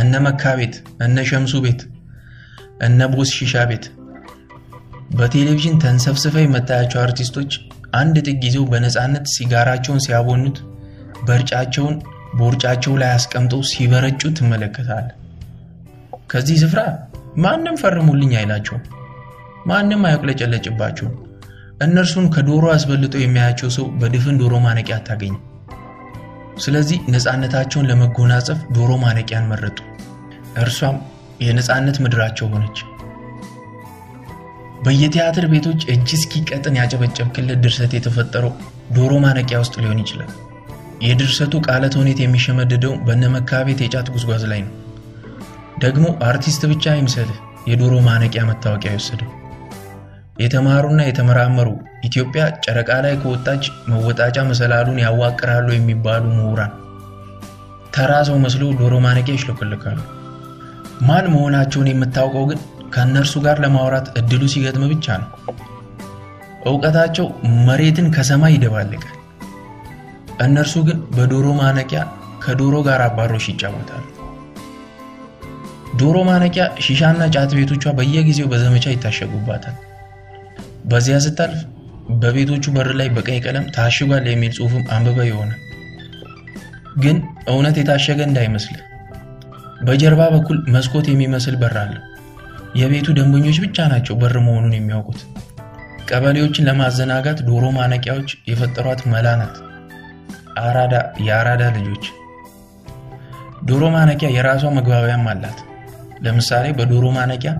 እነ 0.00 0.14
መካ 0.24 0.52
ቤት፣ 0.58 0.74
እነ 1.04 1.16
ሸምሱ 1.30 1.54
ቤት፣ 1.64 1.80
እነ 2.86 3.08
ቦስ 3.12 3.30
ሺሻ 3.38 3.64
ቤት 3.70 3.84
በቴሌቪዥን 5.16 5.80
ተንሰፍስፈ 5.82 6.34
የመታያቸው 6.42 7.00
አርቲስቶች 7.04 7.52
አንድ 7.94 8.16
ጥግ 8.26 8.42
ይዘው 8.48 8.64
በነፃነት 8.70 9.24
ሲጋራቸውን 9.32 10.02
ሲያቦኑት 10.04 10.58
በርጫቸውን 11.26 11.96
በውርጫቸው 12.36 12.92
ላይ 13.00 13.10
አስቀምጠው 13.14 13.62
ሲበረጩ 13.70 14.22
ትመለከታለህ። 14.38 15.16
ከዚህ 16.30 16.58
ስፍራ 16.62 16.80
ማንም 17.36 17.76
ፈርሙልኝ 17.82 18.32
አይላቸውም። 18.40 18.84
ማንም 19.66 20.04
አያቁለጨለጭባቸውም። 20.08 21.16
እነርሱን 21.82 22.26
ከዶሮ 22.34 22.64
አስበልጦ 22.72 23.14
የሚያያቸው 23.20 23.70
ሰው 23.76 23.86
በድፍን 24.00 24.38
ዶሮ 24.40 24.54
ማነቂያ 24.64 24.96
አታገኝም። 24.98 25.42
ስለዚህ 26.56 26.98
ነፃነታቸውን 27.14 27.88
ለመጎናጸፍ 27.90 28.60
ዶሮ 28.72 28.92
ማነቂያን 29.02 29.48
መረጡ። 29.50 29.78
እርሷም 30.56 30.96
የነፃነት 31.40 31.96
ምድራቸው 32.04 32.48
ሆነች። 32.52 32.78
በየቲያትር 34.84 35.44
ቤቶች 35.52 35.80
እጅ 35.94 36.08
እስኪቀጥን 36.16 36.78
ያጨበጨብክለት 36.80 37.58
ድርሰት 37.64 37.92
የተፈጠረው 37.96 38.52
ዶሮ 38.96 39.12
ማነቂያ 39.24 39.58
ውስጥ 39.64 39.74
ሊሆን 39.82 40.00
ይችላል። 40.02 40.30
የድርሰቱ 41.02 41.54
ቃለ 41.66 41.84
ተውኔት 41.94 42.18
የሚሸመደደው 42.22 42.94
በነመካ 43.06 43.60
ቤት 43.68 43.80
የጫት 43.82 44.08
ጉዝጓዝ 44.14 44.42
ላይ 44.52 44.60
ነው። 44.66 44.74
ደግሞ 45.78 46.06
አርቲስት 46.22 46.62
ብቻ 46.72 46.84
አይምሰልህ 46.94 47.38
የዶሮ 47.68 47.94
ማነቂያ 48.06 48.42
መታወቂያ 48.48 48.90
የወሰደው 48.92 49.30
የተማሩና 50.40 51.00
የተመራመሩ 51.06 51.68
ኢትዮጵያ 52.02 52.42
ጨረቃ 52.64 52.90
ላይ 53.04 53.14
ከወጣች 53.22 53.64
መወጣጫ 53.90 54.38
መሰላሉን 54.50 55.00
ያዋቅራሉ 55.04 55.68
የሚባሉ 55.74 56.24
ምሁራን 56.36 56.72
ተራ 57.94 58.12
ሰው 58.28 58.36
መስለው 58.44 58.68
ዶሮ 58.80 58.94
ማነቂያ 59.04 59.34
ይሽለኮልካሉ። 59.36 59.98
ማን 61.00 61.26
መሆናቸውን 61.32 61.88
የምታውቀው 61.90 62.44
ግን 62.50 62.60
ከእነርሱ 62.94 63.34
ጋር 63.44 63.56
ለማውራት 63.64 64.06
እድሉ 64.20 64.42
ሲገጥም 64.52 64.84
ብቻ 64.92 65.16
ነው። 65.22 65.28
እውቀታቸው 66.66 67.26
መሬትን 67.66 68.08
ከሰማይ 68.14 68.54
ይደባልቃል። 68.56 69.16
እነርሱ 70.44 70.74
ግን 70.88 70.98
በዶሮ 71.16 71.46
ማነቂያ 71.60 72.00
ከዶሮ 72.44 72.76
ጋር 72.86 73.00
አባሮሽ 73.06 73.46
ይጫወታሉ። 73.52 74.04
ዶሮ 76.00 76.16
ማነቂያ 76.28 76.64
ሺሻና 76.84 77.22
ጫት 77.34 77.52
ቤቶቿ 77.58 77.84
በየጊዜው 77.98 78.48
በዘመቻ 78.52 78.84
ይታሸጉባታል። 78.92 79.76
በዚያ 80.90 81.16
ስታልፍ 81.24 81.60
በቤቶቹ 82.20 82.64
በር 82.74 82.88
ላይ 82.98 83.08
በቀይ 83.16 83.38
ቀለም 83.44 83.66
ታሽጓል 83.76 84.24
የሚል 84.28 84.52
ጽሑፍም 84.56 84.84
አንብበ 84.94 85.18
ይሆናል። 85.28 85.60
ግን 87.02 87.16
እውነት 87.50 87.76
የታሸገ 87.80 88.20
እንዳይመስልህ 88.28 88.84
በጀርባ 89.80 90.22
በኩል 90.34 90.58
መስኮት 90.74 91.06
የሚመስል 91.10 91.54
በር 91.60 91.76
አለ። 91.82 91.94
የቤቱ 92.80 93.08
ደንበኞች 93.16 93.58
ብቻ 93.64 93.86
ናቸው 93.92 94.14
በር 94.20 94.36
መሆኑን 94.46 94.74
የሚያውቁት። 94.76 95.20
ቀበሌዎችን 96.10 96.66
ለማዘናጋት 96.68 97.38
ዶሮ 97.48 97.64
ማነቂያዎች 97.76 98.30
የፈጠሯት 98.50 99.02
መላ 99.12 99.28
ናት። 99.40 99.56
አራዳ 100.62 100.94
የአራዳ 101.26 101.64
ልጆች። 101.76 102.04
ዶሮ 103.68 103.84
ማነቂያ 103.94 104.30
የራሷ 104.36 104.64
መግባቢያም 104.76 105.26
አላት። 105.32 105.58
ለምሳሌ 106.22 106.66
በዶሮ 106.78 107.06
ማነቂያ 107.16 107.52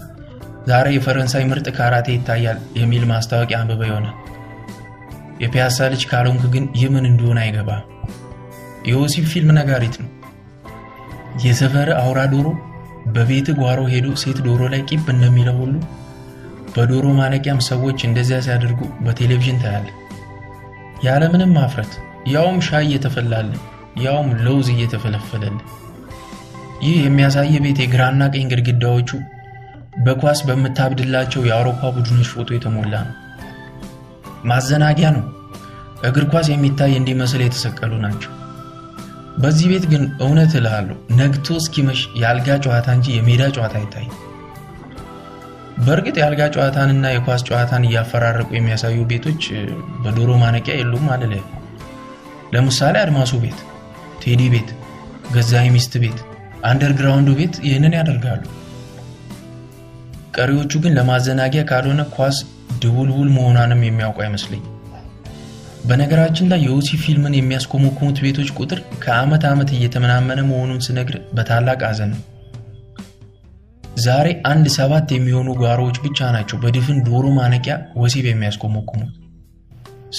ዛሬ 0.67 0.89
የፈረንሳይ 0.95 1.45
ምርጥ 1.51 1.69
ካራቴ 1.77 2.09
ይታያል 2.15 2.59
የሚል 2.77 3.05
ማስታወቂያ 3.11 3.59
አንብበ 3.63 3.83
ይሆናል። 3.89 4.17
የፒያሳ 5.41 5.89
ልጅ 5.93 6.03
ካልሆንክ 6.11 6.43
ግን 6.55 6.65
ይህ 6.79 6.89
ምን 6.95 7.05
እንደሆነ 7.11 7.39
አይገባም። 7.45 7.85
የወሲብ 8.89 9.25
ፊልም 9.33 9.51
ነጋሪት 9.59 9.97
ነው። 10.03 10.11
የሰፈር 11.45 11.89
አውራ 12.01 12.21
ዶሮ 12.33 12.49
በቤት 13.15 13.49
ጓሮ 13.61 13.81
ሄዶ 13.93 14.07
ሴት 14.23 14.39
ዶሮ 14.47 14.63
ላይ 14.73 14.83
ቂብ 14.89 15.07
እንደሚለው 15.15 15.57
ሁሉ 15.63 15.75
በዶሮ 16.75 17.07
ማነቂያም 17.19 17.61
ሰዎች 17.69 17.99
እንደዚያ 18.09 18.39
ሲያደርጉ 18.47 18.81
በቴሌቪዥን 19.05 19.61
ታያለ። 19.63 19.89
ያለምንም 21.07 21.55
ማፍረት፣ 21.57 21.93
ያውም 22.33 22.59
ሻይ 22.67 22.85
እየተፈላልን፣ 22.89 23.61
ያውም 24.03 24.29
ለውዝ 24.45 24.69
እየተፈለፈለልን። 24.75 25.59
ይህ 26.83 26.99
የሚያሳየ 27.05 27.55
ቤት 27.65 27.79
የግራና 27.83 28.29
ቀኝ 28.35 28.45
ግድግዳዎቹ 28.53 29.11
በኳስ 30.05 30.41
በምታብድላቸው 30.49 31.43
የአውሮፓ 31.47 31.81
ቡድኖች 31.97 32.29
ፎቶ 32.35 32.49
የተሞላ 32.55 32.95
ነው። 33.09 33.17
ማዘናጊያ 34.47 35.09
ነው። 35.17 35.25
እግር 36.09 36.25
ኳስ 36.33 36.47
የሚታይ 36.51 36.93
እንዲመስል 36.99 37.41
የተሰቀሉ 37.45 37.93
ናቸው። 38.05 38.31
በዚህ 39.39 39.67
ቤት 39.73 39.85
ግን 39.91 40.03
እውነት 40.25 40.53
እልሃለሁ 40.59 40.97
ነግቶ 41.19 41.57
እስኪመሽ 41.61 42.01
የአልጋ 42.21 42.59
ጨዋታ 42.65 42.89
እንጂ 42.97 43.07
የሜዳ 43.15 43.43
ጨዋታ 43.57 43.75
አይታይም። 43.81 44.15
በእርግጥ 45.81 46.15
የአልጋ 46.19 46.43
ጨዋታንና 46.55 47.07
የኳስ 47.13 47.43
ጨዋታን 47.49 47.87
እያፈራረቁ 47.89 48.49
የሚያሳዩ 48.55 48.97
ቤቶች 49.11 49.43
በዶሮ 50.03 50.31
ማነቂያ 50.43 50.75
የሉም 50.79 51.07
አልልህ። 51.15 51.45
ለምሳሌ 52.55 52.95
አድማሱ 53.03 53.33
ቤት፣ 53.45 53.59
ቴዲ 54.23 54.43
ቤት፣ 54.55 54.71
ገዛይ 55.35 55.69
ሚስት 55.75 55.95
ቤት፣ 56.03 56.19
አንደርግራውንዱ 56.71 57.29
ቤት 57.39 57.55
ይህንን 57.67 57.95
ያደርጋሉ። 57.99 58.43
ቀሪዎቹ 60.37 60.73
ግን 60.83 60.95
ለማዘናጊያ 60.99 61.63
ካልሆነ 61.71 62.03
ኳስ 62.15 62.37
ድቡልቡል 62.79 63.29
መሆኗንም 63.29 63.83
የሚያውቁ 63.85 64.19
አይመስለኝ። 64.25 64.63
በነገራችን 65.85 66.51
ላይ 66.51 66.61
የወሲብ 66.63 67.01
ፊልምን 67.05 67.37
የሚያስኮመኩሙት 67.37 68.19
ቤቶች 68.25 68.49
ቁጥር 68.59 68.81
ከዓመት 68.99 69.45
ዓመት 69.51 69.71
እየተመናመነ 69.77 70.41
መሆኑን 70.51 70.83
ስነግር 70.87 71.17
በታላቅ 71.35 71.81
ሐዘን 71.89 72.11
ነው። 72.15 72.21
ዛሬ 74.01 74.29
አንድ 74.45 74.67
ሰባት 74.77 75.09
የሚሆኑ 75.15 75.49
ጓሮዎች 75.63 75.97
ብቻ 76.05 76.29
ናቸው 76.37 76.59
በድፍን 76.59 76.99
ዶሮ 77.09 77.27
ማነቂያ 77.39 77.75
ወሲብ 77.97 78.27
የሚያስኮመኩሙት። 78.29 79.15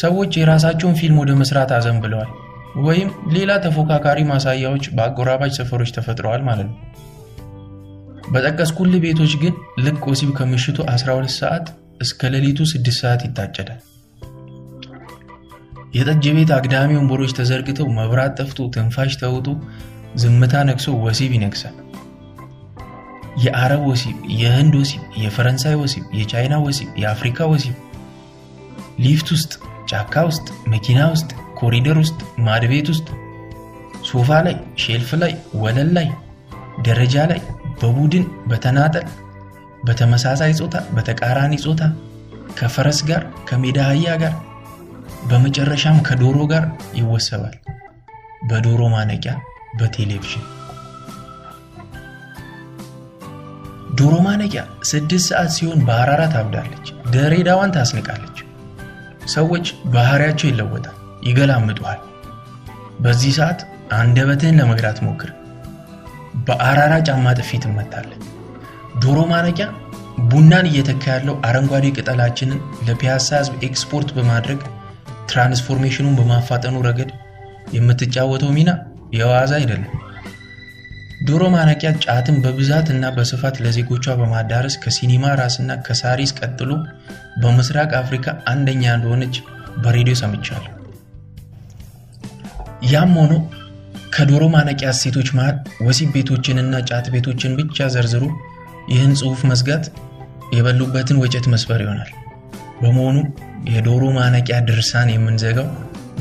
ሰዎች 0.02 0.32
የራሳቸውን 0.40 0.98
ፊልም 1.00 1.20
ወደ 1.22 1.32
መስራት 1.40 1.72
አዘን 1.78 1.98
ብለዋል፣ 2.04 2.30
ወይም 2.80 3.10
ሌላ 3.34 3.52
ተፎካካሪ 3.64 4.20
ማሳያዎች 4.30 4.84
በአጎራባች 4.96 5.54
ሰፈሮች 5.60 5.90
ተፈጥረዋል 5.96 6.42
ማለት 6.42 6.68
ነው። 6.68 6.78
በጠቀስኩልህ 8.32 9.00
ቤቶች 9.06 9.34
ግን 9.42 9.54
ልክ 9.80 10.04
ወሲብ 10.08 10.30
ከምሽቱ 10.38 10.78
12 10.90 11.34
ሰዓት 11.40 11.66
እስከ 12.02 12.30
ሌሊቱ 12.34 12.60
6 12.70 12.92
ሰዓት 13.00 13.22
ይታጨዳል። 13.26 13.80
የጠጅ 15.94 16.26
ቤት 16.36 16.52
አግዳሚ 16.58 16.92
ወንበሮች 16.98 17.32
ተዘርግተው 17.38 17.88
መብራት 17.98 18.34
ጠፍቶ 18.40 18.68
ትንፋሽ 18.76 19.14
ተውጦ 19.22 19.48
ዝምታ 20.22 20.54
ነግሶ 20.70 20.88
ወሲብ 21.04 21.32
ይነግሳል። 21.38 21.76
የአረብ 23.44 23.84
ወሲብ፣ 23.90 24.16
የህንድ 24.40 24.74
ወሲብ፣ 24.80 25.04
የፈረንሳይ 25.24 25.76
ወሲብ፣ 25.82 26.06
የቻይና 26.20 26.56
ወሲብ፣ 26.66 26.90
የአፍሪካ 27.02 27.48
ወሲብ 27.52 27.76
ሊፍት 29.00 29.28
ውስጥ፣ 29.36 29.52
ጫካ 29.92 30.24
ውስጥ፣ 30.30 30.48
መኪና 30.74 31.00
ውስጥ፣ 31.14 31.30
ኮሪደር 31.60 31.98
ውስጥ፣ 32.04 32.18
ማድቤት 32.48 32.88
ውስጥ፣ 32.94 33.08
ሶፋ 34.10 34.30
ላይ፣ 34.48 34.56
ሼልፍ 34.84 35.12
ላይ፣ 35.24 35.34
ወለል 35.64 35.90
ላይ፣ 35.98 36.08
ደረጃ 36.88 37.26
ላይ፣ 37.32 37.42
በቡድን 37.82 38.26
በተናጠል፣ 38.50 39.06
በተመሳሳይ 39.84 40.52
ጾታ፣ 40.60 40.76
በተቃራኒ 40.96 41.54
ጾታ፣ 41.63 41.84
ከፈረስ 42.58 43.00
ጋር፣ 43.10 43.24
ከሜዳ 43.50 43.80
አህያ 43.88 44.15
ጋር 44.24 44.34
በመጨረሻም 45.30 46.00
ከዶሮ 46.08 46.39
ጋር 46.52 46.63
ይወሰባል። 47.00 47.56
በዶሮ 48.50 48.82
ማነቂያ 48.94 49.34
በቴሌቪዥን 49.80 50.46
ዶሮ 53.98 54.15
ማነቂያ 54.26 54.62
ስድስት 54.89 55.26
ሰዓት 55.30 55.52
ሲሆን 55.56 55.80
በሐራራ 55.88 56.22
ታብዳለች፣ 56.34 56.86
ድሬዳዋን 57.13 57.74
ታስንቃለች። 57.76 58.38
ሰዎች 59.28 59.65
ባህሪያቸው 59.94 60.48
ይለወጣል፣ 60.50 60.96
ይገላምጡሃል። 61.24 62.00
በዚህ 63.00 63.34
ሰዓት 63.38 63.60
አንደበትህን 63.94 64.58
ለመግራት 64.60 65.00
ሞክር። 65.06 65.30
በአራራ 66.48 66.94
ጫማ 67.08 67.34
ጥፊ 67.39 67.60
ትመታለህ። 67.63 68.20
ዶሮ 69.04 69.20
ማነቂያ 69.30 69.66
ቡናን 70.32 70.66
እየተካ 70.70 71.04
ያለው 71.14 71.36
አረንጓዴ 71.48 71.86
ቅጠላችንን 71.96 72.60
ለፒያሳ 72.88 73.30
ሕዝብ 73.40 73.54
ኤክስፖርት 73.68 74.10
በማድረግ 74.18 74.60
ትራንስፎርሜሽኑን 75.30 76.18
በማፋጠኑ 76.20 76.76
ረገድ 76.88 77.12
የምትጫወተው 77.76 78.52
ሚና 78.58 78.70
የዋዛ 79.18 79.52
አይደለም። 79.60 79.92
ዶሮ 81.28 81.44
ማነቂያ 81.54 81.90
ጫትን 82.04 82.38
በብዛት 82.44 82.88
እና 82.94 83.06
በስፋት 83.16 83.56
ለዜጎቿ 83.64 84.06
በማዳረስ 84.20 84.76
ከሲኒማ 84.84 85.34
ራስና 85.42 85.72
ከሳሪስ 85.86 86.32
ቀጥሎ 86.40 86.72
በምስራቅ 87.42 87.92
አፍሪካ 88.02 88.26
አንደኛ 88.52 88.84
እንደሆነች 88.98 89.36
በሬዲዮ 89.84 90.16
ሰምቻለሁ። 90.22 90.72
ያም 92.92 93.14
ሆኖ 93.22 93.34
ከዶሮ 94.16 94.44
ማነቂያ 94.54 94.90
እሴቶች 94.96 95.30
መሃል 95.38 95.58
ወሲብ 95.86 96.10
ቤቶችንና 96.16 96.76
ጫት 96.90 97.06
ቤቶችን 97.14 97.54
ብቻ 97.62 97.88
ዘርዝሮ 97.94 98.24
ይህን 98.88 99.13
ጽሑፍ 99.20 99.41
መዝጋት 99.50 99.86
የበሉበትን 100.56 101.20
ወጨት 101.24 101.46
መስበር 101.54 101.82
ይሆናል። 101.84 102.10
በመሆኑ 102.82 103.17
የዶሮ 103.72 104.04
ማነቂያ 104.15 104.58
ድርሳን 104.67 105.10
የምንዘጋው 105.12 105.67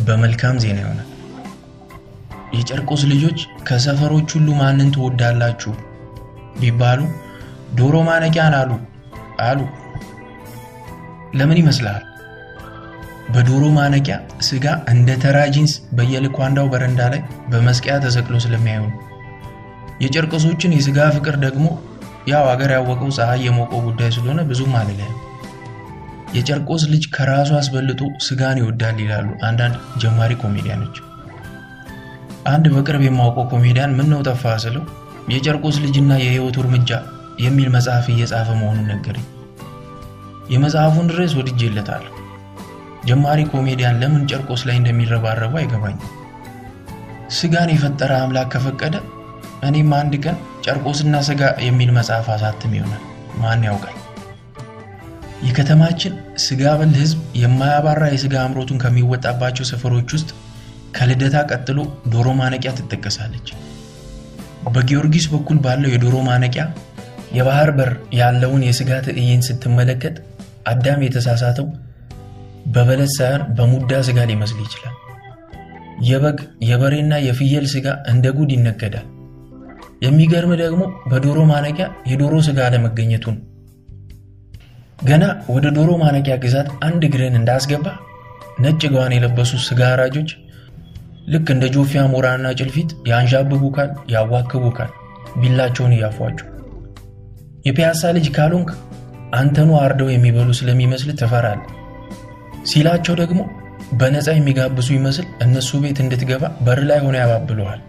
በመልካም 0.07 0.61
ዜና 0.65 0.79
ይሆናል። 0.85 1.07
የጨርቆስ 2.53 3.03
ልጆች 3.11 3.39
ከሰፈሮች 3.69 4.29
ሁሉ 4.37 4.49
ማንን 4.61 4.89
ትወዳላችሁ 4.95 5.73
ቢባሉ 6.61 7.01
ዶሮ 7.75 7.97
ማነቂያን 8.09 8.55
አሉ 8.61 8.71
አሉ። 9.41 9.61
ለምን 11.35 11.61
ይመስልሃል? 11.61 12.05
በዶሮ 13.35 13.65
ማነቂያ 13.77 14.15
ስጋ 14.47 14.65
እንደ 14.93 15.11
ተራ 15.23 15.39
ጂንስ 15.55 15.73
በየልኳንዳው 15.93 16.67
በረንዳ 16.73 17.01
ላይ 17.13 17.21
በመስቀያ 17.49 17.95
ተሰቅሎ 18.05 18.37
ስለሚያዩ 18.45 18.83
ነው። 18.87 18.99
የጨርቆሶችን 20.01 20.75
የስጋ 20.77 20.99
ፍቅር 21.17 21.37
ደግሞ 21.47 21.67
ያው 22.29 22.45
አገር 22.51 22.71
ያወቀው 22.75 23.11
ፀሐይ 23.17 23.41
የሞቀው 23.47 23.81
ጉዳይ 23.87 24.11
ስለሆነ 24.11 24.41
ብዙም 24.49 24.73
አልልህም። 24.77 25.17
የጨርቆስ 26.35 26.83
ልጅ 26.91 27.05
ከራሱ 27.15 27.51
አስበልጦ 27.59 28.03
ስጋን 28.27 28.61
ይወዳል 28.61 28.99
ይላሉ 29.05 29.29
አንዳንድ 29.49 29.77
ጀማሪ 30.03 30.33
ኮሜዲያኖች። 30.43 30.97
አንድ 32.47 32.67
በቅርብ 32.75 33.03
የማውቀው 33.05 33.47
ኮሜዲያን 33.53 33.97
ምን 33.99 34.09
ነው 34.13 34.21
ጠፋ 34.29 34.53
ስለው 34.65 34.85
የጨርቆስ 35.29 35.77
ልጅና 35.85 36.13
የህይወቱ 36.21 36.57
እርምጃ 36.63 36.91
የሚል 37.39 37.69
መጽሐፍ 37.75 38.07
እየጻፈ 38.13 38.49
መሆኑን 38.61 38.89
ነገረኝ። 38.93 39.27
የመጽሐፉን 40.51 41.11
ርዕስ 41.17 41.35
ወድጄለታለሁ። 41.39 42.15
ጀማሪ 43.05 43.41
ኮሜዲያን 43.53 43.99
ለምን 44.03 44.25
ጨርቆስ 44.31 44.63
ላይ 44.69 44.77
እንደሚረባረቡ 44.79 45.53
አይገባኝም። 45.61 46.09
ስጋን 47.31 47.71
የፈጠረ 47.73 48.13
አምላክ 48.23 48.49
ከፈቀደ 48.55 48.97
እኔም 49.63 49.93
አንድ 49.95 50.15
ቀን 50.25 50.37
ጨርቆስና 50.65 51.17
ስጋ 51.29 51.43
የሚል 51.67 51.91
መጽሐፍ 51.97 52.29
አሳትም 52.35 52.73
ይሆናል። 52.77 53.03
ማን 53.41 53.65
ያውቃል? 53.69 53.97
የከተማችን 55.47 56.15
ስጋ 56.45 56.63
በል 56.79 56.93
ህዝብ 57.01 57.19
የማያባራ 57.43 58.03
የስጋ 58.13 58.35
አምሮቱን 58.43 58.81
ከሚወጣባቸው 58.83 59.65
ሰፈሮች 59.71 60.09
ውስጥ 60.17 60.31
ከልደታ 60.97 61.37
ቀጥሎ 61.51 61.79
ዶሮ 62.13 62.29
ማነቂያ 62.39 62.71
ትጠቀሳለች። 62.79 63.49
በጊዮርጊስ 64.69 65.27
በኩል 65.35 65.59
ባለው 65.65 65.93
የዶሮ 65.93 66.17
ማነቂያ 66.27 66.65
የባህር 67.37 67.71
በር 67.79 67.91
ያለውን 68.19 68.65
የስጋ 68.67 68.91
ትዕይንት 69.07 69.47
ስትመለከት 69.49 70.17
አዳም 70.71 71.05
የተሳሳተው 71.07 71.67
በበለት 72.73 73.13
ሳይሆን 73.17 73.45
በሙዳ 73.57 74.01
ስጋ 74.09 74.27
ሊመስል 74.31 74.61
ይችላል። 74.65 74.97
የበግ 76.09 76.39
የበሬና 76.69 77.15
የፍየል 77.27 77.67
ስጋ 77.73 77.87
እንደ 78.13 78.27
ጉድ 78.37 78.53
ይነገዳል። 78.57 79.07
የሚገርም 80.01 80.53
ደግሞ 80.61 80.83
በዶሮ 81.11 81.39
ማነቂያ 81.51 81.87
የዶሮ 82.11 82.35
ስጋ 82.47 82.59
አለመገኘቱ 82.67 83.25
ነው። 83.35 83.43
ገና 85.05 85.25
ወደ 85.55 85.67
ዶሮ 85.77 85.91
ማነቂያ 86.03 86.35
ግዛት 86.43 86.69
አንድ 86.87 87.03
እግርን 87.09 87.37
እንዳስገባ 87.39 87.87
ነጭ 88.61 88.81
ገዋን 88.93 89.13
የለበሱ 89.17 89.53
ስጋ 89.67 89.81
አራጆች 89.93 90.31
ልክ 91.27 91.49
እንደ 91.55 91.65
ጆፌ 91.75 91.93
አሞራና 92.03 92.47
ጭልፊት 92.59 92.91
ያንዣብቡካል፣ 93.11 93.91
ያዋክቡካል 94.15 94.91
ቢላቸውን 95.41 95.95
እያፏቸው። 95.97 96.47
የፒያሳ 97.67 98.03
ልጅ 98.17 98.27
ካልሆንክ 98.37 98.71
አንተኑ 99.39 99.71
አርደው 99.83 100.09
የሚበሉ 100.13 100.51
ስለሚመስል 100.61 101.11
ትፈራለህ 101.21 101.69
ሲላቸው 102.71 103.15
ደግሞ 103.21 103.41
በነፃ 104.01 104.29
የሚጋብዙ 104.35 104.89
ይመስል 104.97 105.27
እነሱ 105.45 105.79
ቤት 105.85 105.99
እንድትገባ 106.05 106.45
በር 106.67 106.81
ላይ 106.91 107.01
ሆነ 107.05 107.17
ያባብለዋል። 107.23 107.81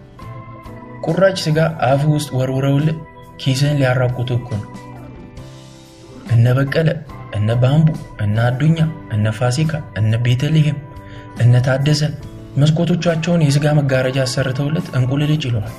ቁራጭ 1.04 1.36
ስጋ 1.44 1.58
አፍ 1.88 2.02
ውስጥ 2.12 2.30
ወርውረውልህ 2.38 2.96
ኪስህን 3.40 3.78
ሊያራቁቱ 3.80 4.30
እኮ 4.38 4.48
ነው። 4.56 4.68
እነ 6.32 6.46
በቀለ፣ 6.58 6.88
እነ 7.36 7.54
ባምቡ፣ 7.62 7.88
እነ 8.24 8.36
አዱኛ፣ 8.48 8.78
እነ 9.14 9.32
ፋሲካ፣ 9.38 9.70
እነ 10.00 10.12
ቤተልሔም፣ 10.24 10.78
እነ 11.42 11.54
ታደሰ 11.66 12.02
መስኮቶቻቸውን 12.56 13.44
የስጋ 13.44 13.66
መጋረጃ 13.78 14.18
አሰርተውለት 14.24 14.86
እንቁልልጭ 14.98 15.42
ይለዋል። 15.48 15.74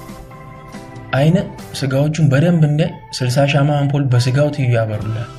አይነ 1.13 1.37
ስጋዎቹን 1.79 2.29
በደንብ 2.31 2.63
እንዲያይ 2.67 2.91
ስልሳ 3.17 3.45
ሻማ 3.51 3.71
አምፖል 3.79 4.05
በስጋው 4.13 4.47
ትይዩ 4.55 4.69
ያበሩላል። 4.77 5.29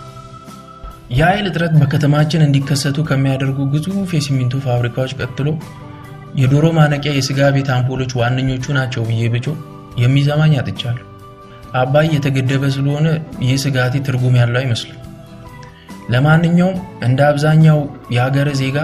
የኃይል 1.15 1.47
እጥረት 1.49 1.75
በከተማችን 1.81 2.45
እንዲከሰቱ 2.47 2.99
ከሚያደርጉ 3.09 3.59
ግዙፍ 3.73 4.13
የሲሚንቶ 4.17 4.61
ፋብሪካዎች 4.67 5.13
ቀጥሎ 5.21 5.49
የዶሮ 6.37 6.67
ማነቂያ 6.79 7.13
የስጋ 7.17 7.51
ቤት 7.57 7.69
አምፖሎች 7.75 8.13
ዋነኞቹ 8.21 8.65
ናቸው 8.79 9.03
ብዬ 9.09 9.25
ብጮ 9.35 9.47
የሚሰማኝ 10.03 10.53
አጥቻለሁ። 10.61 11.05
አባይ 11.75 12.07
የተገደበ 12.15 12.65
ስለሆነ 12.75 13.07
ይህ 13.45 13.57
ስጋቴ 13.63 13.95
ትርጉም 14.07 14.37
ያለው 14.41 14.61
አይመስልም። 14.61 15.01
ለማንኛውም 16.11 16.77
እንደ 17.03 17.21
አብዛኛው 17.29 17.79
የሀገረ 18.15 18.49
ዜጋ 18.61 18.79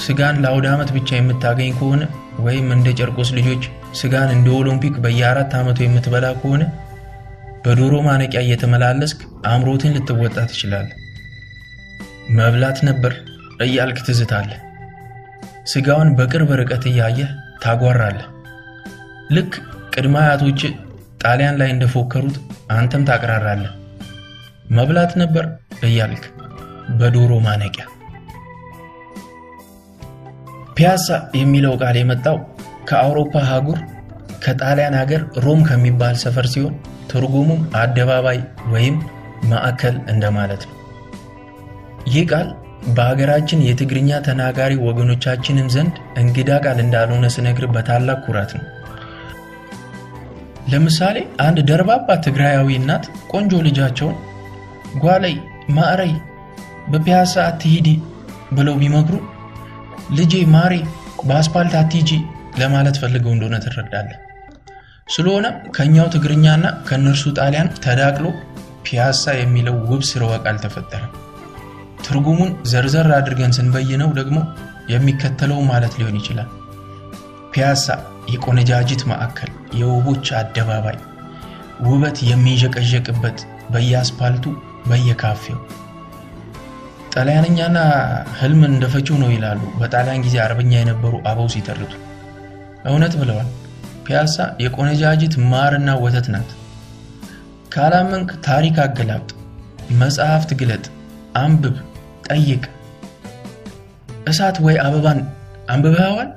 ስጋን 0.00 0.36
ለአውደ 0.42 0.66
ዓመት 0.74 0.90
ብቻ 0.96 1.08
የምታገኝ 1.16 1.70
ከሆነ 1.78 2.02
ወይም 2.38 2.66
እንደ 2.74 2.88
ጨርቆስ 2.98 3.30
ልጆች 3.38 3.62
ስጋን 4.00 4.30
እንደ 4.34 4.48
ኦሎምፒክ 4.58 4.94
በየአራት 5.04 5.52
ዓመቱ 5.60 5.78
የምትበላ 5.82 6.26
ከሆነ 6.40 6.62
በዶሮ 7.64 7.94
ማነቂያ 8.06 8.40
እየተመላለስክ 8.44 9.20
አምሮትን 9.46 9.94
ልትወጣ 9.96 10.36
ትችላለህ። 10.50 10.96
መብላት 12.30 12.78
ነበር 12.88 13.12
እያልክ 13.60 13.98
ትዝታለህ። 14.06 14.60
ስጋውን 15.66 16.10
በቅርብ 16.18 16.50
ርቀት 16.60 16.84
እያየህ 16.90 17.30
ታጓራለህ። 17.64 18.28
ልክ 19.30 19.52
ቅድመ 19.92 20.16
አያቶች 20.22 20.60
ጣሊያን 21.22 21.58
ላይ 21.60 21.70
እንደፎከሩት 21.72 22.36
አንተም 22.72 23.06
ታቅራራለህ። 23.08 23.72
መብላት 24.70 25.12
ነበር 25.22 25.44
እያልክ 25.88 26.24
በዶሮ 26.98 27.32
ማነቂያ። 27.46 27.86
ፒያሳ 30.76 31.08
የሚለው 31.38 31.74
ቃል 31.82 31.96
የመጣው 31.98 32.36
ከአውሮፓ 32.88 33.32
አህጉር 33.44 33.78
ከጣሊያን 34.44 34.96
ሀገር 35.00 35.22
ሮም 35.44 35.60
ከሚባል 35.68 36.14
ሰፈር 36.16 36.46
ሲሆን 36.46 36.74
ትርጉሙም 37.10 37.62
አደባባይ 37.76 38.38
ወይም 38.72 38.96
ማዕከል 39.44 39.96
እንደማለት 40.08 40.62
ነው። 40.68 40.76
ይህ 42.06 42.24
ቃል 42.30 42.48
በሀገራችን 42.90 43.64
የትግርኛ 43.66 44.10
ተናጋሪ 44.26 44.74
ወገኖቻችንም 44.86 45.68
ዘንድ 45.74 45.96
እንግዳ 46.16 46.50
ቃል 46.64 46.78
እንዳልሆነ 46.84 47.26
ስነግር 47.34 47.66
በታላቅ 47.66 48.18
ኩራት 48.26 48.52
ነው። 48.58 48.64
ለምሳሌ 50.68 51.16
አንድ 51.44 51.58
ደርባባ 51.68 52.16
ትግራያዊ 52.26 52.68
እናት 52.78 53.04
ቆንጆ 53.32 53.52
ልጃቸውን 53.66 54.16
ጓለይ 55.02 55.36
ማዕረይ 55.76 56.12
በፒያሳ 56.92 57.34
አትሂዲ 57.48 57.88
ብለው 58.56 58.76
ቢመክሩ 58.82 59.16
ልጄ 60.18 60.34
ማሬ 60.54 60.74
በአስፓልት 61.28 61.74
አትሂጂ 61.80 62.10
ለማለት 62.60 62.96
ፈልገው 63.02 63.32
እንደሆነ 63.34 63.56
ትረዳለህ። 63.64 64.18
ስለሆነም 65.14 65.56
ከኛው 65.76 66.06
ትግርኛና 66.14 66.64
ከእነርሱ 66.88 67.24
ጣሊያን 67.38 67.72
ተዳቅሎ 67.84 68.26
ፒያሳ 68.86 69.32
የሚለው 69.38 69.76
ውብ 69.90 70.02
ስርወ 70.10 70.32
ቃል 70.44 70.56
ተፈጠረ። 70.64 71.02
ትርጉሙን 72.04 72.50
ዘርዘር 72.72 73.08
አድርገን 73.18 73.54
ስንበይነው 73.56 74.10
ደግሞ 74.18 74.38
የሚከተለው 74.92 75.60
ማለት 75.70 75.94
ሊሆን 75.98 76.16
ይችላል። 76.20 76.48
ፒያሳ 77.52 77.86
የቆነጃጅት 78.30 79.02
ማዕከል፣ 79.10 79.50
የውቦች 79.80 80.26
አደባባይ፣ 80.38 80.98
ውበት 81.86 82.18
የሚዠቀዠቅበት 82.30 83.38
በየአስፓልቱ 83.72 84.44
በየካፌው። 84.88 85.58
ጣሊያንኛና 87.14 87.78
ህልም 88.38 88.60
እንደፈችው 88.68 89.16
ነው 89.22 89.30
ይላሉ 89.34 89.62
በጣሊያን 89.80 90.22
ጊዜ 90.26 90.36
አርበኛ 90.44 90.72
የነበሩ 90.78 91.14
አበው 91.30 91.48
ሲተርቱ። 91.54 91.92
እውነት 92.84 93.14
ብለዋል። 93.20 93.48
ፒያሳ 94.06 94.36
የቆነጃጅት 94.62 95.34
ማርና 95.50 95.90
ወተት 96.04 96.26
ናት። 96.34 96.50
ካላመንክ 97.74 98.30
ታሪክ 98.46 98.76
አገላብጥ፣ 98.84 99.30
መጽሐፍት 100.00 100.50
ግለጥ፣ 100.60 100.84
አንብብ፣ 101.36 101.76
ጠይቅ። 102.28 102.62
እሳት 104.26 104.56
ወይ 104.64 104.76
አበባን 104.84 105.20
አንብበዋል? 105.68 106.28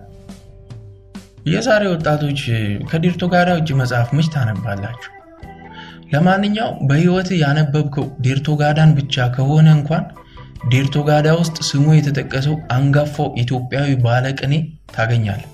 የዛሬ 1.46 1.84
ወጣቶች 1.92 2.42
ከዲርቶ 2.90 3.24
ጋዳ 3.32 3.50
ውጭ 3.58 3.70
መጽሐፍ 3.80 4.10
መች 4.18 4.28
ታነባላችሁ? 4.34 5.10
ለማንኛውም 6.14 6.78
በህይወት 6.90 7.30
ያነበብከው 7.42 8.06
ዴርቶ 8.26 8.48
ጋዳን 8.62 8.92
ብቻ 8.98 9.26
ከሆነ 9.36 9.68
እንኳን 9.78 10.04
ዴርቶ 10.72 10.98
ጋዳ 11.08 11.28
ውስጥ 11.40 11.58
ስሙ 11.70 11.86
የተጠቀሰው 11.96 12.56
አንጋፋው 12.76 13.30
ኢትዮጵያዊ 13.44 13.90
ባለቅኔ 14.06 14.54
ታገኛለህ። 14.96 15.50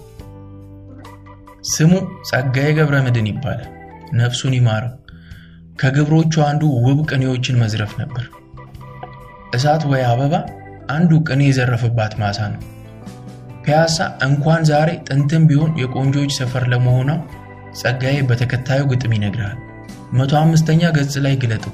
ስሙ 1.71 1.91
ጸጋዬ 2.30 2.69
ገብረ 2.78 2.97
መድኅን 3.06 3.30
ይባላል። 3.32 3.69
ነፍሱን 4.19 4.54
ይማረው። 4.58 4.93
ከግብሮቹ 5.80 6.34
አንዱ 6.47 6.63
ውብ 6.85 7.00
ቅኔዎችን 7.10 7.60
መዝረፍ 7.62 7.92
ነበር። 8.02 8.25
እሳት 9.56 9.83
ወይ 9.92 10.04
አበባ 10.10 10.33
አንዱ 10.90 11.12
ቅኔ 11.27 11.42
የዘረፈባት 11.48 12.13
ማሳ 12.21 12.40
ነው። 12.54 12.62
ፒያሳ 13.63 13.97
እንኳን 14.21 14.62
ዛሬ 14.69 14.89
ጥንትም 15.07 15.43
ቢሆን 15.49 15.71
የቆንጆዎች 15.81 16.31
ሰፈር 16.39 16.63
ለመሆኗ 16.71 17.10
ጸጋዬ 17.79 18.17
በተከታዩ 18.29 18.81
ግጥም 18.91 19.13
ይነግራል። 19.17 19.57
መቶ 20.13 20.33
አምስተኛ 20.39 20.81
ገጽ 20.95 21.15
ላይ 21.25 21.35
ግለጡ። 21.41 21.65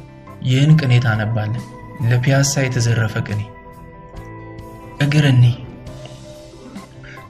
ይህን 0.46 0.72
ቅኔ 0.80 0.94
ታነባለን። 1.06 1.64
ለፒያሳ 2.08 2.64
የተዘረፈ 2.64 3.16
ቅኔ። 3.28 3.42
እግርኒ 5.06 5.44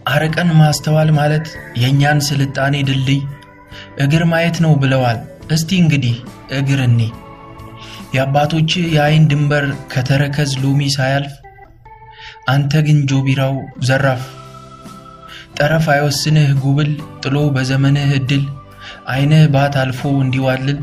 አርቀን 0.08 0.50
ማስተዋል 0.60 1.10
ማለት 1.20 1.48
የእኛን 1.82 2.20
ስልጣኔ 2.28 2.76
ድልድይ 2.90 3.22
እግር 4.04 4.24
ማየት 4.32 4.58
ነው 4.66 4.74
ብለዋል። 4.82 5.20
እስቲ 5.52 5.70
እንግዲህ 5.82 6.16
እግርኒ 6.60 7.00
የአባቶች 8.16 8.72
የአይን 8.94 9.24
ድንበር 9.32 9.66
ከተረከዝ 9.94 10.52
ሎሚ 10.64 10.82
ሳያልፍ 10.96 11.34
አንተ 12.48 12.82
ግን 12.88 13.00
ጆቢራው 13.10 13.56
ዘራፍ 13.84 14.24
ጠረፍ 15.58 15.86
አይወስንህ 15.94 16.50
ጉብል 16.62 16.92
ጥሎ 17.24 17.38
በዘመንህ 17.56 18.10
እድል 18.18 18.44
አይንህ 19.08 19.44
ባት 19.54 19.76
አልፎ 19.82 20.02
እንዲዋልል። 20.24 20.80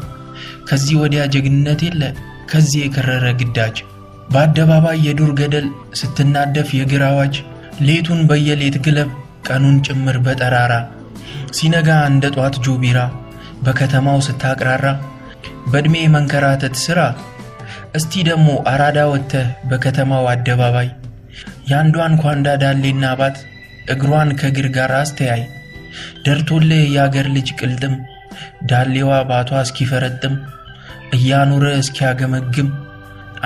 ከዚህ 0.69 0.95
ወዲያ 1.03 1.23
ጀግንነት 1.35 1.81
የለ 1.87 2.03
ከዚህ 2.51 2.81
የከረረ 2.83 3.27
ግዳጅ። 3.41 3.77
በአደባባይ 4.33 4.99
የዱር 5.07 5.31
ገደል 5.41 5.67
ስትናደፍ 6.01 6.69
የእግር 6.77 7.03
አዋጅ። 7.09 7.35
ሌቱን 7.87 8.21
በየሌት 8.31 8.77
ግለብ 8.85 9.11
ቀኑን 9.47 9.77
ጭምር 9.87 10.17
በጠራራ። 10.27 10.73
ሲነጋ 11.57 11.91
እንደ 12.11 12.25
ጧት 12.37 12.57
ጆቢራ 12.65 12.99
በከተማው 13.65 14.19
ስታቅራራ። 14.27 14.87
በዕድሜ 15.71 15.97
መንከራተት 16.15 16.75
ሥራ 16.85 17.01
እስቲ 17.95 18.13
ደግሞ 18.29 18.49
አራዳ 18.71 19.01
ወጥተህ 19.13 19.49
በከተማው 19.71 20.25
አደባባይ። 20.33 20.89
የአንዷን 21.71 22.15
ኳንዳ 22.23 22.49
ዳሌና 22.63 23.05
ባት 23.21 23.37
እግሯን 23.89 24.31
ከእግር 24.41 24.67
ጋር 24.77 24.93
አስተያይ 24.99 25.43
ደርቶልህ 26.25 26.83
የአገር 26.95 27.27
ልጅ 27.37 27.49
ቅልጥም 27.59 27.95
ዳሌዋ 28.71 29.13
ባቷ 29.31 29.51
እስኪፈረጥም 29.65 30.35
እያኖረ 31.17 31.65
እስኪያገመግም 31.81 32.69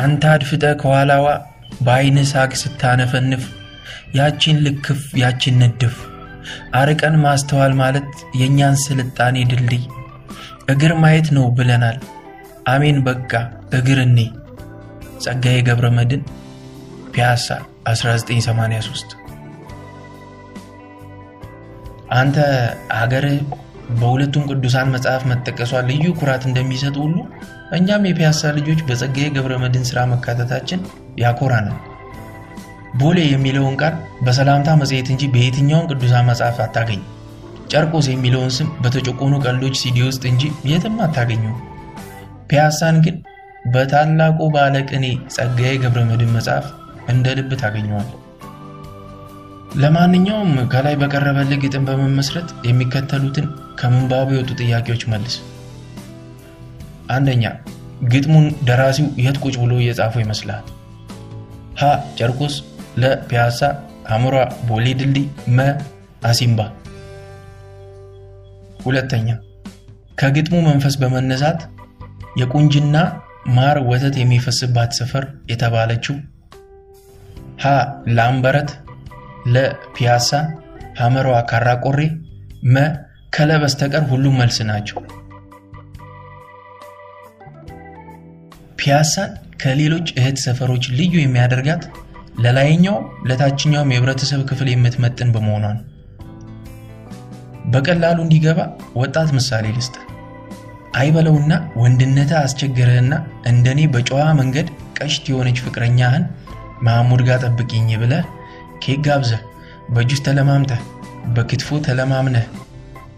አንተ 0.02 0.24
አድፍጠ 0.32 0.64
ከኋላዋ 0.80 1.26
በዐይን 1.80 2.18
ሳግ 2.30 2.52
ስታነፈንፍ 2.60 3.44
ያቺን 4.16 4.58
ልክፍ 4.66 5.00
ያቺን 5.22 5.56
ንድፍ 5.62 5.96
አርቀን 6.80 7.14
ማስተዋል 7.24 7.72
ማለት 7.80 8.10
የእኛን 8.40 8.76
ስልጣኔ 8.84 9.36
ድልድይ 9.50 9.84
እግር 10.72 10.92
ማየት 11.02 11.28
ነው 11.36 11.46
ብለናል። 11.58 11.98
አሜን 12.68 12.98
በቃ 13.08 13.32
እግር 13.78 13.98
እኔ። 14.04 14.18
ጸጋዬ 15.24 15.58
ገብረ 15.68 15.86
መድኅን 15.98 16.22
ፒያሳ 17.12 17.46
1983 17.90 19.25
አንተ 22.14 22.36
አገርህ 22.98 23.38
በሁለቱም 23.98 24.46
ቅዱሳን 24.50 24.92
መጽሐፍ 24.94 25.22
መጠቀሷ 25.30 25.82
ልዩ 25.88 26.06
ኩራት 26.18 26.44
እንደሚሰጥ 26.48 26.94
ሁሉ 27.02 27.16
እኛም 27.76 28.06
የፒያሳ 28.08 28.50
ልጆች 28.56 28.80
በጸጋዬ 28.88 29.26
ገብረ 29.36 29.54
መድኅን 29.62 29.86
ሥራ 29.90 30.00
መካተታችን 30.12 30.80
ያኮራናል። 31.22 31.78
ቦሌ 32.94 33.18
የሚለውን 33.26 33.74
ቃል 33.80 33.94
በሰላምታ 34.26 34.68
መጽሔት 34.80 35.08
እንጂ 35.12 35.22
በየትኛውም 35.32 35.88
ቅዱሳን 35.92 36.28
መጽሐፍ 36.30 36.58
አታገኝ። 36.64 37.02
ጨርቆስ 37.70 38.06
የሚለውን 38.10 38.52
ስም 38.56 38.68
በተጨቆኑ 38.82 39.34
ቀልዶች 39.44 39.76
ሲዲ 39.80 39.98
ውስጥ 40.08 40.22
እንጂ 40.30 40.42
የትም 40.70 40.98
አታገኘው። 41.06 41.54
ፒያሳን 42.50 42.98
ግን 43.06 43.16
በታላቁ 43.66 44.38
ባለቅኔ 44.54 45.04
ጸጋዬ 45.34 45.72
ገብረ 45.84 46.02
መድኅን 46.10 46.34
መጽሐፍ 46.36 46.66
እንደ 47.08 47.34
ልብ 47.38 47.50
ታገኘዋል። 47.62 48.08
ለማንኛውም 49.76 50.52
ከላይ 50.72 50.94
በቀረበልህ 51.00 51.58
ግጥም 51.64 51.86
በመመስረት 51.88 52.48
የሚከተሉትን 52.68 53.46
ከምንባቡ 53.80 54.28
የወጡ 54.34 54.50
ጥያቄዎች 54.60 55.02
መልስ። 55.12 55.34
አንደኛ፣ 57.10 57.44
ግጥሙን 58.12 58.46
ደራሲው 58.68 59.08
የት 59.24 59.36
ቁጭ 59.44 59.54
ብሎ 59.62 59.72
እየጻፈው 59.80 60.22
ይመስልሃል? 60.24 60.64
ሀ 61.80 61.84
ጨርቆስ፣ 62.18 62.54
ለ 62.96 63.12
ፒያሳ፣ 63.28 63.60
ሐመሯ 64.10 64.34
ቦሌ 64.68 64.86
ድልድይ፣ 65.00 65.26
መ 65.56 65.68
አሲምባ። 66.22 66.60
ሁለተኛ፣ 68.84 69.28
ከግጥሙ 70.18 70.56
መንፈስ 70.68 70.94
በመነሳት 71.02 71.60
የቁንጅና 72.40 72.96
ማር 73.56 73.78
ወተት 73.90 74.14
የሚፈስባት 74.20 74.90
ሰፈር 74.98 75.24
የተባለችው 75.50 76.16
ሀ 77.60 77.66
ላምበረት፣ 78.16 78.70
ለ 79.46 79.56
ፒያሳ፣ 79.94 80.30
ሐመሯ 81.00 81.28
ካራቆሬ፣ 81.50 82.00
መ 82.66 82.84
ከለ 83.36 83.52
በስተቀር 83.62 84.04
ሁሉም 84.10 84.34
መልስ 84.40 84.58
ናቸው። 84.68 84.98
ፒያሳን 88.78 89.30
ከሌሎች 89.62 90.08
እህት 90.18 90.38
ሰፈሮች 90.44 90.84
ልዩ 90.98 91.14
የሚያደርጋት 91.20 91.84
ለላይኛው 92.44 92.96
ለታችኛውም 93.28 93.92
የህብረተሰብ 93.92 94.40
ክፍል 94.50 94.68
የምትመጥን 94.70 95.30
በመሆኗ 95.34 95.64
ነው። 95.68 95.84
በቀላሉ 97.66 98.18
እንዲገባ 98.24 98.58
ወጣት 99.00 99.30
ምሳሌ 99.36 99.66
ልስጥ። 99.76 99.94
አይበለውና 100.94 101.52
ወንድነታ 101.80 102.32
አስቸገረህና 102.42 103.14
እንደኔ 103.50 103.80
በጨዋ 103.94 104.20
መንገድ 104.40 104.68
ቀሽት 104.98 105.24
የሆነች 105.30 105.58
ፍቅረኛህን 105.64 106.24
መሐሙድ 106.86 107.22
ጋር 107.28 107.38
ጠብቂኝ 107.46 107.88
ብለህ 108.02 108.24
ኬክ 108.84 109.00
ጋብዘህ 109.06 109.40
በጁስ 109.94 110.20
ተለማምተህ 110.26 110.80
በክትፎ 111.34 111.78
ተለማምነህ 111.86 112.46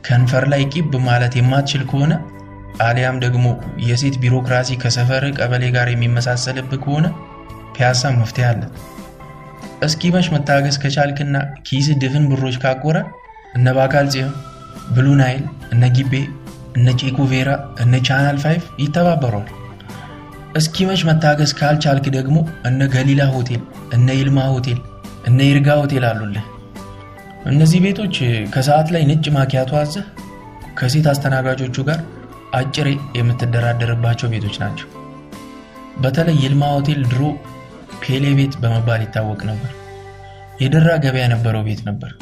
ከንፈር 0.07 0.45
ላይ 0.53 0.63
ቂብ 0.73 0.93
ማለት 1.09 1.33
የማትችል 1.39 1.83
ከሆነ 1.91 2.13
አሊያም 2.85 3.17
ደግሞ 3.25 3.47
የሴት 3.87 4.17
ቢሮክራሲ 4.23 4.77
ከሰፈር 4.83 5.25
ቀበሌ 5.39 5.65
ጋር 5.77 5.89
የሚመሳሰልብህ 5.91 6.81
ከሆነ 6.85 7.07
ፒያሳ 7.75 8.11
መፍትሄ 8.17 8.45
አለ። 8.51 8.63
እስኪመሽ 9.87 10.27
መታገስ 10.35 10.77
ከቻልክና 10.83 11.37
ኪስ 11.67 11.89
ድፍን 12.03 12.25
ብሮች 12.31 12.57
ካቆረ 12.63 12.97
እነ 13.55 13.67
ባካል 13.77 14.07
ጽዮን፣ 14.15 14.33
ብሉ 14.95 15.09
ናይል፣ 15.21 15.43
እነ 15.73 15.85
ጊቤ፣ 15.97 16.13
እነ 16.77 16.89
ቼኮቬራ፣ 17.01 17.51
እነ 17.83 17.95
ቻናል 18.09 18.39
ፋይፍ 18.45 18.65
ይተባበሯል። 18.83 19.47
እስኪመሽ 20.59 21.01
መታገስ 21.09 21.51
ካልቻልክ 21.59 22.07
ደግሞ 22.17 22.37
እነ 22.69 22.81
ገሊላ 22.95 23.23
ሆቴል፣ 23.35 23.63
እነ 23.95 24.09
ይልማ 24.19 24.39
ሆቴል፣ 24.53 24.79
እነ 25.29 25.39
ይርጋ 25.49 25.69
ሆቴል 25.81 26.05
አሉልህ። 26.09 26.47
እነዚህ 27.47 27.81
ቤቶች 27.85 28.17
ከሰዓት 28.55 28.89
ላይ 28.95 29.03
ነጭ 29.11 29.27
ማኪያቶ 29.37 29.73
አዘህ 29.81 30.07
ከሴት 30.79 31.07
አስተናጋጆቹ 31.13 31.77
ጋር 31.89 32.01
አጭሬ 32.59 32.89
የምትደራደርባቸው 33.19 34.31
ቤቶች 34.33 34.57
ናቸው። 34.63 34.89
በተለይ 36.03 36.37
ይልማ 36.43 36.65
ሆቴል 36.75 37.01
ድሮ 37.11 37.23
ፔሌ 38.03 38.25
ቤት 38.39 38.55
በመባል 38.63 39.01
ይታወቅ 39.05 39.41
ነበር። 39.51 39.73
የደራ 40.61 40.91
ገበያ 41.03 41.25
የነበረው 41.25 41.63
ቤት 41.67 41.81
ነበር። 41.89 42.13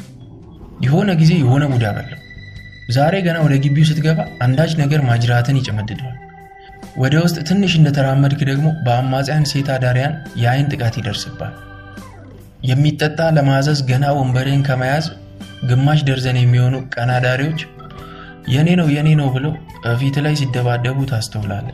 የሆነ 0.80 1.10
ጊዜ 1.20 1.32
የሆነ 1.42 1.64
ቡዳ 1.72 1.86
በለው። 1.96 2.20
ዛሬ 2.90 3.14
ገና 3.26 3.36
ወደ 3.44 3.54
ግቢው 3.62 3.86
ስትገባ 3.88 4.20
አንዳች 4.44 4.72
ነገር 4.80 5.00
ማጅራትን 5.08 5.58
ይጨመድደዋል። 5.60 6.16
ወደ 6.96 7.14
ውስጥ 7.24 7.38
ትንሽ 7.48 7.72
እንደተራመድክ 7.78 8.42
ደግሞ 8.50 8.66
በአማጽያን 8.84 9.48
ሴት 9.50 9.70
አዳሪያን 9.74 10.12
የአይን 10.42 10.68
ጥቃት 10.72 10.94
ይደርስባል። 11.00 11.54
የሚጠጣ 12.66 13.20
ለማዘዝ 13.36 13.80
ገና 13.90 14.04
ወንበሬን 14.18 14.62
ከመያዝ 14.68 15.06
ግማሽ 15.68 16.00
ደርዘን 16.08 16.38
የሚሆኑ 16.40 16.74
ቀናዳሪዎች 16.94 17.60
የኔ 18.54 18.68
ነው 18.80 18.88
የኔ 18.94 19.08
ነው 19.20 19.28
ብለው 19.34 19.52
ፊት 20.00 20.16
ላይ 20.24 20.34
ሲደባደቡ 20.40 20.98
ታስተውላለ። 21.10 21.68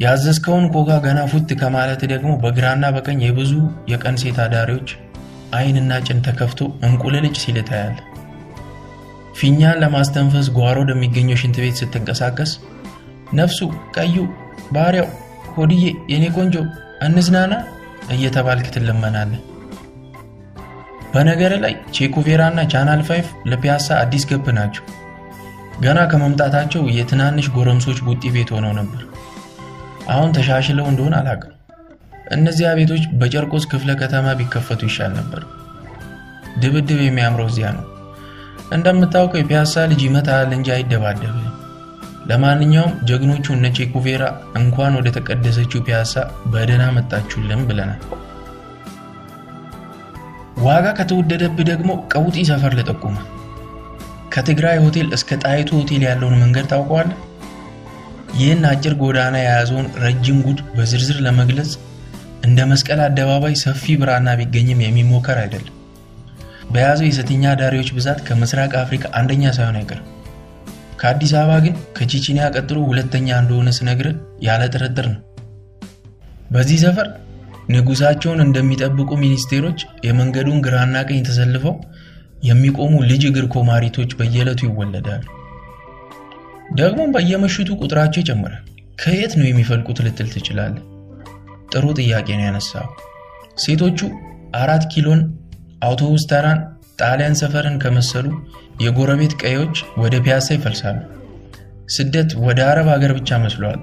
ያዘዝከውን 0.00 0.64
ኮካ 0.74 0.90
ገና 1.04 1.20
ፉት 1.30 1.50
ከማለት 1.60 2.02
ደግሞ 2.12 2.30
በግራና 2.42 2.86
በቀኝ 2.96 3.20
የብዙ 3.24 3.52
የቀን 3.92 4.16
ሴት 4.22 4.38
አዳሪዎች 4.44 4.88
አይንና 5.56 5.92
ጭን 6.06 6.18
ተከፍቶ 6.26 6.60
እንቁልልጭ 6.86 7.36
ሲል 7.42 7.58
ታያለ። 7.68 7.96
ፊኛን 9.38 9.80
ለማስተንፈስ 9.82 10.46
ጓሮ 10.58 10.76
ወደሚገኘው 10.84 11.38
ሽንት 11.42 11.56
ቤት 11.62 11.78
ስትንቀሳቀስ 11.80 12.52
ነፍሱ፣ 13.34 13.58
ቀዩ፣ 13.96 14.16
ባሪያው፣ 14.74 15.08
ሆድዬ፣ 15.56 15.82
የኔ 16.12 16.24
ቆንጆ 16.36 16.56
እንዝናና 17.06 17.52
እየተባልክ 18.14 18.66
ትለመናለህ። 18.74 19.42
በነገር 21.12 21.52
ላይ 21.62 21.74
ቼኮቬራ 21.96 22.42
እና 22.52 22.60
ቻናል 22.72 23.02
ፋይፍ 23.08 23.26
ለፒያሳ 23.50 23.88
አዲስ 24.02 24.24
ገብ 24.30 24.46
ናቸው። 24.58 24.84
ገና 25.80 25.98
ከመምጣታቸው 26.10 26.82
የትናንሽ 26.96 27.46
ጎረምሶች 27.54 27.98
ቡጢ 28.06 28.24
ቤት 28.34 28.50
ሆነው 28.54 28.72
ነበር። 28.78 29.02
አሁን 30.08 30.32
ተሻሽለው 30.36 30.86
እንደሆነ 30.90 31.14
አላውቅም። 31.20 31.52
እነዚያ 32.32 32.68
ቤቶች 32.78 33.02
በጨርቆስ 33.18 33.64
ክፍለ 33.72 33.90
ከተማ 34.00 34.32
ቢከፈቱ 34.38 34.82
ይሻል 34.88 35.12
ነበር። 35.18 35.42
ድብድብ 36.60 37.00
የሚያምረው 37.04 37.48
እዚያ 37.50 37.68
ነው። 37.76 37.84
እንደምታውቀው 38.72 39.40
የፒያሳ 39.40 39.84
ልጅ 39.90 40.00
ይመታል 40.06 40.50
እንጂ 40.56 40.68
አይደባደብም። 40.76 41.55
ለማንኛውም 42.30 42.94
ጀግኖቹ 43.08 43.46
እነ 43.54 43.66
ቼኩቬራ 43.76 44.22
እንኳን 44.60 44.96
ወደ 44.98 45.08
ተቀደሰችው 45.16 45.82
ፒያሳ 45.86 46.14
በደህና 46.52 46.84
መጣችሁልን 46.96 47.62
ብለናል። 47.68 48.00
ዋጋ 50.66 50.86
ከተወደደብህ 50.98 51.66
ደግሞ 51.70 51.90
ቀውጢ 52.12 52.36
ሰፈር 52.50 52.74
ልጠቁመ 52.78 53.16
ከትግራይ 54.32 54.78
ሆቴል 54.84 55.08
እስከ 55.16 55.38
ጣይቱ 55.44 55.68
ሆቴል 55.78 56.02
ያለውን 56.08 56.40
መንገድ 56.42 56.66
ታውቀዋለህ? 56.72 57.18
ይህን 58.38 58.64
አጭር 58.70 58.94
ጎዳና 59.00 59.36
የያዘውን 59.40 59.86
ረጅም 60.04 60.38
ጉድ 60.46 60.60
በዝርዝር 60.74 61.18
ለመግለጽ 61.26 61.70
እንደ 62.46 62.58
መስቀል 62.70 63.00
አደባባይ 63.04 63.54
ሰፊ 63.62 63.94
ብራና 64.00 64.34
ቢገኝም 64.40 64.82
የሚሞከር 64.84 65.38
አይደለም። 65.44 65.72
በያዘው 66.70 67.08
የሴተኛ 67.08 67.44
አዳሪዎች 67.52 67.88
ብዛት 67.96 68.20
ከምስራቅ 68.26 68.72
አፍሪካ 68.82 69.06
አንደኛ 69.18 69.52
ሳይሆን 69.56 69.78
አይቀርም። 69.80 70.10
ከአዲስ 70.96 71.32
አበባ 71.38 71.56
ግን 71.64 71.74
ከቺቺኒያ 71.96 72.44
ቀጥሎ 72.54 72.78
ሁለተኛ 72.88 73.28
እንደሆነ 73.42 73.70
ስነግር 73.78 74.08
ያለ 74.46 74.62
ጥርጥር 74.74 75.06
ነው። 75.12 75.22
በዚህ 76.50 76.78
ሰፈር 76.84 77.08
ንጉሳቸውን 77.68 78.40
እንደሚጠብቁ 78.44 79.10
ሚኒስቴሮች 79.22 79.78
የመንገዱን 80.06 80.62
ግራና 80.66 80.96
ቀኝ 81.08 81.20
ተሰልፈው 81.28 81.74
የሚቆሙ 82.44 82.94
ልጅ 83.10 83.22
እግር 83.30 83.46
ኮማሪቶች 83.54 84.10
በየዕለቱ 84.18 84.60
ይወለዳሉ። 84.68 85.24
ደግሞም 86.76 87.12
በየምሽቱ 87.16 87.68
ቁጥራቸው 87.80 88.20
ይጨምራል። 88.22 88.62
ከየት 89.02 89.32
ነው 89.38 89.46
የሚፈልቁት 89.48 89.98
ልትል 90.06 90.28
ትችላለህ። 90.34 90.84
ጥሩ 91.72 91.84
ጥያቄ 91.98 92.28
ነው 92.38 92.46
ያነሳው። 92.48 92.86
ሴቶቹ 93.64 93.98
አራት 94.54 94.84
ኪሎን፣ 94.92 95.20
አውቶቡስ 95.82 96.24
ተራን፣ 96.30 96.60
ጣሊያን 97.00 97.38
ሰፈርን 97.40 97.76
ከመሰሉ 97.82 98.26
የጎረቤት 98.80 99.34
ቀዮች 99.42 99.74
ወደ 99.96 100.14
ፒያሳ 100.24 100.48
ይፈልሳሉ። 100.56 100.98
ስደት 101.96 102.30
ወደ 102.46 102.60
አረብ 102.68 102.88
ሀገር 102.94 103.12
ብቻ 103.18 103.38
መስሏል። 103.42 103.78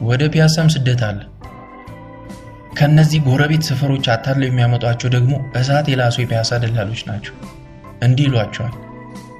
ወደ 0.00 0.22
ፒያሳም 0.34 0.68
ስደት 0.74 1.00
አለ። 1.06 1.20
ከነዚህ 2.78 3.20
ጎረቤት 3.26 3.62
ሰፈሮች 3.68 4.04
አታለው 4.14 4.46
የሚያመጧቸው 4.48 5.08
ደግሞ 5.14 5.32
እሳት 5.60 5.86
የላሱ 5.90 6.16
የፒያሳ 6.22 6.58
ደላሎች 6.64 7.00
ናቸው። 7.08 7.34
እንዲህ 8.02 8.26
ይሏቸዋል። 8.28 8.74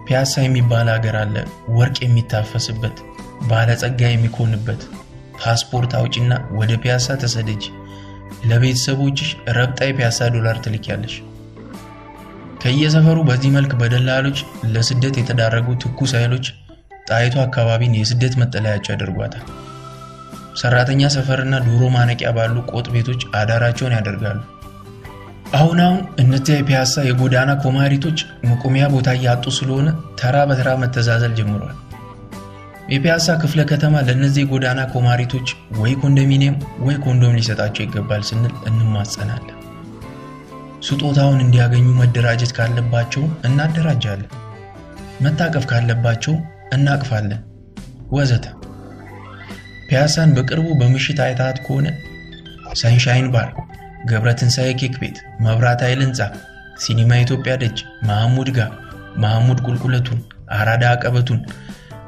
ፒያሳ 0.06 0.34
የሚባል 0.42 0.88
ሀገር 0.94 1.16
አለ፣ 1.22 1.36
ወርቅ 1.76 1.96
የሚታፈስበት፣ 2.02 2.96
ባለጸጋ 3.48 4.00
የሚኮንበት። 4.10 4.82
ፓስፖርት 5.40 5.92
አውጪና 5.98 6.32
ወደ 6.58 6.72
ፒያሳ 6.82 7.16
ተሰደጅ፣ 7.22 7.64
ለቤተሰቦችሽ 8.48 9.28
ረብጣ 9.56 9.78
የፒያሳ 9.88 10.28
ዶላር 10.34 10.56
ትልኪያለሽ። 10.64 11.14
ከየሰፈሩ 12.62 13.18
በዚህ 13.28 13.50
መልክ 13.56 13.72
በደላሎች 13.80 14.38
ለስደት 14.74 15.16
የተዳረጉ 15.20 15.68
ትኩስ 15.82 16.12
ኃይሎች 16.18 16.46
ጣይቱ 17.10 17.34
አካባቢን 17.44 17.96
የስደት 17.98 18.34
መጠለያቸው 18.40 18.92
ያደርጓታል። 18.94 19.44
ሰራተኛ 20.60 21.02
ሰፈርና 21.14 21.56
ዶሮ 21.66 21.82
ማነቂያ 21.94 22.30
ባሉ 22.36 22.56
ቆጥ 22.70 22.86
ቤቶች 22.94 23.20
አዳራቸውን 23.40 23.96
ያደርጋሉ። 23.96 24.38
አሁን 25.54 25.78
አሁን 25.84 26.00
እነዚያ 26.22 26.54
የፒያሳ 26.56 27.04
የጎዳና 27.04 27.50
ኮማሪቶች 27.62 28.18
መቆሚያ 28.48 28.86
ቦታ 28.94 29.10
እያጡ 29.18 29.44
ስለሆነ 29.58 29.88
ተራ 30.20 30.36
በተራ 30.50 30.70
መተዛዘል 30.82 31.34
ጀምሯል። 31.38 31.76
የፒያሳ 32.88 33.28
ክፍለ 33.40 33.60
ከተማ 33.70 33.94
ለእነዚህ 34.06 34.42
የጎዳና 34.44 34.82
ኮማሪቶች 34.92 35.48
ወይ 35.80 35.94
ኮንዶሚኒየም 36.02 36.56
ወይ 36.86 36.98
ኮንዶም 37.06 37.36
ሊሰጣቸው 37.38 37.84
ይገባል 37.86 38.22
ስንል 38.28 38.54
እንማጸናለን። 38.70 39.57
ስጦታውን 40.82 41.40
እንዲያገኙ 41.44 41.86
መደራጀት 42.00 42.52
ካለባቸው 42.58 43.24
እናደራጃለን፣ 43.48 44.28
መታቀፍ 45.24 45.64
ካለባቸው 45.70 46.34
እናቅፋለን፣ 46.74 47.40
ወዘተ። 48.12 48.44
ፒያሳን 49.88 50.30
በቅርቡ 50.36 50.66
በምሽት 50.80 51.18
አይታት 51.26 51.58
ከሆነ 51.66 51.86
ሰንሻይን 52.80 53.28
ባር፣ 53.34 53.48
ገብረ 54.10 54.30
ትንሣኤ 54.40 54.70
ኬክ 54.80 54.94
ቤት፣ 55.02 55.16
መብራት 55.44 55.80
ኃይል 55.86 56.00
ህንፃ፣ 56.04 56.20
ሲኒማ 56.78 57.12
ኢትዮጵያ 57.18 57.52
ደጅ፣ 57.62 57.78
መሐሙድ 58.08 58.50
ጋር፣ 58.58 58.70
መሐሙድ 59.16 59.60
ቁልቁለቱን፣ 59.66 60.20
አራዳ 60.58 60.84
አቀበቱን፣ 60.94 61.40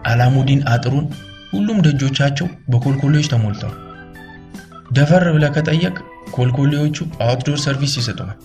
አላሙዲን 0.06 0.60
አጥሩን፣ 0.74 1.06
ሁሉም 1.52 1.78
ደጆቻቸው 1.86 2.48
በኮልኮሌዎች 2.70 3.26
ተሞልተዋል። 3.32 3.76
ደፈር 4.90 5.24
ብለህ 5.34 5.52
ከጠየቅ 5.56 5.96
ኮልኮሌዎቹ 6.32 6.96
outdoor 7.26 7.58
service 7.58 7.94
ይሰጠዋል። 7.98 8.38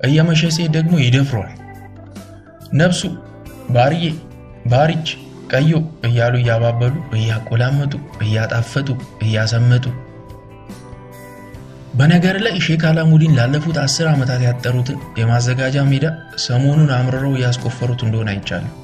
እየመሸ 0.00 0.42
ሲሄድ 0.54 0.72
ደግሞ 0.76 0.94
ይደፍረዋል። 1.00 1.54
ነፍሱ 2.80 3.02
ባርዬ፣ 3.74 4.02
ባሪች፣ 4.72 5.08
ቀዮ 5.52 5.72
እያሉ 6.08 6.34
እያባበሉ 6.40 6.94
እያቆላመጡ 7.18 7.92
እያጣፈጡ 8.24 8.88
እያሰመጡ 9.26 9.84
በነገር 11.94 12.36
ላይ 12.44 12.56
ሼክ 12.64 12.82
አላሙዲን 12.88 13.36
ላለፉት 13.38 13.76
አስር 13.84 14.06
ዓመታት 14.10 14.40
ያጠሩትን 14.46 14.98
የማዘጋጃ 15.20 15.84
ሜዳ 15.90 16.06
ሰሞኑን 16.44 16.90
አምርረው 16.96 17.34
እያስቆፈሩት 17.38 18.00
እንደሆነ 18.06 18.28
አይቻልም። 18.34 18.74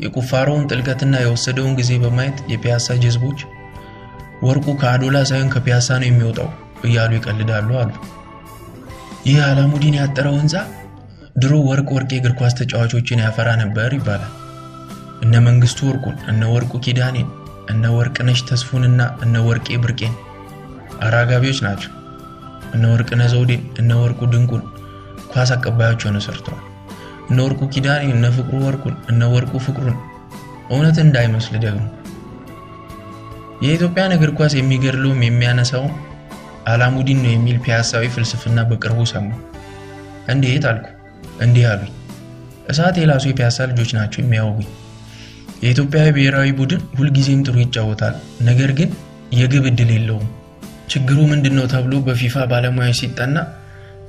የቁፋሮውን 0.00 0.68
ጥልቀትና 0.70 1.14
የወሰደውን 1.22 1.74
ጊዜ 1.80 1.92
በማየት 2.02 2.38
የፒያሳ 2.52 2.96
ጀዝቦች 3.02 3.40
ወርቁ 4.42 4.66
ከአዶላ 4.80 5.18
ሳይሆን 5.28 5.52
ከፒያሳ 5.54 5.88
ነው 6.00 6.08
የሚወጣው 6.08 6.48
እያሉ 6.84 7.12
ይቀልዳሉ 7.18 7.68
አሉ። 7.82 7.92
ይህ 9.24 9.38
አላሙዲን 9.44 9.94
ያጠረው 9.98 10.34
ህንፃ 10.38 10.54
ድሮ 11.36 11.52
ወርቅ 11.68 11.86
ወርቅ 11.94 12.10
የእግር 12.14 12.32
ኳስ 12.38 12.54
ተጫዋቾችን 12.58 13.22
ያፈራ 13.24 13.48
ነበር 13.60 13.90
ይባላል። 13.96 14.32
እነ 15.24 15.34
መንግስቱ 15.46 15.78
ወርቁን፣ 15.88 16.16
እነ 16.30 16.42
ወርቁ 16.52 16.72
ኪዳኔን፣ 16.84 17.28
እነ 17.72 17.92
ወርቅነሽ 17.94 18.40
ተስፉንና 18.48 19.00
እነ 19.24 19.34
ወርቄ 19.46 19.76
ብርቄን 19.84 20.14
አራጋቢዎች 21.02 21.60
ናቸው። 21.66 21.92
እነ 22.74 22.84
ወርቅነህ 22.92 23.28
ዘውዴን፣ 23.34 23.62
እነ 23.80 23.90
ወርቁ 24.02 24.20
ድንቁን 24.32 24.62
ኳስ 25.32 25.52
አቀባዮች 25.56 26.04
ሆነው 26.08 26.24
ሰርተዋል። 26.26 26.62
እነ 27.28 27.38
ወርቁ 27.46 27.62
ኪዳኔን፣ 27.74 28.14
እነ 28.16 28.26
ፍቅሩ 28.36 28.58
ወርቁን፣ 28.66 28.96
እነ 29.12 29.30
ወርቁ 29.34 29.52
ፍቅሩን 29.66 29.98
እውነት 30.70 30.98
እንዳይመስል 31.02 31.56
ደግሞ 31.64 31.84
የኢትዮጵያን 33.64 34.14
እግር 34.14 34.30
ኳስ 34.38 34.52
የሚገድለውም 34.56 35.20
የሚያነሳውም 35.24 35.92
አላሙዲን 36.72 37.18
ነው 37.24 37.32
የሚል 37.32 37.56
ፒያሳዊ 37.64 38.04
ፍልስፍና 38.14 38.60
በቅርቡ 38.68 39.00
ሰሙ። 39.12 39.26
እንዴት 40.32 40.64
አልኩ። 40.70 40.86
እንዲህ 41.44 41.64
አሉኝ። 41.70 41.92
እሳት 42.70 42.96
የላሱ 43.00 43.24
የፒያሳ 43.30 43.66
ልጆች 43.70 43.90
ናቸው 43.96 44.20
የሚያወጉኝ። 44.22 44.70
የኢትዮጵያ 45.62 46.00
ብሔራዊ 46.16 46.48
ቡድን 46.58 46.80
ሁልጊዜም 46.98 47.44
ጥሩ 47.46 47.56
ይጫወታል፣ 47.62 48.14
ነገር 48.48 48.70
ግን 48.78 48.90
የግብ 49.38 49.66
ዕድል 49.70 49.90
የለውም። 49.94 50.26
ችግሩ 50.92 51.18
ምንድን 51.30 51.54
ነው 51.58 51.66
ተብሎ 51.72 51.94
በፊፋ 52.06 52.44
ባለሙያዎች 52.50 52.98
ሲጠና 53.00 53.36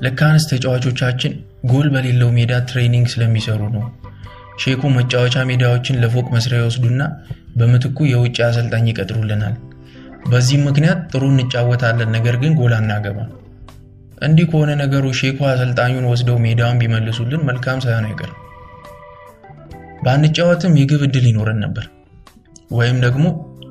ለካንስ 0.02 0.44
ተጫዋቾቻችን 0.50 1.34
ጎል 1.66 1.88
በሌለው 1.94 2.30
ሜዳ 2.38 2.54
training 2.70 3.06
ስለሚሰሩ 3.14 3.62
ነው። 3.76 3.86
ሼኩ 4.64 4.82
መጫወቻ 4.98 5.36
ሜዳዎችን 5.50 6.00
ለፎቅ 6.02 6.28
መስሪያ 6.36 6.60
ይወስዱና 6.62 7.02
በምትኩ 7.58 7.98
የውጭ 8.12 8.38
አሰልጣኝ 8.48 8.86
ይቀጥሩልናል። 8.92 9.56
በዚህም 10.26 10.64
ምክንያት 10.68 11.00
ጥሩ 11.12 11.24
እንጫወታለን፣ 11.34 12.10
ነገር 12.16 12.36
ግን 12.42 12.54
ጎል 12.60 12.74
አናገባም። 12.78 13.32
እንዲህ 14.26 14.46
ከሆነ 14.52 14.72
ነገሩ 14.82 15.06
ሼኩ 15.20 15.40
አሰልጣኙን 15.50 16.10
ወስደው 16.12 16.38
ሜዳውን 16.46 16.80
ቢመልሱልን 16.82 17.42
መልካም 17.50 17.82
ሳይሆን 17.86 18.08
አይቀርም። 18.10 18.40
ባንጫወትም 20.06 20.74
የግብ 20.80 21.02
ዕድል 21.08 21.26
ይኖረን 21.30 21.60
ነበር። 21.66 21.86
ወይም 22.72 22.98
ደግሞ 23.06 23.26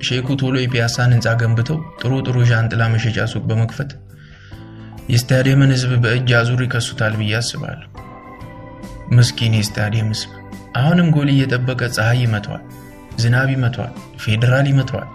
ሼኩ 0.07 0.29
ቶሎ 0.41 0.55
የፒያሳን 0.61 1.13
ህንፃ 1.15 1.29
ገንብተው 1.43 1.79
ጥሩ 2.01 2.13
ጥሩ 2.27 2.37
ዣንጥላ 2.51 2.83
መሸጫ 2.95 3.19
ሱቅ 3.33 3.45
በመክፈት 3.51 3.91
የስታዲየምን 5.09 5.73
ህዝብ 5.75 5.93
በእጅ 6.05 6.31
አዙር 6.39 6.61
ይከሱታል 6.65 7.15
ብዬ 7.21 7.35
አስባለሁ። 7.41 7.89
ምስኪን 9.17 9.55
የስታዲየም 9.59 10.11
ህዝብ 10.15 10.31
አሁንም 10.77 11.09
ጎል 11.17 11.29
እየጠበቀ 11.33 11.83
ፀሐይ 11.97 12.21
ይመተዋል፣ 12.25 12.63
ዝናብ 13.23 13.51
ይመተዋል፣ 13.55 13.93
ፌዴራል 14.23 14.69
ይመተዋል። 14.71 15.09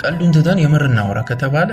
ቀልዱን 0.00 0.34
ትተን 0.36 0.58
የምር 0.62 0.82
እናወራ 0.86 1.18
ከተባለ 1.28 1.70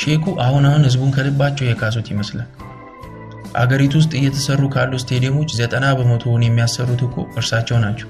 ሼኩ 0.00 0.24
አሁን 0.44 0.64
አሁን 0.68 0.84
ህዝቡን 0.86 1.10
ከልባቸው 1.16 1.66
የካሱት 1.66 2.06
ይመስላል። 2.12 2.48
አገሪቱ 3.54 3.94
ውስጥ 4.00 4.12
እየተሰሩ 4.18 4.62
ካሉ 4.74 4.92
ስቴዲየሞች 5.02 5.50
ዘጠና 5.58 5.86
በመቶውን 5.98 6.44
የሚያሰሩት 6.46 7.02
እኮ 7.06 7.16
እርሳቸው 7.38 7.78
ናቸው። 7.84 8.08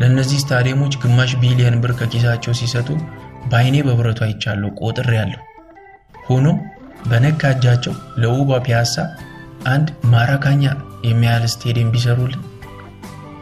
ለእነዚህ 0.00 0.40
ስታዲየሞች 0.42 0.94
ግማሽ 1.02 1.32
ቢሊየን 1.42 1.76
ብር 1.82 1.92
ከኪሳቸው 2.00 2.52
ሲሰጡ 2.60 2.88
በአይኔ 3.50 3.76
በብረቱ 3.86 4.20
አይቻለሁ፣ 4.26 4.70
ቆጥር 4.80 5.08
ያለው 5.18 5.42
ሆኖም 6.28 6.58
በነካ 7.08 7.50
እጃቸው 7.54 7.94
ለውቧ 8.22 8.50
ፒያሳ 8.66 8.94
አንድ 9.68 9.88
ማራካኛ 10.12 10.64
የሚያህል 11.08 11.46
ስቴዲየም 11.54 11.92
ቢሰሩልን 11.94 12.44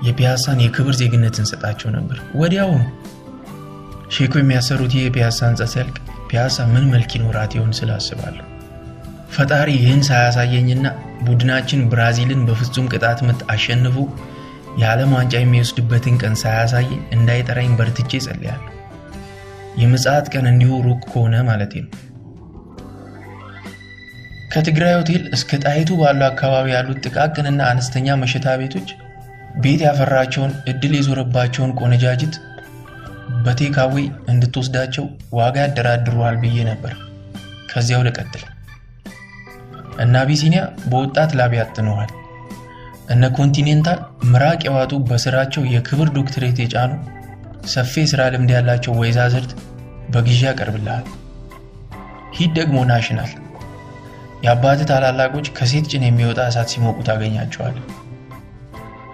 የፒያሳን 0.07 0.62
የክብር 0.64 0.95
ዜግነት 1.01 1.37
እንሰጣቸው 1.43 1.91
ነበር 1.97 2.19
ወዲያውኑ። 2.41 2.83
ሼኩ 4.11 4.33
የሚያሰሩት 4.39 4.93
ይህ 4.97 5.05
የፒያሳ 5.07 5.39
ህንፃ 5.49 5.63
ሲያልቅ 5.73 5.97
ፒያሳ 6.29 6.67
ምን 6.73 6.85
መልክ 6.93 7.11
ይኖራት 7.17 7.53
ይሆን 7.57 7.73
ስላስባለሁ። 7.79 8.45
ፈጣሪ 9.37 9.69
ይህን 9.79 10.03
ሳያሳየኝና 10.09 10.87
ቡድናችን 11.27 11.81
ብራዚልን 11.93 12.43
በፍጹም 12.49 12.89
ቅጣት 12.93 13.21
ምት 13.29 13.41
አሸንፎ 13.55 13.97
የዓለም 14.81 15.13
ዋንጫ 15.17 15.35
የሚወስድበትን 15.41 16.17
ቀን 16.23 16.35
ሳያሳየኝ 16.43 17.01
እንዳይጠራኝ 17.17 17.71
በርትቼ 17.79 18.21
ጸልያለሁ። 18.27 18.73
የምጽአት 19.81 20.27
ቀን 20.35 20.47
እንዲሁ 20.51 20.73
ሩቅ 20.87 21.01
ከሆነ 21.11 21.37
ማለቴ 21.49 21.75
ነው። 21.85 21.93
ከትግራይ 24.53 24.95
ሆቴል 24.99 25.23
እስከ 25.37 25.59
ጣይቱ 25.65 25.91
ባሉ 26.01 26.21
አካባቢ 26.29 26.67
ያሉት 26.75 26.99
ጥቃቅንና 27.07 27.61
አነስተኛ 27.71 28.15
መሸታ 28.21 28.49
ቤቶች 28.61 28.89
ቤት 29.63 29.81
ያፈራቸውን 29.87 30.53
እድል 30.71 30.93
የዞረባቸውን 30.97 31.75
ቆነጃጅት 31.81 32.35
በ 33.45 33.55
take 33.55 33.75
away 33.75 33.95
እንድትወስዳቸው 34.33 35.05
ዋጋ 35.39 35.57
ያደራድሩሃል 35.64 36.37
ብዬ 36.43 36.59
ነበር። 36.68 36.93
ከዚያው 37.70 38.05
ልቀጥል። 38.07 38.45
እነ 40.05 40.14
አቢሲኒያ 40.22 40.61
በወጣት 40.91 41.31
ላብ 41.39 41.53
ያጥነዋል። 41.59 42.11
እነ 43.11 43.24
ኮንቲኔንታል 43.37 43.99
ምራቅ 44.31 44.61
የዋጡ 44.66 44.93
በስራቸው 45.09 45.62
የክብር 45.74 46.09
ዶክትሬት 46.16 46.59
የጫኑ 46.62 46.93
ሰፊ 47.72 47.93
የስራ 48.03 48.22
ልምድ 48.35 48.51
ያላቸው 48.57 48.95
ወይዛዝርት 49.01 49.53
በግዢ 50.11 50.41
ያቀርብልሃል። 50.49 51.05
ሂድ 52.37 52.51
ደግሞ 52.59 52.79
ናሽናል 52.91 53.33
የአባት 54.45 54.81
ታላላቆች 54.91 55.47
ከሴት 55.57 55.87
ጭን 55.93 56.03
የሚወጣ 56.07 56.41
እሳት 56.51 56.70
ሲሞቁ 56.72 56.99
ታገኛቸዋል። 57.09 57.77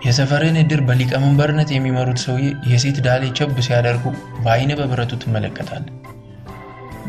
የሰፈርን 0.02 0.56
እድር 0.60 0.80
በሊቀመንበርነት 0.86 1.68
የሚመሩት 1.72 2.18
ሰውዬ 2.24 2.46
የሴት 2.70 2.96
ዳሌ 3.06 3.24
ቸብ 3.38 3.58
ሲያደርጉ 3.66 4.04
በአይን 4.44 4.70
በብረቱ 4.80 5.18
ትመለከታል። 5.22 5.84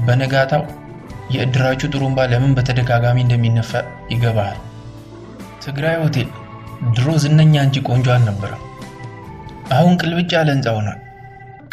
በነጋታው 0.06 0.64
የእድራችሁ 1.34 1.88
ጥሩምባ 1.94 2.26
ለምን 2.32 2.52
በተደጋጋሚ 2.58 3.18
እንደሚነፋ 3.24 3.72
ይገባሃል። 4.14 4.60
ትግራይ 5.66 5.96
ሆቴል 6.02 6.30
ድሮ 6.96 7.10
ዝነኛ 7.24 7.56
እንጂ 7.66 7.78
ቆንጆ 7.88 8.08
አልነበረም። 8.16 8.62
አሁን 9.74 9.94
ቅልብጭ 10.02 10.30
ያለ 10.38 10.50
ህንፃ 10.56 10.68
ሆኗል። 10.78 11.00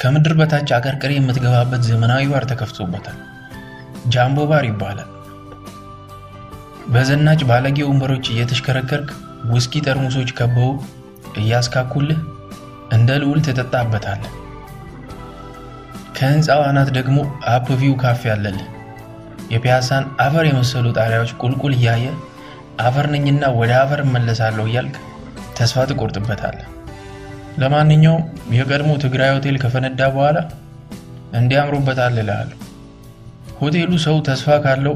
ከምድር 0.00 0.34
በታች 0.38 0.68
አቀርቅሬ 0.76 1.12
የምትገባበት 1.16 1.82
ዘመናዊ 1.88 2.28
ባር 2.30 2.44
ተከፍቶበታል። 2.50 3.18
ጃምቦ 4.12 4.46
ባር 4.50 4.64
ይባላል። 4.68 5.10
በዘናጭ 6.92 7.40
ባለጌ 7.50 7.78
ወንበሮች 7.88 8.26
እየተሽከረከርክ 8.32 9.10
ውስኪ 9.50 9.82
ጠርሙሶች 9.84 10.30
ከበው 10.38 10.70
እያስካኩልህ 11.40 12.20
እንደ 12.90 13.10
ልዑል 13.22 13.40
ትጠጣበታለህ። 13.46 14.32
ከህንፃው 16.16 16.60
አናት 16.66 16.88
ደግሞ 16.96 17.18
አፕ 17.52 17.68
ቪው 17.80 17.94
ካፌ 18.02 18.22
አለልህ። 18.32 18.66
የፒያሳን 19.50 20.04
አፈር 20.24 20.44
የመሰሉ 20.48 20.86
ጣሪያዎች 20.98 21.30
ቁልቁል 21.42 21.72
እያየ 21.78 22.06
አፈር 22.80 23.06
ነኝና 23.14 23.44
ወደ 23.58 23.72
አፈር 23.82 24.00
እመለሳለሁ 24.04 24.64
እያልክ 24.68 24.96
ተስፋ 25.56 25.84
ትቆርጥበታለህ። 25.90 26.68
ለማንኛውም 27.58 28.22
የቀድሞ 28.58 28.90
ትግራይ 29.04 29.30
ሆቴል 29.34 29.56
ከፈነዳ 29.62 30.02
በኋላ 30.14 30.38
እንዲያምሩበታል 31.32 32.14
እልሃለሁ። 32.22 32.58
ሆቴሉ 33.60 33.92
ሰው 34.04 34.16
ተስፋ 34.28 34.58
ካለው 34.64 34.94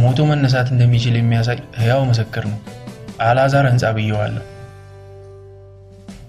ሞቶ 0.00 0.20
መነሳት 0.30 0.68
እንደሚችል 0.74 1.14
የሚያሳይ 1.18 1.58
ህያው 1.80 2.02
ምስክር 2.10 2.44
ነው። 2.52 2.58
አላዛር 3.20 3.64
ህንፃ 3.70 3.92
ብየዋለሁ። 3.96 4.44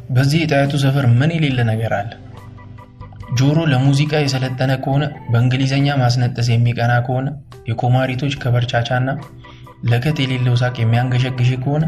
በዚህ 0.10 0.40
የጣይቱ 0.42 0.74
ሰፈር 0.84 1.06
ምን 1.14 1.32
የሌለ 1.36 1.60
ነገር 1.70 1.94
አለ? 1.98 2.10
ጆሮ 3.38 3.60
ለሙዚቃ 3.72 4.14
የሰለጠነ 4.22 4.72
ከሆነ 4.84 5.04
በእንግሊዘኛ 5.32 5.88
ማስነጠስ 6.02 6.48
የሚቀና 6.52 6.94
ከሆነ 7.06 7.28
የኮማሪቶች 7.70 8.34
ከበርቻቻና 8.42 9.10
ለከት 9.90 10.18
የሌለው 10.22 10.56
ሳቅ 10.62 10.76
የሚያንገሸግሽ 10.80 11.50
ከሆነ 11.64 11.86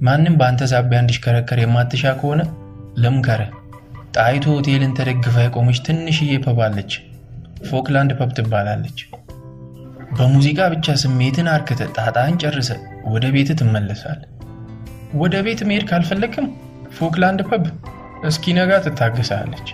ማንም 0.00 0.34
በአንተ 0.38 0.62
ሳቢያ 0.72 1.00
እንዲሽከረከር 1.02 1.60
የማትሻ 1.62 2.12
ከሆነ 2.20 2.40
ልምከርህ፣ 2.96 3.50
ጣይቱ 4.16 4.44
ሆቴልን 4.54 4.94
ተደግፋ 4.98 5.36
የቆመች 5.44 5.78
ትንሽዬ 5.86 6.34
pub 6.44 6.60
አለች። 6.66 6.92
ፎክላንድ 7.68 8.12
pub 8.18 8.30
ትባላለች። 8.38 8.98
በሙዚቃ 10.16 10.60
ብቻ 10.74 10.94
ስሜትን 11.02 11.48
አርክተህ 11.54 11.82
ጣጣን 11.96 12.38
ጨርሰህ 12.42 12.70
ወደ 13.14 13.26
ቤት 13.34 13.50
ትመለሳል። 13.60 14.20
ወደ 15.14 15.34
ቤት 15.46 15.60
መሄድ 15.68 15.84
ካልፈለግክም 15.90 16.46
ፎክላንድ 16.96 17.40
pub 17.48 17.64
እስኪነጋ 18.28 18.72
ትታገሳለች። 18.84 19.68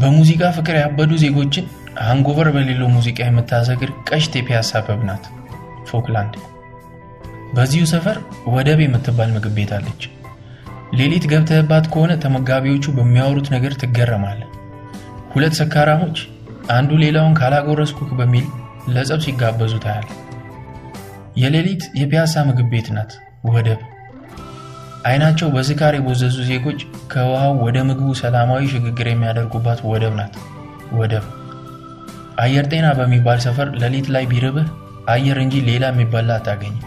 በሙዚቃ 0.00 0.42
ፍቅር 0.56 0.76
ያበዱ 0.80 1.12
ዜጎችን 1.22 1.66
hangover 2.04 2.48
በሌለው 2.54 2.88
ሙዚቃ 2.94 3.18
የምታሰግር 3.26 3.90
ቀሽት 4.08 4.32
የፒያሳ 4.38 4.80
pub 4.86 5.00
ናት 5.08 5.24
ፎክላንድ። 5.90 6.34
በዚሁ 7.54 7.84
ሰፈር 7.92 8.16
ወደብ 8.54 8.80
የምትባል 8.84 9.30
ምግብ 9.34 9.54
ቤት 9.58 9.72
አለች። 9.76 10.02
ሌሊት 10.98 11.24
ገብተህባት 11.32 11.86
ከሆነ 11.92 12.12
ተመጋቢዎቹ 12.24 12.92
በሚያወሩት 12.96 13.48
ነገር 13.54 13.72
ትገረማለህ። 13.82 14.50
ሁለት 15.32 15.54
ሰካራሞች 15.60 16.18
አንዱ 16.70 16.90
ሌላውን 17.02 17.38
ካላጎረስኩክ 17.38 18.12
በሚል 18.18 18.46
ለጸብ 18.88 19.20
ሲጋበዙ 19.24 19.74
ታያል። 19.84 20.06
የሌሊት 21.36 21.84
የፒያሳ 22.00 22.44
ምግብ 22.48 22.68
ቤት 22.74 22.88
ናት 22.96 23.12
ወደብ። 23.48 23.80
አይናቸው 25.04 25.48
በስካር 25.54 25.94
የቦዘዙ 25.96 26.36
ዜጎች 26.48 26.80
ከውሃው 27.12 27.54
ወደ 27.64 27.78
ምግቡ 27.88 28.08
ሰላማዊ 28.20 28.62
ሽግግር 28.72 29.08
የሚያደርጉባት 29.10 29.80
ወደብ 29.90 30.14
ናት 30.20 30.34
ወደብ። 30.98 31.24
አየር 32.42 32.66
ጤና 32.72 32.86
በሚባል 32.98 33.38
ሰፈር 33.44 33.68
ሌሊት 33.82 34.08
ላይ 34.14 34.24
ቢርብህ 34.32 34.68
አየር 35.12 35.38
እንጂ 35.42 35.54
ሌላ 35.68 35.84
የሚበላ 35.92 36.30
አታገኝም። 36.38 36.82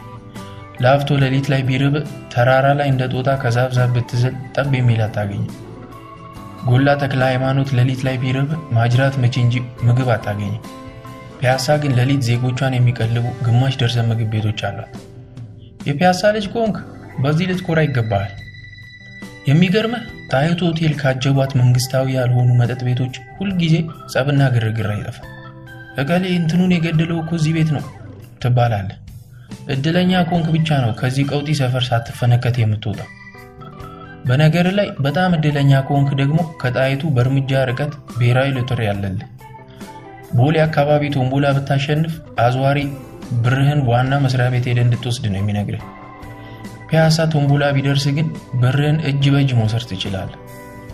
ላፍቶ 0.84 1.20
ሌሊት 1.24 1.48
ላይ 1.52 1.62
ቢርብህ 1.70 2.04
ተራራ 2.34 2.66
ላይ 2.80 2.88
እንደ 2.92 3.04
ጦጣ 3.14 3.30
ከዛፍ 3.44 3.72
ዛፍ 3.78 3.90
ብትዝል 3.96 4.36
ጠብ 4.56 4.74
የሚል 4.78 5.00
አታገኝም። 5.06 5.54
ጎላ 6.68 6.90
ተክለ 7.02 7.22
ሃይማኖት 7.30 7.70
ሌሊት 7.78 8.02
ላይ 8.08 8.16
ቢርብህ 8.24 8.60
ማጅራት 8.78 9.16
መቼ 9.24 9.36
እንጂ 9.46 9.56
ምግብ 9.88 10.10
አታገኝም። 10.16 10.64
ፒያሳ 11.40 11.76
ግን 11.82 11.92
ሌሊት 12.00 12.22
ዜጎቿን 12.30 12.76
የሚቀልቡ 12.76 13.26
ግማሽ 13.46 13.74
ደርሰን 13.82 14.08
ምግብ 14.12 14.30
ቤቶች 14.36 14.62
አሏት። 14.70 14.94
የፒያሳ 15.82 16.32
ልጅ 16.36 16.46
ከሆንክ 16.54 16.78
በዚህ 17.18 17.50
ልትኮራ 17.50 17.80
ይገባሃል። 17.86 18.34
የሚገርምህ 19.48 20.02
ጣይቱ 20.32 20.60
ሆቴል 20.68 20.94
ካጀቧት 21.02 21.52
መንግስታዊ 21.60 22.08
ያልሆኑ 22.16 22.50
መጠጥ 22.60 22.82
ቤቶች 22.88 23.16
ሁልጊዜ 23.38 23.76
ጸብና 24.14 24.42
ግርግር 24.56 24.90
አይጠፋም። 24.94 25.34
እገሌ 26.02 26.26
እንትናን 26.40 26.74
የገደለው 26.76 27.20
እኮ 27.22 27.32
እዚህ 27.40 27.54
ቤት 27.58 27.70
ነው 27.76 27.84
ትባላለህ። 28.42 28.98
እድለኛ 29.68 30.12
ከሆንክ 30.30 30.48
ብቻ 30.56 30.70
ነው 30.84 30.92
ከዚህ 31.00 31.24
ቀውጢ 31.32 31.50
ሰፈር 31.60 31.84
ሳትፈነከት 31.88 32.56
የምትወጣው። 32.62 33.08
በነገር 34.26 34.68
ላይ 34.78 34.88
በጣም 35.00 35.36
እድለኛ 35.38 35.72
ከሆንክ 35.88 36.10
ደግሞ 36.22 36.40
ከጣይቱ 36.62 37.12
በእርምጃ 37.16 37.62
ርቀት 37.70 37.94
ብሔራዊ 38.18 38.50
ሎተሪ 38.58 38.82
አለልህ። 38.92 39.28
ቦሌ 40.38 40.56
አካባቢ 40.66 41.04
ቶምቦላ 41.16 41.48
ብታሸንፍ 41.58 42.14
አዟሪ 42.46 42.80
ብርህን 43.44 43.80
ዋና 43.90 44.14
መስሪያ 44.24 44.48
ቤት 44.54 44.68
ሄደህ 44.70 44.86
እንድትወስድ 44.86 45.26
ነው 45.32 45.40
የሚነግርህ። 45.42 45.84
ፒያሳ 46.90 47.26
ቶምቦላ 47.32 47.64
ቢደርስ 47.76 48.06
ግን 48.18 48.28
ብርህን 48.62 48.98
እጅ 49.10 49.24
በእጅ 49.34 49.52
መውሰድ 49.60 49.84
ትችላለህ 49.90 50.38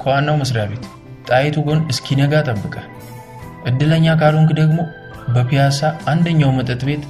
ከዋናው 0.02 0.38
መስሪያ 0.41 0.64
ቤት። 0.72 0.86
ጣይቱ 1.30 1.58
ጎን 1.68 1.82
እስኪነጋ 1.91 2.34
ጠብቀህ። 2.48 2.86
እድለኛ 3.70 4.16
ካልሆንክ 4.22 4.52
ደግሞ 4.60 4.80
በፒያሳ 5.36 5.80
አንደኛው 6.12 6.52
መጠጥ 6.58 6.82
ቤት 6.89 7.04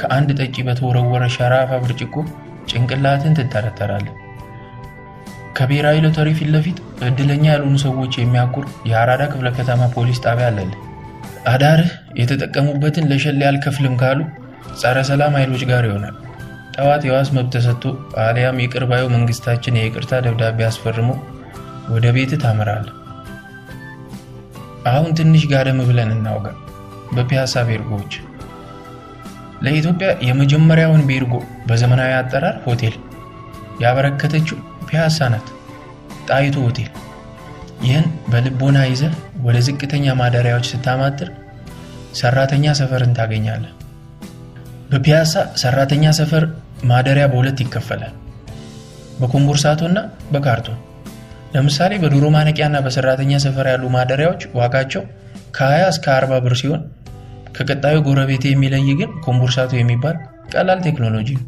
ከአንድ 0.00 0.30
ጠጪ 0.38 0.56
በተወረወረ 0.66 1.24
ሸራፋ 1.36 1.70
ብርጭቆ 1.84 2.14
ጭንቅላትን 2.70 3.36
ትተረተራለህ። 3.38 4.14
ከብሔራዊ 5.56 5.98
ሎተሪ 6.04 6.28
ፊት 6.38 6.48
ለፊት 6.54 6.78
እድለኛ 7.08 7.44
ያልሆኑ 7.52 7.76
ሰዎች 7.84 8.12
የሚያጉር 8.18 8.66
የአራዳ 8.90 9.22
ክፍለ 9.32 9.48
ከተማ 9.58 9.82
ፖሊስ 9.94 10.20
ጣቢያ 10.24 10.48
አለልህ። 10.50 10.80
አዳርህ 11.46 11.90
የተጠቀሙበትን 12.20 13.08
ለሸሌ 13.10 13.40
አልከፍልም 13.48 13.96
ካሉ 14.02 14.20
ጸረ 14.80 14.98
ሰላም 15.10 15.36
ኃይሎች 15.38 15.64
ጋር 15.70 15.84
ይሆናል። 15.88 16.14
ጠዋት 16.74 17.02
የዋስ 17.06 17.28
መብት 17.34 17.50
ተሰጥቶ 17.54 17.84
አሊያም 18.22 18.60
ይቅር 18.62 18.84
መንግስታችን 19.12 19.78
የይቅርታ 19.78 20.20
ደብዳቤ 20.24 20.60
አስፈርሞ 20.68 21.10
ወደ 21.88 22.06
ቤት 22.16 22.32
ታመራለህ። 22.42 22.94
አሁን 24.90 25.10
ትንሽ 25.18 25.42
ጋደም 25.50 25.78
ብለን 25.88 26.10
እናውጋ 26.14 26.46
በፒያሳ 27.14 27.62
ቤርጎዎች። 27.68 28.14
ለኢትዮጵያ 29.64 30.08
የመጀመሪያውን 30.28 31.02
ቤርጎ 31.10 31.34
በዘመናዊ 31.68 32.12
አጠራር 32.16 32.56
ሆቴል 32.64 32.96
ያበረከተችው 33.82 34.58
ፒያሳ 34.88 35.28
ናት፣ 35.32 35.46
ጣይቱ 36.28 36.56
ሆቴል። 36.66 36.90
ይህን 37.84 38.06
በልቦና 38.32 38.78
ይዘህ 38.90 39.14
ወደ 39.42 39.56
ዝቅተኛ 39.66 40.06
ማደሪያዎች 40.20 40.66
ስታማትር 40.72 41.30
ሰራተኛ 42.14 42.74
ሰፈርን 42.80 43.16
ታገኛለህ። 43.18 43.72
በፒያሳ 44.90 45.32
ሰራተኛ 45.62 46.04
ሰፈር 46.18 46.44
ማደሪያ 46.84 47.24
በሁለት 47.32 47.58
ይከፈላል፣ 47.62 48.14
በኮምቦርሳቶ 49.20 49.80
እና 49.90 49.98
በካርቶን። 50.32 50.78
ለምሳሌ 51.54 51.92
በዶሮ 52.02 52.24
ማነቂያና 52.34 52.76
በሰራተኛ 52.84 53.32
ሰፈር 53.44 53.66
ያሉ 53.72 53.84
ማደሪያዎች 53.96 54.42
ዋጋቸው 54.58 55.02
ከ20 55.56 55.90
እስከ 55.92 56.06
40 56.14 56.40
ብር 56.44 56.54
ሲሆን 56.60 56.80
ከቀጣዩ 57.56 57.96
ጎረቤት 58.06 58.44
የሚለይ 58.48 58.88
ግን 59.00 59.10
ኮምቦርሳቶ 59.26 59.72
የሚባል 59.78 60.16
ቀላል 60.54 60.80
ቴክኖሎጂ 60.86 61.28
ነው። 61.36 61.44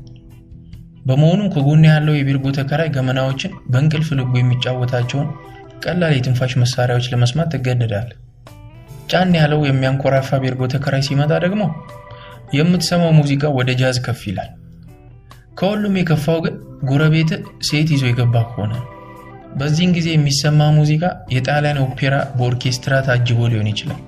በመሆኑም 1.07 1.51
ከጎን 1.55 1.83
ያለው 1.89 2.15
የቢርጎ 2.17 2.47
ተከራይ 2.57 2.89
ገመናዎችን 2.95 3.53
በእንቅልፍ 3.73 4.09
ልቡ 4.19 4.33
የሚጫወታቸውን 4.39 5.29
ቀላል 5.85 6.13
የትንፋሽ 6.15 6.53
መሳሪያዎች 6.63 7.07
ለመስማት 7.13 7.51
ትገደዳለህ። 7.55 8.17
ጫን 9.11 9.33
ያለው 9.39 9.61
የሚያንኮራፋ 9.67 10.39
ቤርጎ 10.45 10.63
ተከራይ 10.73 11.03
ሲመጣ 11.09 11.33
ደግሞ 11.45 11.63
የምትሰማው 12.59 13.13
ሙዚቃ 13.19 13.45
ወደ 13.59 13.71
ጃዝ 13.81 13.99
ከፍ 14.07 14.23
ይላል። 14.31 14.51
ከሁሉም 15.57 15.95
የከፋው 15.99 16.39
ግን 16.45 16.55
ጎረቤት 16.89 17.31
ሴት 17.69 17.89
ይዞ 17.95 18.05
የገባ 18.09 18.37
ከሆነ 18.49 18.73
በዚህን 19.59 19.93
ጊዜ 19.97 20.09
የሚሰማ 20.13 20.63
ሙዚቃ 20.77 21.03
የጣሊያን 21.35 21.79
ኦፔራ 21.85 22.15
በኦርኬስትራ 22.39 22.95
ታጅቦ 23.07 23.39
ሊሆን 23.53 23.71
ይችላል። 23.71 24.01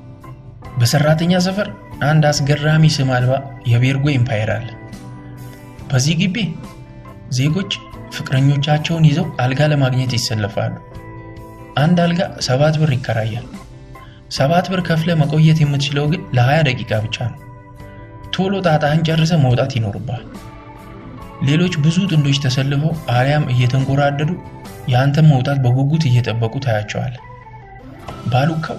በሰራተኛ 0.79 1.39
ሰፈር 1.47 1.69
አንድ 2.09 2.25
አስገራሚ 2.31 2.85
ስም 2.97 3.11
አልባ 3.17 3.33
የቤርጎ 3.71 4.05
empire 4.15 4.51
አለ። 4.57 4.69
በዚህ 5.91 6.17
ግቢ 6.21 6.37
ዜጎች 7.39 7.73
ፍቅረኞቻቸውን 8.17 9.07
ይዘው 9.09 9.27
አልጋ 9.43 9.61
ለማግኘት 9.73 10.13
ይሰለፋሉ። 10.17 10.75
አንድ 11.77 11.99
አልጋ 12.05 12.21
ሰባት 12.47 12.77
ብር 12.81 12.93
ይከራያል። 12.95 13.47
ሰባት 14.39 14.67
ብር 14.73 14.81
ከፍለ 14.89 15.11
መቆየት 15.21 15.59
የምትችለው 15.63 16.07
ግን 16.13 16.23
ለ20 16.37 16.61
ደቂቃ 16.69 16.93
ብቻ 17.05 17.17
ነው። 17.33 17.41
ቶሎ 18.35 18.55
ጣጣህን 18.67 19.05
ጨርሰ 19.09 19.33
መውጣት 19.45 19.73
ይኖርብሃል። 19.77 20.25
ሌሎች 21.43 21.75
ብዙ 21.83 21.97
ጥንዶች 22.11 22.39
ተሰልፈው 22.45 22.93
አሊያም 23.15 23.45
እየተንጎራደዱ 23.53 24.31
የአንተን 24.93 25.27
መውጣት 25.33 25.59
በጉጉት 25.65 26.05
እየጠበቁ 26.09 26.55
ታያቸዋል። 26.65 27.15
ባሉካው 28.33 28.79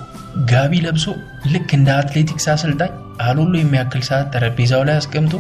ጋቢ 0.50 0.74
ለብሶ 0.86 1.06
ልክ 1.54 1.70
እንደ 1.78 1.90
አትሌቲክስ 1.98 2.46
አሰልጣኝ 2.54 2.92
አሎሎ 3.26 3.54
የሚያክል 3.60 4.02
ሰዓት 4.10 4.28
ጠረጴዛው 4.34 4.84
ላይ 4.88 4.98
አስቀምጦ 5.00 5.34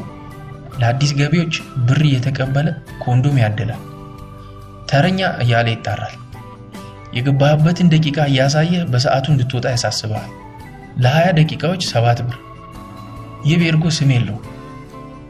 ለአዲስ 0.80 1.12
ገቢዎች 1.20 1.56
ብር 1.88 2.02
እየተቀበለ 2.10 2.68
ኮንዶም 3.04 3.38
ያድላል። 3.44 3.82
ተረኛ 4.90 5.22
እያለ 5.44 5.68
ይጣራል። 5.74 6.16
የገባህበትን 7.16 7.92
ደቂቃ 7.94 8.18
እያሳየ 8.32 8.84
በሰዓቱ 8.92 9.26
እንድትወጣ 9.34 9.66
ያሳስበሃል። 9.74 10.32
ለ20 11.04 11.36
ደቂቃዎች 11.40 11.82
ሰባት 11.92 12.20
ብር። 12.28 12.38
ይህ 13.46 13.58
ቤርጎ 13.62 13.84
ስም 13.98 14.10
የለው። 14.16 14.38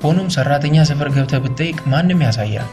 ሆኖም 0.04 0.28
ሰራተኛ 0.36 0.76
ሰፈር 0.90 1.10
ገብተህ 1.16 1.42
ብትጠይቅ 1.44 1.78
ማንም 1.92 2.22
ያሳያል። 2.26 2.70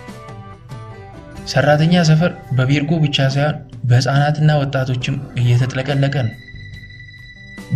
ሰራተኛ 1.47 1.95
ሰፈር 2.09 2.33
በቤርጎ 2.59 2.93
ብቻ 3.05 3.17
ሳይሆን 3.35 3.57
በህፃናትና 3.85 4.51
ወጣቶችም 4.61 5.17
እየተጥለቀለቀ 5.41 6.15
ነው። 6.27 6.35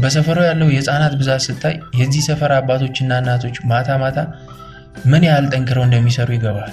በሰፈሩ 0.00 0.38
ያለው 0.48 0.68
የህፃናት 0.72 1.14
ብዛት 1.20 1.42
ስታይ 1.46 1.74
የዚህ 2.00 2.22
ሰፈር 2.28 2.52
አባቶችና 2.56 3.18
እናቶች 3.22 3.56
ማታ 3.70 3.98
ማታ 4.02 4.18
ምን 5.10 5.22
ያህል 5.28 5.46
ጠንክረው 5.52 5.84
እንደሚሰሩ 5.86 6.28
ይገባል። 6.36 6.72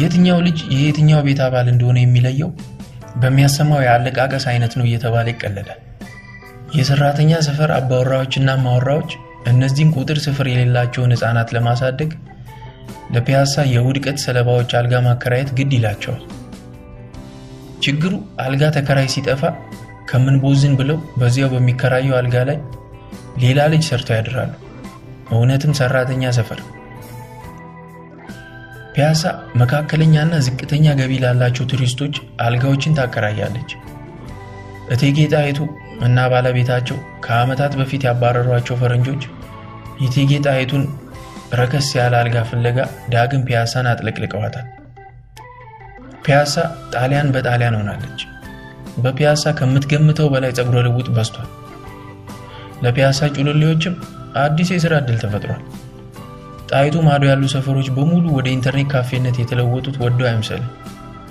የትኛው 0.00 0.38
ልጅ 0.46 0.58
የየትኛው 0.74 1.20
ቤት 1.26 1.40
አባል 1.46 1.66
እንደሆነ 1.72 1.98
የሚለየው 2.02 2.50
በሚያሰማው 3.20 3.80
የአለቃቀስ 3.84 4.44
አይነት 4.52 4.72
ነው 4.78 4.86
እየተባለ 4.88 5.26
ይቀለዳል። 5.32 5.80
የሰራተኛ 6.78 7.32
ሰፈር 7.46 7.70
አባወራዎችና 7.78 8.50
ማወራዎች 8.64 9.10
እነዚህን 9.48 9.92
ቁጥር 9.96 10.18
ስፍር 10.24 10.46
የሌላቸውን 10.50 11.14
ህፃናት 11.14 11.48
ለማሳደግ 11.56 12.10
ለፒያሳ 13.14 13.64
የውድቀት 13.72 14.18
ሰለባዎች 14.24 14.70
አልጋ 14.78 14.94
ማከራየት 15.06 15.50
ግድ 15.58 15.72
ይላቸዋል። 15.76 16.22
ችግሩ 17.84 18.12
አልጋ 18.44 18.62
ተከራይ 18.76 19.08
ሲጠፋ 19.14 19.42
ከምንቦዝን 20.10 20.74
ብለው 20.80 20.98
በዚያው 21.20 21.50
በሚከራየው 21.54 22.16
አልጋ 22.18 22.36
ላይ 22.48 22.58
ሌላ 23.42 23.68
ልጅ 23.72 23.82
ሰርተው 23.88 24.16
ያድራሉ። 24.18 24.52
እውነትም 25.32 25.72
ሰራተኛ 25.80 26.30
ሰፈር። 26.38 26.60
ፒያሳ 28.94 29.22
መካከለኛና 29.54 30.34
ዝቅተኛ 30.46 30.94
ገቢ 31.00 31.12
ላላቸው 31.24 31.66
ቱሪስቶች 31.72 32.14
አልጋዎችን 32.46 32.96
ታከራያለች። 32.98 33.70
እቴጌ 34.90 35.18
ጣይቱ 35.34 35.58
እና 36.00 36.18
ባለቤታቸው 36.32 36.96
ከዓመታት 37.24 37.72
በፊት 37.80 38.02
ያባረሯቸው 38.08 38.78
ፈረንጆች 38.80 39.22
የእቴጌ 39.98 40.32
ጣይቱን 40.46 40.82
ረከስ 41.58 41.88
ያለ 41.96 42.14
አልጋ 42.20 42.36
ፍለጋ 42.48 42.78
ዳግም 43.12 43.44
ፒያሳን 43.46 43.86
አጥለቅልቀዋታል። 43.92 44.66
ፒያሳ 46.24 46.54
ጣሊያን 46.94 47.32
በጣሊያን 47.34 47.76
ሆናለች። 47.78 48.20
በፒያሳ 48.98 49.52
ከምትገምተው 49.58 50.28
በላይ 50.32 50.52
ጸጉረ 50.58 50.78
ልውጥ 50.86 51.08
በዝቷል። 51.16 51.48
ለፒያሳ 52.82 53.28
ጩልሌዎችም 53.36 53.94
አዲስ 54.42 54.68
የሥራ 54.74 54.94
ዕድል 55.02 55.18
ተፈጥሯል። 55.22 55.62
ጣይቱ 56.70 56.96
ማዶ 57.06 57.22
ያሉ 57.30 57.44
ሰፈሮች 57.52 57.88
በሙሉ 57.96 58.24
ወደ 58.36 58.48
ኢንተርኔት 58.54 58.88
ካፌነት 58.92 59.36
የተለወጡት 59.40 59.96
ወደው 60.02 60.26
አይምሰልም፣ 60.30 60.68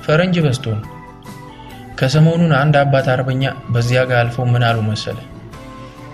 ፈረንጅ 0.06 0.38
በዝቶ 0.46 0.66
ነው። 0.78 0.86
ከሰሞኑን 2.00 2.52
አንድ 2.62 2.76
አባት 2.82 3.08
አርበኛ 3.14 3.44
በዚያ 3.70 4.02
ጋር 4.10 4.20
አልፈው 4.22 4.46
ምን 4.52 4.66
አሉ 4.68 4.80
መሰለ፣ 4.90 5.18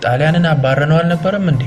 ጣሊያንን 0.03 0.45
አባረነው 0.51 0.97
አልነበረም 0.99 1.47
እንዴ? 1.51 1.63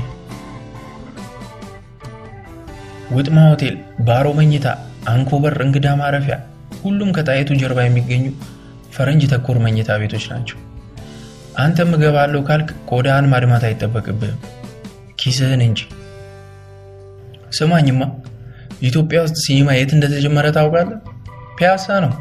ውጥማ 3.11 3.37
ሆቴል፣ 3.49 3.75
ባሮ 4.07 4.27
መኝታ፣ 4.37 4.67
አንኮበር 5.11 5.55
እንግዳ 5.65 5.87
ማረፊያ፣ 5.99 6.35
ሁሉም 6.81 7.09
ከጣይቱ 7.17 7.49
ጀርባ 7.61 7.79
የሚገኙ 7.85 8.23
ፈረንጅ 8.95 9.23
ተኮር 9.31 9.57
መኝታ 9.65 9.89
ቤቶች 10.01 10.25
ናቸው። 10.31 10.57
አንተም 11.57 11.91
እገባለሁ 11.95 12.39
ካልክ 12.49 12.69
ቆዳህን 12.89 13.27
ማድማት 13.33 13.63
አይጠበቅብህም 13.67 14.39
ኪስህን 15.19 15.61
እንጂ። 15.67 15.79
ስማኝማ 17.57 18.01
ኢትዮጵያ 18.81 19.19
ውስጥ 19.25 19.37
ሲኒማ 19.45 19.69
የት 19.75 19.91
እንደተጀመረ 19.95 20.47
ታውቃለህ? 20.57 20.97
ፒያሳ 21.57 21.87
ነው። 22.05 22.11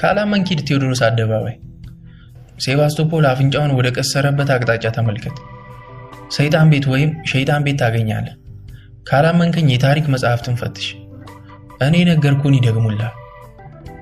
ካላመንክ 0.00 0.48
ሂድ 0.52 0.60
ቴዎድሮስ 0.68 1.00
አደባባይ። 1.06 1.56
ሴባስቶፖል 2.64 3.24
አፍንጫውን 3.30 3.72
ወደ 3.78 3.88
ቀሰረበት 3.96 4.50
አቅጣጫ 4.54 4.84
ተመልከት። 4.96 5.36
ሰይጣን 6.36 6.68
ቤት 6.72 6.86
ወይም 6.92 7.10
ሸይጣን 7.30 7.64
ቤት 7.66 7.78
ታገኛለህ። 7.82 8.34
ካላመንከኝ 9.06 9.68
የታሪክ 9.72 10.06
መጽሐፍትን 10.12 10.58
ፈትሽ። 10.60 10.88
እኔ 11.82 11.96
ነገርኩን 12.08 12.56
ይደግሙላል። 12.56 13.14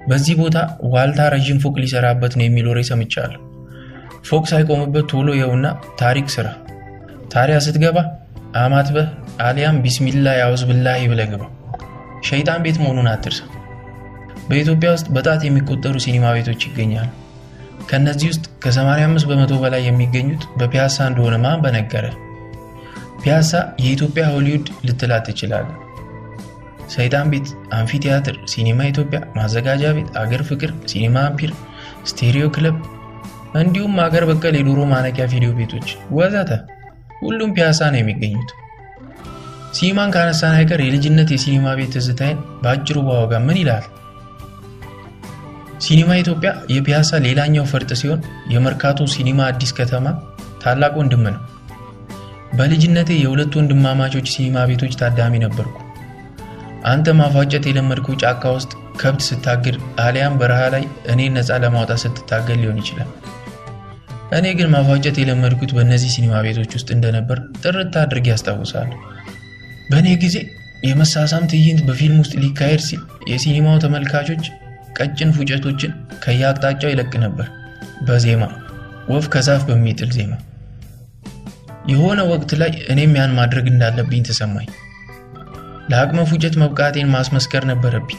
በዚህ 0.08 0.34
ቦታ 0.40 0.58
ዋልታ 0.92 1.20
ረዥም 1.34 1.58
ፎቅ 1.62 1.74
ሊሰራበት 1.82 2.32
ነው 2.38 2.44
የሚል 2.46 2.66
ወሬ 2.70 2.80
ሰምቻለሁ። 2.88 3.40
ፎቅ 4.28 4.44
ሳይቆምበት 4.50 5.06
ቶሎ 5.12 5.28
የውና 5.40 5.66
ታሪክ 6.00 6.26
ስራ። 6.36 6.46
ታዲያ 7.32 7.56
ስትገባ 7.66 7.98
አማትበህ 8.58 9.08
አሊያም 9.46 9.80
ቢስሚላ 9.84 10.28
ያውዝ 10.40 10.62
ብላሂ 10.68 11.00
ብለህ 11.10 11.28
ግባ። 11.32 11.42
ሸይጣን 12.28 12.62
ቤት 12.64 12.76
መሆኑን 12.82 13.08
አትርሳ። 13.12 13.40
በኢትዮጵያ 14.48 14.90
ውስጥ 14.94 15.08
በጣት 15.16 15.40
የሚቆጠሩ 15.46 15.96
ሲኒማ 16.04 16.26
ቤቶች 16.36 16.62
ይገኛሉ። 16.68 17.08
ከእነዚህ 17.88 18.28
ውስጥ 18.32 18.46
ከ85 18.62 19.28
በመቶ 19.30 19.52
በላይ 19.62 19.82
የሚገኙት 19.86 20.42
በፒያሳ 20.58 20.96
እንደሆነ 21.10 21.36
ማን 21.44 21.62
በነገረ? 21.64 22.06
ፒያሳ 23.18 23.50
የኢትዮጵያ 23.80 24.24
ሆሊውድ 24.32 24.66
ልትላት 24.86 25.24
ትችላለህ። 25.28 25.76
ሰይጣን 26.94 27.26
ቤት፣ 27.32 27.48
አምፊ 27.72 27.90
ቲያትር፣ 28.04 28.36
ሲኒማ 28.52 28.80
ኢትዮጵያ፣ 28.90 29.18
ማዘጋጃ 29.36 29.90
ቤት፣ 29.96 30.08
አገር 30.20 30.42
ፍቅር፣ 30.50 30.70
ሲኒማ 30.90 31.16
አምፒር፣ 31.28 31.50
ስቴሪዮ 32.10 32.46
ክለብ 32.54 32.76
እንዲሁም 33.58 33.94
አገር 34.04 34.24
በቀል 34.30 34.54
የዶሮ 34.58 34.80
ማነቂያ 34.90 35.26
ቪዲዮ 35.32 35.50
ቤቶች 35.58 35.88
ወዘተ 36.16 36.50
ሁሉም 37.20 37.52
ፒያሳ 37.56 37.80
ነው 37.92 38.00
የሚገኙት። 38.00 38.50
ሲኒማን 39.74 40.10
ካነሳን 40.14 40.54
አይቀር 40.58 40.80
የልጅነት 40.84 41.28
የሲኒማ 41.34 41.68
ቤት 41.78 41.90
ትዝታዬን 41.94 42.38
በአጭሩ 42.62 42.98
ባወጋ 43.06 43.32
ምን 43.46 43.58
ይላል? 43.60 43.84
ሲኒማ 45.80 46.10
ኢትዮጵያ 46.22 46.50
የፒያሳ 46.72 47.20
ሌላኛው 47.26 47.64
ፈርጥ 47.72 47.90
ሲሆን 48.00 48.20
የመርካቶ 48.52 49.06
ሲኒማ 49.14 49.40
አዲስ 49.50 49.72
ከተማ 49.78 50.06
ታላቅ 50.62 50.92
ወንድም 51.00 51.22
ነው። 51.26 51.36
በልጅነቴ 52.52 53.10
የሁለት 53.18 53.52
ወንድማማቾች 53.58 54.26
ሲኒማ 54.34 54.58
ቤቶች 54.70 54.92
ታዳሚ 55.00 55.34
ነበርኩ። 55.44 55.76
አንተ 56.88 57.14
ማፏጨት 57.18 57.64
የለመድከው 57.68 58.14
ጫካ 58.22 58.52
ውስጥ 58.56 58.70
ከብት 59.00 59.22
ስታግድ 59.26 59.76
አሊያም 60.00 60.38
በረሃ 60.40 60.62
ላይ 60.74 60.84
እኔን 61.12 61.34
ነፃ 61.38 61.58
ለማውጣት 61.64 62.00
ስትታገል 62.04 62.58
ሊሆን 62.62 62.78
ይችላል። 62.82 63.10
እኔ 64.38 64.46
ግን 64.58 64.68
ማፏጨት 64.74 65.16
የለመድኩት 65.20 65.70
በእነዚህ 65.76 66.10
ሲኒማ 66.14 66.34
ቤቶች 66.46 66.72
ውስጥ 66.76 66.88
እንደነበር 66.96 67.38
ጥርት 67.62 67.94
አድርጌ 68.02 68.26
ያስታውሳሉ። 68.32 68.90
በእኔ 69.90 70.08
ጊዜ 70.24 70.36
የመሳሳም 70.84 71.46
ትዕይንት 71.52 71.80
በፊልም 71.86 72.18
ውስጥ 72.22 72.34
ሊካሄድ 72.42 72.82
ሲል 72.88 73.00
የሲኒማው 73.30 73.78
ተመልካቾች 73.84 74.44
ቀጭን 74.98 75.30
ፉጨቶችን 75.36 75.92
ከየአቅጣጫው 76.24 76.92
ይለቅ 76.92 77.12
ነበር 77.24 77.48
በዜማ 78.06 78.44
ወፍ 79.08 79.26
ከዛፍ 79.34 79.62
በሚጥል 79.68 80.10
ዜማ። 80.16 80.32
የሆነ 81.88 82.20
ወቅት 82.30 82.50
ላይ 82.60 82.72
እኔም 82.92 83.12
ያን 83.18 83.32
ማድረግ 83.36 83.66
እንዳለብኝ 83.70 84.22
ተሰማኝ። 84.28 84.68
ለአቅመ 85.90 86.20
ፉጨት 86.30 86.54
መብቃቴን 86.62 87.12
ማስመስከር 87.14 87.62
ነበረብኝ። 87.70 88.18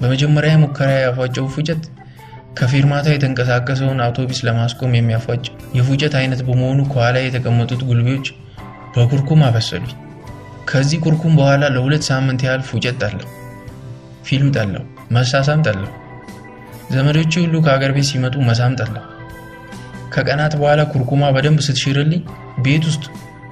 በመጀመሪያ 0.00 0.52
ሙከራ 0.62 0.90
ያፏጨው 1.02 1.46
ፉጨት 1.54 1.82
ከፌርማታ 2.58 3.06
የተንቀሳቀሰውን 3.12 4.02
አውቶቡስ 4.04 4.40
ለማስቆም 4.46 4.96
የሚያፏጭ 4.96 5.44
የፉጨት 5.76 6.14
አይነት 6.20 6.40
በመሆኑ 6.46 6.80
ከኋላ 6.90 7.18
የተቀመጡት 7.22 7.82
ጉልቤዎች 7.88 8.26
በኩርኩም 8.96 9.42
አበሰሉኝ። 9.46 9.94
ከዚህ 10.70 10.98
ኩርኩም 11.04 11.32
በኋላ 11.38 11.64
ለሁለት 11.74 12.04
ሳምንት 12.08 12.42
ያህል 12.46 12.62
ፉጨት 12.68 12.98
ጠላው፣ 13.02 13.28
ፊልም 14.24 14.50
ጠላው፣ 14.56 14.84
መሳሳም 15.10 15.62
ጠላው። 15.66 15.90
ዘመዶቼ 16.90 17.32
ሁሉ 17.44 17.56
ከአገር 17.64 17.92
ቤት 17.96 18.08
ሲመጡ 18.10 18.34
መሳም 18.48 18.74
ጠላው። 18.80 19.04
ከቀናት 20.12 20.54
በኋላ 20.60 20.80
ኩርኩማ 20.92 21.24
በደንብ 21.34 21.60
ስትሽርልኝ 21.66 22.22
ቤት 22.64 22.84
ውስጥ 22.88 23.04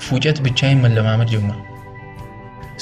ፉጨት 0.06 0.38
ብቻዬን 0.44 0.82
መለማመድ 0.84 1.28
ጀመር። 1.34 1.58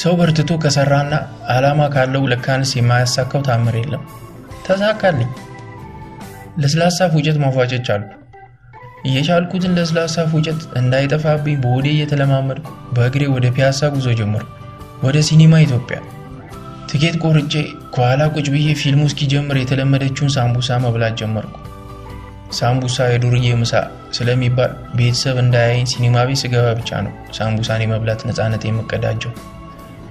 ሰው 0.03 0.13
በርትቶ 0.19 0.51
ከሰራና 0.63 1.15
ዓላማ 1.53 1.81
ካለው 1.95 2.25
ለካንስ 2.33 2.71
የማያሳካው 2.77 3.43
ታምር 3.49 3.77
የለም። 3.81 4.03
ተሳካልኝ። 4.67 5.31
ለስላሳ 6.63 7.09
ፉጨት 7.15 7.37
ማፏጨት 7.43 7.83
ቻልኩ። 7.89 8.11
እየቻልኩትን 9.09 9.75
ለስላሳ 9.77 10.25
ፉጨት 10.31 10.61
እንዳይጠፋብኝ 10.81 11.57
በሆዴ 11.63 11.87
እየተለማመድኩ 11.95 12.67
በእግሬ 12.95 13.25
ወደ 13.35 13.47
ፒያሳ 13.57 13.91
ጉዞ 13.95 14.09
ጀመርኩ። 14.21 14.49
ወደ 15.05 15.19
ሲኒማ 15.29 15.61
ኢትዮጵያ 15.65 15.99
ትኬት 16.91 17.17
ቆርጬ 17.23 17.55
ከኋላ 17.95 18.23
ቁጭ 18.35 18.47
ብዬ 18.55 18.69
ፊልሙ 18.81 19.03
እስኪጀምር 19.09 19.57
የተለመደችውን 19.61 20.35
ሳምቡሳ 20.37 20.79
መብላት 20.85 21.17
ጀመርኩ። 21.21 21.55
ሳምቡሳ 22.53 23.07
የዱርዬ 23.11 23.49
ምሳ 23.61 23.73
ስለሚባል 24.17 24.71
ቤተሰብ 24.99 25.37
እንዳያየኝ 25.43 25.87
ሲኒማ 25.93 26.17
ቤት 26.29 26.39
ስገባ 26.43 26.67
ብቻ 26.79 27.01
ነው 27.07 27.13
ሳምቡሳን 27.39 27.83
የመብላት 27.85 28.21
ነፃነት 28.29 28.63
የምቀዳጀው። 28.69 29.33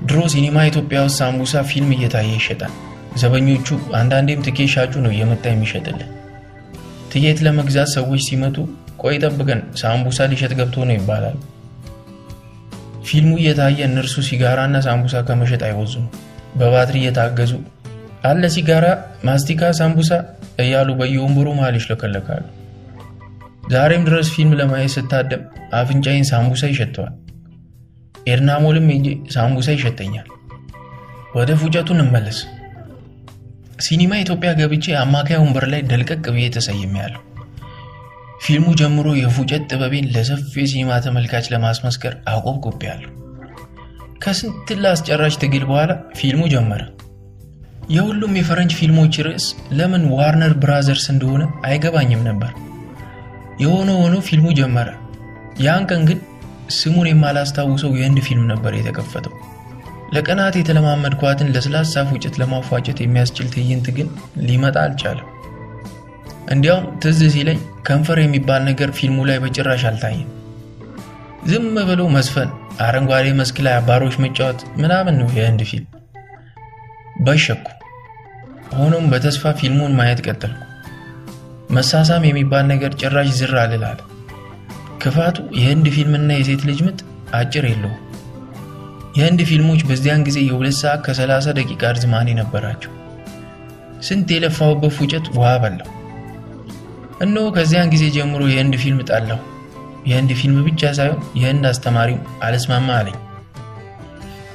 ድሮ 0.08 0.20
ሲኒማ 0.34 0.66
ኢትዮጵያ 0.70 1.00
ውስጥ 1.06 1.18
ሳምቡሳ 1.22 1.64
ፊልም 1.70 1.92
እየታየ 1.96 2.30
ይሸጣል። 2.38 2.74
ዘበኞቹ 3.18 3.68
አንዳንዴም 4.00 4.44
ትኬት 4.48 4.70
ሻጩ 4.74 4.94
ነው 5.06 5.12
እየመጣ 5.14 5.44
የሚሸጥልን። 5.52 6.12
ትኬት 7.12 7.40
ለመግዛት 7.46 7.90
ሰዎች 7.96 8.22
ሲመጡ 8.28 8.56
ቆይ 9.02 9.16
ጠብቀን 9.24 9.62
ሳምቡሳ 9.82 10.28
ሊሸጥ 10.32 10.52
ገብቶ 10.60 10.86
ነው 10.90 10.96
ይባላል። 10.98 11.38
ፊልሙ 13.08 13.34
እየታየ 13.42 13.80
እነርሱ 13.90 14.16
ሲጋራና 14.30 14.78
ሳምቡሳ 14.88 15.18
ከመሸጥ 15.28 15.62
አይወዙም። 15.68 16.06
በባትሪ 16.60 16.96
እየታገዙ 17.02 17.52
አለ 18.24 18.44
ሲጋራ፣ 18.54 18.86
ማስቲካ፣ 19.24 19.62
ሳምቡሳ 19.80 20.12
እያሉ 20.58 20.90
በየወንበሩ 21.00 21.48
መሃል 21.58 21.76
ይሽለከለካሉ። 21.78 22.44
ዛሬም 23.74 24.04
ድረስ 24.08 24.28
ፊልም 24.34 24.54
ለማየት 24.60 24.92
ስታደም 24.94 25.42
አፍንጫዬን 25.80 26.28
ሳምቡሳ 26.30 26.64
ይሸተዋል። 26.72 27.14
ኤድናሞልም 28.28 28.88
ሄጄ 28.94 29.08
ሳምቡሳ 29.34 29.68
ይሸተኛል። 29.76 30.28
ወደ 31.36 31.52
ፉጨቱ 31.62 31.90
እንመለስ። 31.96 32.40
ሲኒማ 33.80 34.14
ኢትዮጵያ 34.22 34.52
ገብቼ 34.60 34.86
አማካይ 35.02 35.40
ወንበር 35.42 35.66
ላይ 35.74 35.82
ደልቀቅ 35.90 36.24
ብዬ 36.36 36.46
ተሰይሜያለሁ። 36.56 37.22
ፊልሙ 38.42 38.68
ጀምሮ 38.80 39.08
የፉጨት 39.20 39.64
ጥበቤን 39.72 40.10
ለሰፊ 40.14 40.54
የሲኒማ 40.62 41.00
ተመልካች 41.06 41.46
ለማስመስከር 41.54 42.14
አቆብቁቤያለሁ። 42.32 43.12
ከስንት 44.24 44.70
እልህ 44.82 44.99
አስጨራሽ 44.99 45.36
ትግል 45.42 45.64
በኋላ 45.70 45.92
ፊልሙ 46.18 46.44
ጀመረ። 46.54 46.82
የሁሉም 47.88 48.34
የፈረንጅ 48.38 48.72
ፊልሞች 48.80 49.16
ርዕስ 49.26 49.46
ለምን 49.72 50.04
ዋርነር 50.14 50.54
ብራዘርስ 50.62 51.06
እንደሆነ 51.14 51.44
አይገባኝም 51.68 52.24
ነበር። 52.30 52.52
የሆነ 53.60 53.90
ሆኖ 54.00 54.16
ፊልሙ 54.28 54.48
ጀመረ። 54.58 54.90
ያን 55.60 55.86
ቀን 55.90 56.02
ግን 56.10 56.20
ስሙን 56.78 57.08
የማላስታውሰው 57.10 57.92
የህንድ 57.98 58.20
ፊልም 58.28 58.46
ነበር 58.52 58.74
የተከፈተው። 58.76 59.34
ለቀናት 60.14 60.56
የተለማመድኳትን 60.58 61.52
ለስላሳ 61.56 62.04
ፉጨት 62.10 62.36
ለማፏጨት 62.42 63.00
የሚያስችል 63.02 63.48
ትዕይንት 63.54 63.88
ግን 63.98 64.10
ሊመጣ 64.48 64.78
አልቻለም። 64.84 65.28
እንዲያውም 66.50 66.86
ትዝ 67.02 67.22
ሲለኝ 67.34 67.58
ከንፈር 67.88 68.20
የሚባል 68.22 68.62
ነገር 68.70 68.92
ፊልሙ 68.98 69.26
ላይ 69.30 69.40
በጭራሽ 69.44 69.84
አልታየም። 69.90 70.30
ዝም 71.50 71.76
ብሎ 71.90 72.02
መስፈን፣ 72.16 72.50
አረንጓዴ 72.86 73.28
መስክ 73.40 73.58
ላይ 73.66 73.76
አባሮች 73.80 74.16
መጫወት 74.24 74.60
ምናምን 74.82 75.16
ነው 75.22 75.30
የህንድ 75.38 75.62
ፊልም። 75.70 75.90
በሸኩ። 77.26 77.66
ሆኖም 78.76 79.06
በተስፋ 79.12 79.52
ፊልሙን 79.60 79.96
ማየት 79.96 80.20
ቀጠልኩ። 80.26 80.62
መሳሳም 81.70 82.24
የሚባል 82.28 82.66
ነገር 82.68 82.92
ጭራሽ 83.02 83.30
ዝር 83.38 83.54
አልላል። 83.64 84.00
ክፋቱ 85.02 85.38
የህንድ 85.60 85.88
ፊልምና 85.96 86.30
የሴት 86.38 86.62
ልጅ 86.70 86.80
ምጥ 86.86 87.00
አጭር 87.36 87.66
የለውም። 87.70 88.04
የህንድ 89.18 89.42
ፊልሞች 89.50 89.82
በዚያን 89.90 90.26
ጊዜ 90.28 90.38
የሁለት 90.46 90.76
ሰዓት 90.80 91.00
ከ30 91.08 91.54
ደቂቃ 91.60 91.92
ርዝማኔ 91.96 92.30
ነበራቸው። 92.40 92.92
ስንት 94.02 94.30
የለፋሁበት 94.34 94.94
ፉጨት 94.98 95.28
ውሃ 95.36 95.52
በላው። 95.64 95.92
እነሆ 97.22 97.46
ከዚያን 97.56 97.92
ጊዜ 97.94 98.06
ጀምሮ 98.16 98.42
የህንድ 98.50 98.76
ፊልም 98.84 99.00
ጣላሁ። 99.10 99.40
የህንድ 100.08 100.32
ፊልም 100.40 100.58
ብቻ 100.68 100.92
ሳይሆን 100.98 101.22
የህንድ 101.40 101.66
አስተማሪው 101.72 102.20
አልስማማ 102.46 102.90
አለኝ። 103.00 103.18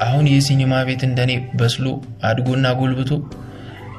አሁን 0.03 0.25
ይህ 0.31 0.41
ሲኒማ 0.47 0.75
ቤት 0.89 1.03
እንደኔ 1.09 1.33
በስሎ 1.59 1.87
አድጎና 2.23 2.67
ጎልብቶ 2.79 3.11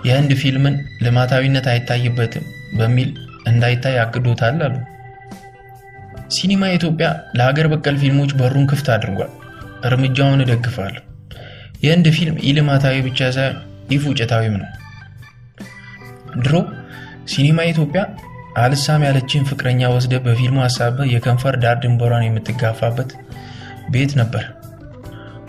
የህንድ 0.04 0.32
ፊልምን 0.42 0.76
ልማታዊነት 1.04 1.66
አይታይበትም 1.72 2.46
በሚል 2.80 3.10
እንዳይታይ 3.48 3.96
አግዶታል 4.02 4.60
አሉ። 4.68 4.76
ሲኒማ 6.36 6.64
ኢትዮጵያ 6.76 7.08
ለሀገር 7.38 7.68
በቀል 7.74 7.96
ፊልሞች 8.02 8.32
በሩን 8.40 8.68
ክፍት 8.72 8.88
አድርጓል። 8.94 9.32
እርምጃውን 9.88 10.44
እደግፋለሁ። 10.44 11.02
የህንድ 11.84 12.08
ፊልም 12.16 12.38
ኢልማታዊ 12.50 12.98
ብቻ 13.08 13.30
ሳይሆን 13.36 13.58
ኢፉጨታዊም 13.96 14.56
ነው። 14.62 14.70
ድሮ 16.44 16.54
ሲኒማ 17.32 17.60
ኢትዮጵያ 17.72 18.02
አልሳም 18.58 19.04
ያለችን 19.08 19.48
ፍቅረኛ 19.50 19.82
ወስደ 19.94 20.14
በፊልሙ 20.26 20.58
ሀሳብህ 20.66 21.08
የከንፈር 21.14 21.56
ዳር 21.64 21.78
ድንበሯን 21.84 22.26
የምትጋፋበት 22.28 23.12
ቤት 23.94 24.12
ነበር። 24.20 24.44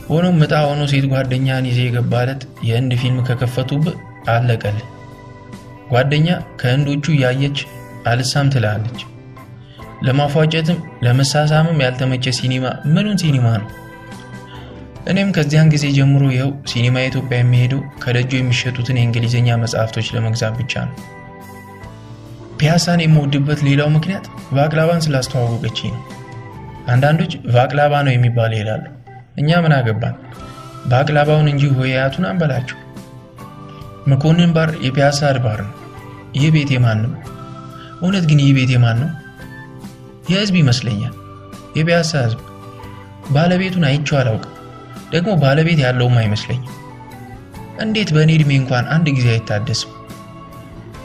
ሆኖም 0.09 0.39
ምጣ 0.41 0.55
ሆኖ 0.69 0.83
ሴት 0.93 1.07
ጓደኛን 1.13 1.69
ይዜ 1.71 1.81
የገባለት 1.85 2.41
የህንድ 2.69 2.93
ፊልም 3.03 3.21
ከከፈቱብህ 3.29 3.97
አለቀልህ። 4.33 4.87
ጓደኛ 5.91 6.29
ከህንዶቹ 6.61 7.05
እያየች 7.15 7.59
አልሳም 8.07 8.51
ትላለች። 8.55 9.01
ለማፏጨትም 10.03 10.79
ለመሳሳምም 11.03 11.83
ያልተመቸ 11.85 12.33
ሲኒማ 12.39 12.65
ምኑን 12.87 13.19
ሲኒማ 13.23 13.47
ነው? 13.63 13.69
እኔም 15.07 15.31
ከዚያን 15.37 15.71
ጊዜ 15.75 15.85
ጀምሮ 15.97 16.23
ይኸው 16.33 16.51
ሲኒማ 16.65 16.97
ኢትዮጵያ 17.01 17.39
የሚሄደው 17.39 17.81
ከደጁ 17.99 18.31
የሚሸጡትን 18.37 18.99
የእንግሊዝኛ 19.01 19.57
መጽሐፍቶች 19.63 20.07
ለመግዛት 20.15 20.55
ብቻ 20.61 20.85
ነው። 20.89 20.97
ፒያሳን 22.59 23.01
የምወድበት 23.05 23.61
ሌላው 23.69 23.89
ምክንያት 23.89 24.27
ቫቅላባን 24.55 25.05
ስላስተዋወቀችኝ 25.07 25.93
ነው። 25.97 26.03
አንዳንዶች 26.89 27.33
ቫቅላባ 27.55 27.95
ነው 28.07 28.13
የሚባለው 28.15 28.59
ይላሉ። 28.61 28.85
እኛ 29.37 29.61
ምን 29.65 29.73
አገባን? 29.79 30.17
ባቅላባውን 30.87 31.49
እንጂ 31.53 31.65
ሆሄያቱን 31.77 32.25
አንበላቸው። 32.31 32.79
መኮንን 34.07 34.51
ባር 34.53 34.71
የፒያሳ 34.87 35.21
አድባር 35.29 35.61
ነው። 35.67 35.75
ይህ 36.35 36.49
ቤት 36.55 36.71
የማን 36.75 36.99
ነው? 37.05 37.13
እውነት 38.01 38.25
ግን 38.31 38.41
ይህ 38.45 38.53
ቤት 38.57 38.71
የማን 38.75 38.99
ነው? 39.03 39.11
የህዝብ 40.31 40.55
ይመስለኛል። 40.61 41.15
የፒያሳ 41.77 42.13
ህዝብ። 42.25 42.41
ባለቤቱን 43.35 43.85
አይቼው 43.89 44.17
አላውቅም። 44.21 44.51
ደግሞ 45.13 45.31
ባለቤት 45.43 45.79
ያለውም 45.85 46.17
አይመስለኝም። 46.23 46.73
እንዴት 47.81 48.11
በእኔ 48.17 48.31
ዕድሜ 48.39 48.53
እንኳን 48.61 48.85
አንድ 48.95 49.07
ጊዜ 49.17 49.29
አይታደስም? 49.35 49.93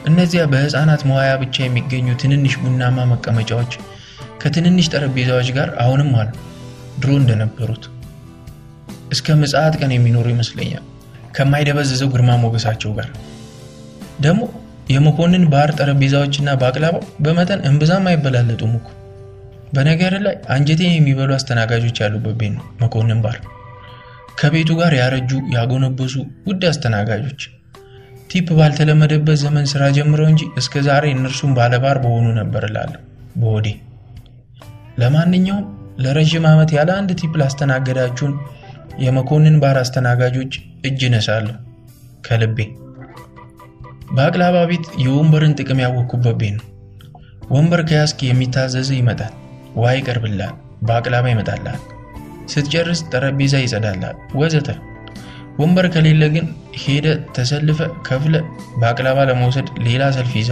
እነዚያ 0.06 0.42
በህፃናት 0.52 1.02
መዋያ 1.08 1.32
ብቻ 1.42 1.56
የሚገኙ 1.64 2.08
ትንንሽ 2.22 2.54
ቡናማ 2.62 2.98
መቀመጫዎች 3.12 3.72
ከትንንሽ 4.42 4.86
ጠረጴዛዎች 4.92 5.48
ጋር 5.56 5.68
አሁንም 5.82 6.12
አሉ፣ 6.20 6.30
ድሮ 7.00 7.10
እንደነበሩት 7.20 7.84
እስከ 9.12 9.36
ምጽአት 9.40 9.74
ቀን 9.80 9.92
የሚኖሩ 9.94 10.26
ይመስለኛል 10.34 10.84
ከማይደበዝዘው 11.40 12.08
ግርማ 12.14 12.30
ሞገሳቸው 12.42 12.90
ጋር። 12.96 13.08
ደግሞ 14.20 14.40
የመኮንን 14.90 15.44
ባር 15.52 15.70
ጠረጴዛዎችና 15.76 16.50
ባቅላባው 16.62 17.04
በመጠን 17.20 17.60
እምብዛም 17.68 18.08
አይበላለጡም 18.10 18.72
እኮ። 18.78 18.88
በነገር 19.74 20.14
ላይ 20.24 20.36
አንጀቴን 20.54 20.92
የሚበሉ 20.94 21.30
አስተናጋጆች 21.36 21.98
ያሉበት 22.02 22.36
ቤት 22.40 22.52
ነው 22.56 22.64
መኮንን 22.80 23.20
ባር። 23.24 23.36
ከቤቱ 24.40 24.70
ጋር 24.80 24.92
ያረጁ 24.98 25.30
ያጎነበሱ 25.54 26.14
ውድ 26.48 26.62
አስተናጋጆች 26.68 27.40
tip 28.30 28.48
ባልተለመደበት 28.58 29.38
ዘመን 29.42 29.64
ስራ 29.70 29.82
ጀምረው 29.96 30.26
እንጂ 30.28 30.42
እስከ 30.56 30.82
ዛሬ 30.86 31.04
እነርሱም 31.14 31.52
ባለባር 31.54 31.98
በሆኑ 32.04 32.26
ነበር 32.38 32.64
እላለሁ 32.68 33.00
በሆዴ። 33.36 33.68
ለማንኛውም 34.98 35.66
ለረዥም 36.04 36.44
ዓመት 36.50 36.70
ያለ 36.76 36.90
አንድ 36.98 37.10
tip 37.20 37.32
ላስተናገዳችሁን 37.40 38.34
የመኮንን 39.00 39.56
ባር 39.62 39.76
አስተናጋጆች 39.82 40.52
እጅ 40.88 41.00
እነሳለሁ 41.08 41.54
ከልቤ። 42.26 42.58
በአቅላባ 44.14 44.56
ቤት 44.70 44.86
የወንበርን 45.04 45.56
ጥቅም 45.58 45.80
ያወቅኩበት 45.84 46.36
ቤት 46.40 46.54
ነው። 46.56 46.66
ወንበር 47.50 47.80
ከያዝክ 47.88 48.18
የሚታዘዝ 48.24 48.88
ይመጣል፣ 48.96 49.32
ውሃ 49.76 49.90
ይቀርብላል፣ 49.98 50.54
በአቅላባ 50.82 51.26
ይመጣላል፣ 51.32 51.78
ስትጨርስ 52.52 53.00
ጠረጴዛ 53.12 53.54
ይጸዳላል፣ 53.62 54.16
ወዘተ። 54.40 54.68
ወንበር 55.60 55.86
ከሌለ 55.94 56.22
ግን 56.34 56.46
ሄደ 56.82 57.06
ተሰልፈ 57.36 57.78
ከፍለ 58.06 58.34
በአቅላባ 58.80 59.24
ለመውሰድ 59.30 59.68
ሌላ 59.86 60.02
ሰልፍ 60.16 60.34
ይዘ፣ 60.40 60.50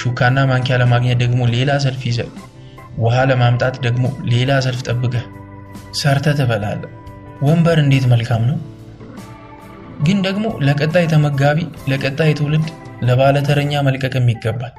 ሹካና 0.00 0.38
ማንኪያ 0.50 0.74
ለማግኘት 0.82 1.18
ደግሞ 1.22 1.42
ሌላ 1.54 1.70
ሰልፍ 1.84 2.02
ይዘ፣ 2.10 2.18
ውሃ 2.98 3.16
ለማምጣት 3.30 3.76
ደግሞ 3.86 4.04
ሌላ 4.32 4.52
ሰልፍ 4.66 4.80
ጠብቀህ 4.88 5.24
ሰርተ 6.00 6.34
ትበላለ። 6.38 6.82
ወንበር 7.40 7.78
እንዴት 7.78 8.04
መልካም 8.06 8.42
ነው! 8.48 8.56
ግን 10.06 10.18
ደግሞ 10.26 10.46
ለቀጣይ 10.66 11.06
ተመጋቢ፣ 11.12 11.58
ለቀጣይ 11.90 12.32
ትውልድ፣ 12.38 12.66
ለባለተረኛ 13.02 13.72
መልቀቅም 13.86 14.26
ይገባል። 14.32 14.72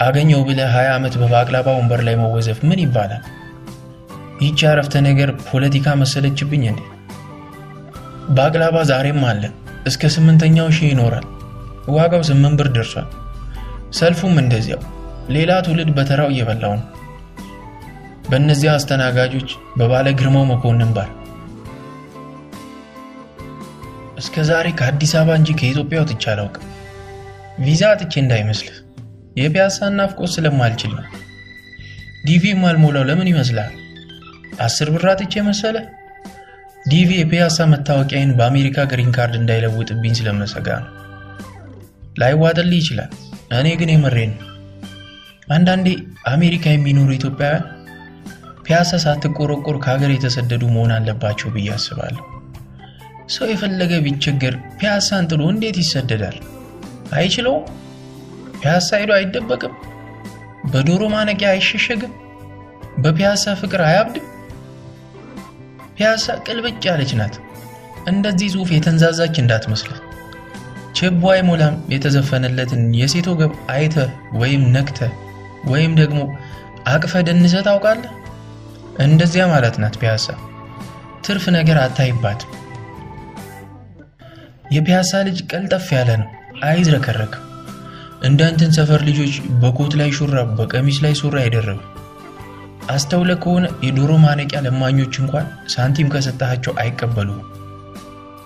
አገኘው 0.00 0.40
ብለህ 0.48 0.70
20 0.74 0.92
ዓመት 0.94 1.14
በባቅላባ 1.20 1.68
ወንበር 1.78 2.00
ላይ 2.06 2.14
መወዘፍ 2.20 2.58
ምን 2.68 2.82
ይባላል? 2.84 3.24
ይህች 4.40 4.60
አረፍተ 4.70 4.94
ነገር 5.08 5.30
ፖለቲካ 5.48 5.96
መሰለችብኝ 6.02 6.64
እንዴ? 6.70 6.80
ባቅላባ 8.36 8.76
ዛሬም 8.90 9.22
አለ። 9.30 9.42
እስከ 9.86 10.12
ስምንተኛው 10.16 10.68
ሺህ 10.70 10.88
ይኖራል። 10.92 11.26
ዋጋው 11.88 12.22
ስምንት 12.28 12.56
ብር 12.58 12.68
ደርሷል። 12.74 13.08
ሰልፉም 13.92 14.34
እንደዚያው። 14.38 14.82
ሌላ 15.34 15.52
ትውልድ 15.66 15.90
በተራው 15.96 16.28
እየበላው 16.32 16.74
ነው። 16.76 16.86
በእነዚያ 18.30 18.72
አስተናጋጆች 18.74 19.48
በባለ 19.78 20.08
ግርማው 20.18 20.44
መኮንን 20.50 20.92
ባር 20.96 21.08
እስከ 24.20 24.42
ዛሬ 24.48 24.66
ከአዲስ 24.78 25.12
አበባ 25.18 25.36
እንጂ 25.40 25.50
ከኢትዮጵያ 25.58 25.98
ወጥቼ 26.02 26.24
አላውቅም። 26.32 26.66
ቪዛ 27.64 27.82
አጥቼ 27.92 28.12
እንዳይመስልህ 28.22 28.76
የፒያሳን 29.36 29.96
ናፍቆት 29.98 30.30
ስለማልችል 30.34 30.92
ነው። 30.98 31.06
DV 32.26 32.44
ማልሞላው 32.62 33.04
ለምን 33.10 33.30
ይመስላል? 33.32 33.72
አስር 34.60 34.88
ብር 34.94 35.06
አጥቼ 35.12 35.42
መሰለ። 35.48 35.76
DV 36.84 37.10
የፒያሳ 37.16 37.66
መታወቂያዬን 37.72 38.32
በአሜሪካ 38.38 38.86
green 38.90 39.10
card 39.16 39.34
እንዳይለውጥብኝ 39.40 40.14
ስለምሰጋ 40.18 40.68
ነው። 40.84 40.90
ላይዋጥልህ 42.20 42.80
ይችላል። 42.82 43.10
እኔ 43.58 43.68
ግን 43.80 43.92
የምሬን 43.94 44.32
ነው። 44.36 44.46
አንዳንዴ 45.48 45.86
አሜሪካ 46.32 46.64
የሚኖሩ 46.72 47.10
ኢትዮጵያውያን 47.16 47.66
ፒያሳ 48.64 48.98
ሳትቆረቆር 49.04 49.78
ከሀገር 49.84 50.10
የተሰደዱ 50.14 50.62
መሆን 50.74 50.92
አለባቸው 50.96 51.48
ብዬ 51.54 51.70
አስባለሁ። 51.76 52.24
ሰው 53.30 53.46
የፈለገ 53.50 53.92
ቢቸገር 54.04 54.54
ፒያሳን 54.78 55.28
ጥሎ 55.30 55.42
እንዴት 55.52 55.76
ይሰደዳል? 55.82 56.36
አይችለውም። 57.14 57.64
ፒያሳ 58.56 58.88
ሄዶ 59.00 59.10
አይደበቅም። 59.16 59.74
በዶሮ 60.70 61.02
ማነቂያ 61.14 61.50
አይሸሸግም። 61.54 62.12
በፒያሳ 62.98 63.54
ፍቅር 63.60 63.80
አያብድም። 63.86 64.26
ፒያሳ 65.96 66.36
ቅልብጭ 66.46 66.82
ያለች 66.88 67.12
ናት። 67.20 67.34
እንደዚህ 68.10 68.48
ጽሑፍ 68.54 68.70
የተንዛዛች 68.74 69.34
እንዳትመስልህ። 69.42 69.98
ችቦ 70.98 71.24
አይሞላም 71.32 71.74
የተዘፈነለትን 71.92 72.82
የሴቶ 73.00 73.28
ገብ 73.40 73.52
አይተህ 73.74 74.10
ወይም 74.40 74.62
ነክተህ 74.76 75.12
ወይም 75.64 75.92
ደግሞ 76.00 76.20
አቅፈ 76.88 77.12
ደንሰህ 77.28 77.62
ታውቃለህ? 77.66 78.12
እንደዚያ 79.00 79.44
ማለት 79.52 79.76
ናት 79.82 79.96
ፒያሳ። 80.00 80.26
ትርፍ 81.24 81.44
ነገር 81.56 81.78
አታይባትም። 81.82 82.50
የፒያሳ 84.70 85.20
ልጅ 85.26 85.38
ቀልጠፍ 85.50 85.86
ያለ 85.94 86.10
ነው፣ 86.20 86.28
አይዝረከረክም። 86.64 87.46
እንደ 88.22 88.40
እንትን 88.50 88.70
ሰፈር 88.76 89.00
ልጆች 89.08 89.32
በኮት 89.60 89.92
ላይ 90.00 90.10
ሹራብ፣ 90.16 90.48
በቀሚስ 90.58 90.98
ላይ 91.04 91.14
ሱሪ 91.20 91.36
አይደረግም። 91.42 91.86
አስተውለ 92.90 93.30
ከሆነ 93.42 93.66
የዶሮ 93.86 94.12
ማነቂያ 94.22 94.60
ለማኞች 94.66 95.14
እንኳን 95.22 95.46
ሳንቲም 95.74 96.10
ከሰጣቸው 96.14 96.72
አይቀበሉም፣ 96.82 97.40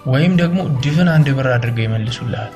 ወይም 0.07 0.33
ደግሞ 0.41 0.61
ድፍን 0.83 1.09
አንድ 1.12 1.29
ብር 1.37 1.49
አድርገው 1.53 1.85
ይመልሱልሃል። 1.87 2.53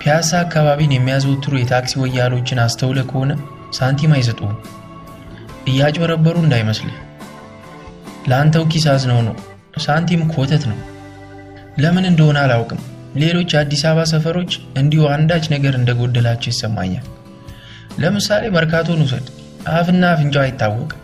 ፒያሳ 0.00 0.30
አካባቢን 0.44 0.94
የሚያዘወትሩ 0.94 1.52
የታክሲ 1.58 1.94
ወያሎችን 2.02 2.62
አስተውለ 2.64 3.00
ከሆነ 3.10 3.32
ሳንቲም 3.72 4.14
አይሰጡም። 4.16 4.54
እያጭበረበሩ 5.66 6.36
እንዳይመስልህ። 6.42 6.96
ለአንተው 8.28 8.64
ኪስ 8.72 8.86
አዝነው 8.92 9.20
ነው። 9.28 9.36
ሳንቲም 9.84 10.22
ኮተት 10.34 10.64
ነው። 10.70 10.78
ለምን 11.78 12.04
እንደሆነ 12.04 12.38
አላውቅም። 12.44 12.80
ሌሎች 13.14 13.50
አዲስ 13.60 13.82
አበባ 13.88 14.04
ሰፈሮች 14.10 14.52
እንዲሁ 14.80 15.02
አንዳች 15.08 15.44
ነገር 15.54 15.74
እንደጎደላቸው 15.76 16.50
ይሰማኛል። 16.52 17.06
ለምሳሌ 17.98 18.44
መርካቶን 18.54 19.00
ውሰድ፣ 19.04 19.26
አፍና 19.72 20.02
አፍንጫው 20.12 20.42
አይታወቅም። 20.44 21.00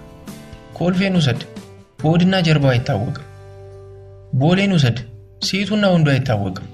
ኮልፌን 0.78 1.16
ውሰድ፣ 1.18 1.40
ሆድና 2.02 2.34
ጀርባው 2.46 2.72
አይታወቅም። 2.72 3.24
ቦሌን 4.40 4.72
ውሰድ፣ 4.76 4.98
ሴቱና 5.44 5.84
ወንዱ 5.94 6.08
አይታወቅም። 6.14 6.66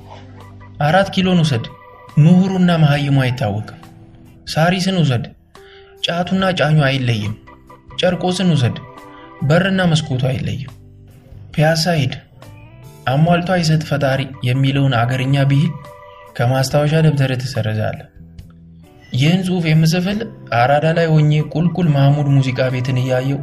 አራት 0.81 1.09
ኪሎን 1.15 1.41
ውሰድ፣ 1.45 1.65
ምሁሩና 2.19 2.71
መሀይሙ 2.83 3.17
አይታወቅም። 3.25 3.79
ሳሪስን 4.55 4.97
ውሰድ፣ 5.03 5.25
ጫቱና 6.07 6.45
ጫኙ 6.61 6.79
አይለይም። 6.89 7.35
ጨርቆስን 8.01 8.51
ውሰድ፣ 8.55 8.77
በርና 9.43 9.81
መስኮቱ 9.93 10.23
አይለይም። 10.31 10.73
ፒያሳ 11.55 11.85
ሂድ 11.99 12.15
አሟልቶ 13.07 13.49
አይሰጥ 13.55 13.83
ፈጣሪ 13.89 14.21
የሚለውን 14.49 14.95
አገርኛ 15.01 15.37
ብሂል 15.51 15.73
ከማስታወሻ 16.37 16.93
ደብተር 17.07 17.33
ትሰረዛለህ። 17.43 18.09
ይህን 19.15 19.43
ጽሑፍ 19.47 19.65
የምጽፍል 19.69 20.19
አራዳ 20.61 20.87
ላይ 20.97 21.07
ሆኜ 21.13 21.33
ቁልቁል 21.53 21.89
ማህሙድ 21.95 22.29
ሙዚቃ 22.37 22.61
ቤትን 22.75 22.99
እያየው 23.03 23.41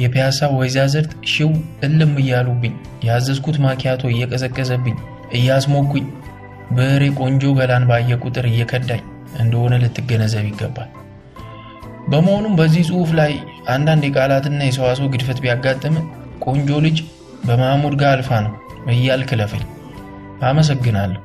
የፒያሳ 0.00 0.48
ወይዛዝርት 0.58 1.12
ሽው 1.32 1.50
እልም 1.86 2.12
እያሉብኝ 2.22 2.74
ያዘዝኩት 3.08 3.56
ማኪያቶ 3.64 4.02
እየቀዘቀዘብኝ 4.12 4.96
እያስሞኩኝ 5.38 6.04
ብዕሬ 6.70 7.04
ቆንጆ 7.20 7.44
ገላን 7.58 7.84
ባየ 7.90 8.18
ቁጥር 8.24 8.46
እየከዳኝ 8.50 9.02
እንደሆነ 9.40 9.74
ልትገነዘብ 9.82 10.44
ይገባል። 10.50 10.90
በመሆኑም 12.10 12.56
በዚህ 12.60 12.84
ጽሑፍ 12.88 13.10
ላይ 13.20 13.32
አንዳንድ 13.74 14.04
የቃላትና 14.06 14.60
የሰዋሰው 14.66 15.10
ግድፈት 15.12 15.38
ቢያጋጥም 15.44 15.96
ቆንጆ 16.46 16.70
ልጅ 16.86 16.98
በማህሙድ 17.46 17.94
ጋር 18.00 18.12
አልፋ 18.14 18.30
ነው 18.46 18.54
እያልክ 18.92 19.30
ለፈኝ። 19.40 19.64
አመሰግናለሁ። 20.48 21.20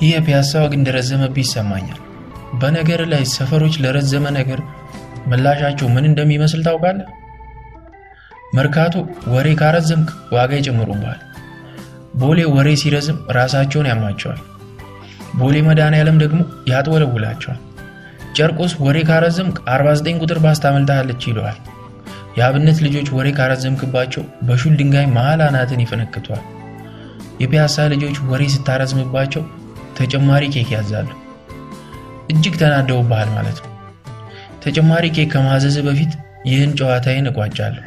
ይህ 0.00 0.10
የፒያሳ 0.12 0.52
ወግ 0.62 0.72
እንደረዘመብህ 0.76 1.42
ይሰማኛል። 1.42 2.00
በነገር 2.60 3.00
ላይ 3.12 3.22
ሰፈሮች 3.34 3.74
ለረዘመ 3.84 4.24
ነገር 4.38 4.60
ምላሻቸው 5.26 5.86
ምን 5.94 6.08
እንደሚመስል 6.08 6.60
ታውቃለህ? 6.66 7.08
መርካቶ 8.54 8.94
ወሬ 9.26 9.48
ካረዘምክ 9.60 10.08
ዋጋ 10.32 10.50
ይጨምሩብሃል። 10.58 11.20
ቦሌ 12.14 12.40
ወሬ 12.56 12.68
ሲረዝም 12.82 13.18
ራሳቸውን 13.38 13.88
ያማቸዋል። 13.90 14.40
ቦሌ 15.34 15.56
መድኃኔዓለም 15.68 16.18
ደግሞ 16.22 16.40
ያጥወለውላቸዋል። 16.68 17.60
ጨርቆስ 18.36 18.72
ወሬ 18.84 18.98
ካረዘምክ 19.08 19.56
49 19.70 20.20
ቁጥር 20.22 20.38
ባስ 20.38 20.60
ታመልጣለች 20.64 21.22
ይለዋል። 21.28 21.58
የአብነት 22.36 22.78
ልጆች 22.86 23.08
ወሬ 23.16 23.28
ካረዘምክባቸው 23.36 24.24
በሹል 24.42 24.74
ድንጋይ 24.80 25.06
መሃል 25.16 25.40
አናትን 25.46 25.82
ይፈነክቷል። 25.84 26.42
የፒያሳ 27.40 27.86
ልጆች 27.92 28.16
ወሬ 28.30 28.42
ስታረዝምባቸው 28.54 29.44
ተጨማሪ 29.98 30.44
ኬክ 30.54 30.70
ያዛሉ። 30.76 31.08
እጅግ 32.30 32.54
ተናደውብሃል 32.60 33.30
ማለት 33.36 33.58
ነው። 33.64 33.70
ተጨማሪ 34.64 35.04
ኬክ 35.16 35.30
ከማዘዝ 35.34 35.76
በፊት 35.86 36.12
ይህን 36.46 36.72
ጨዋታዬን 36.78 37.28
እቋጫለሁ። 37.30 37.84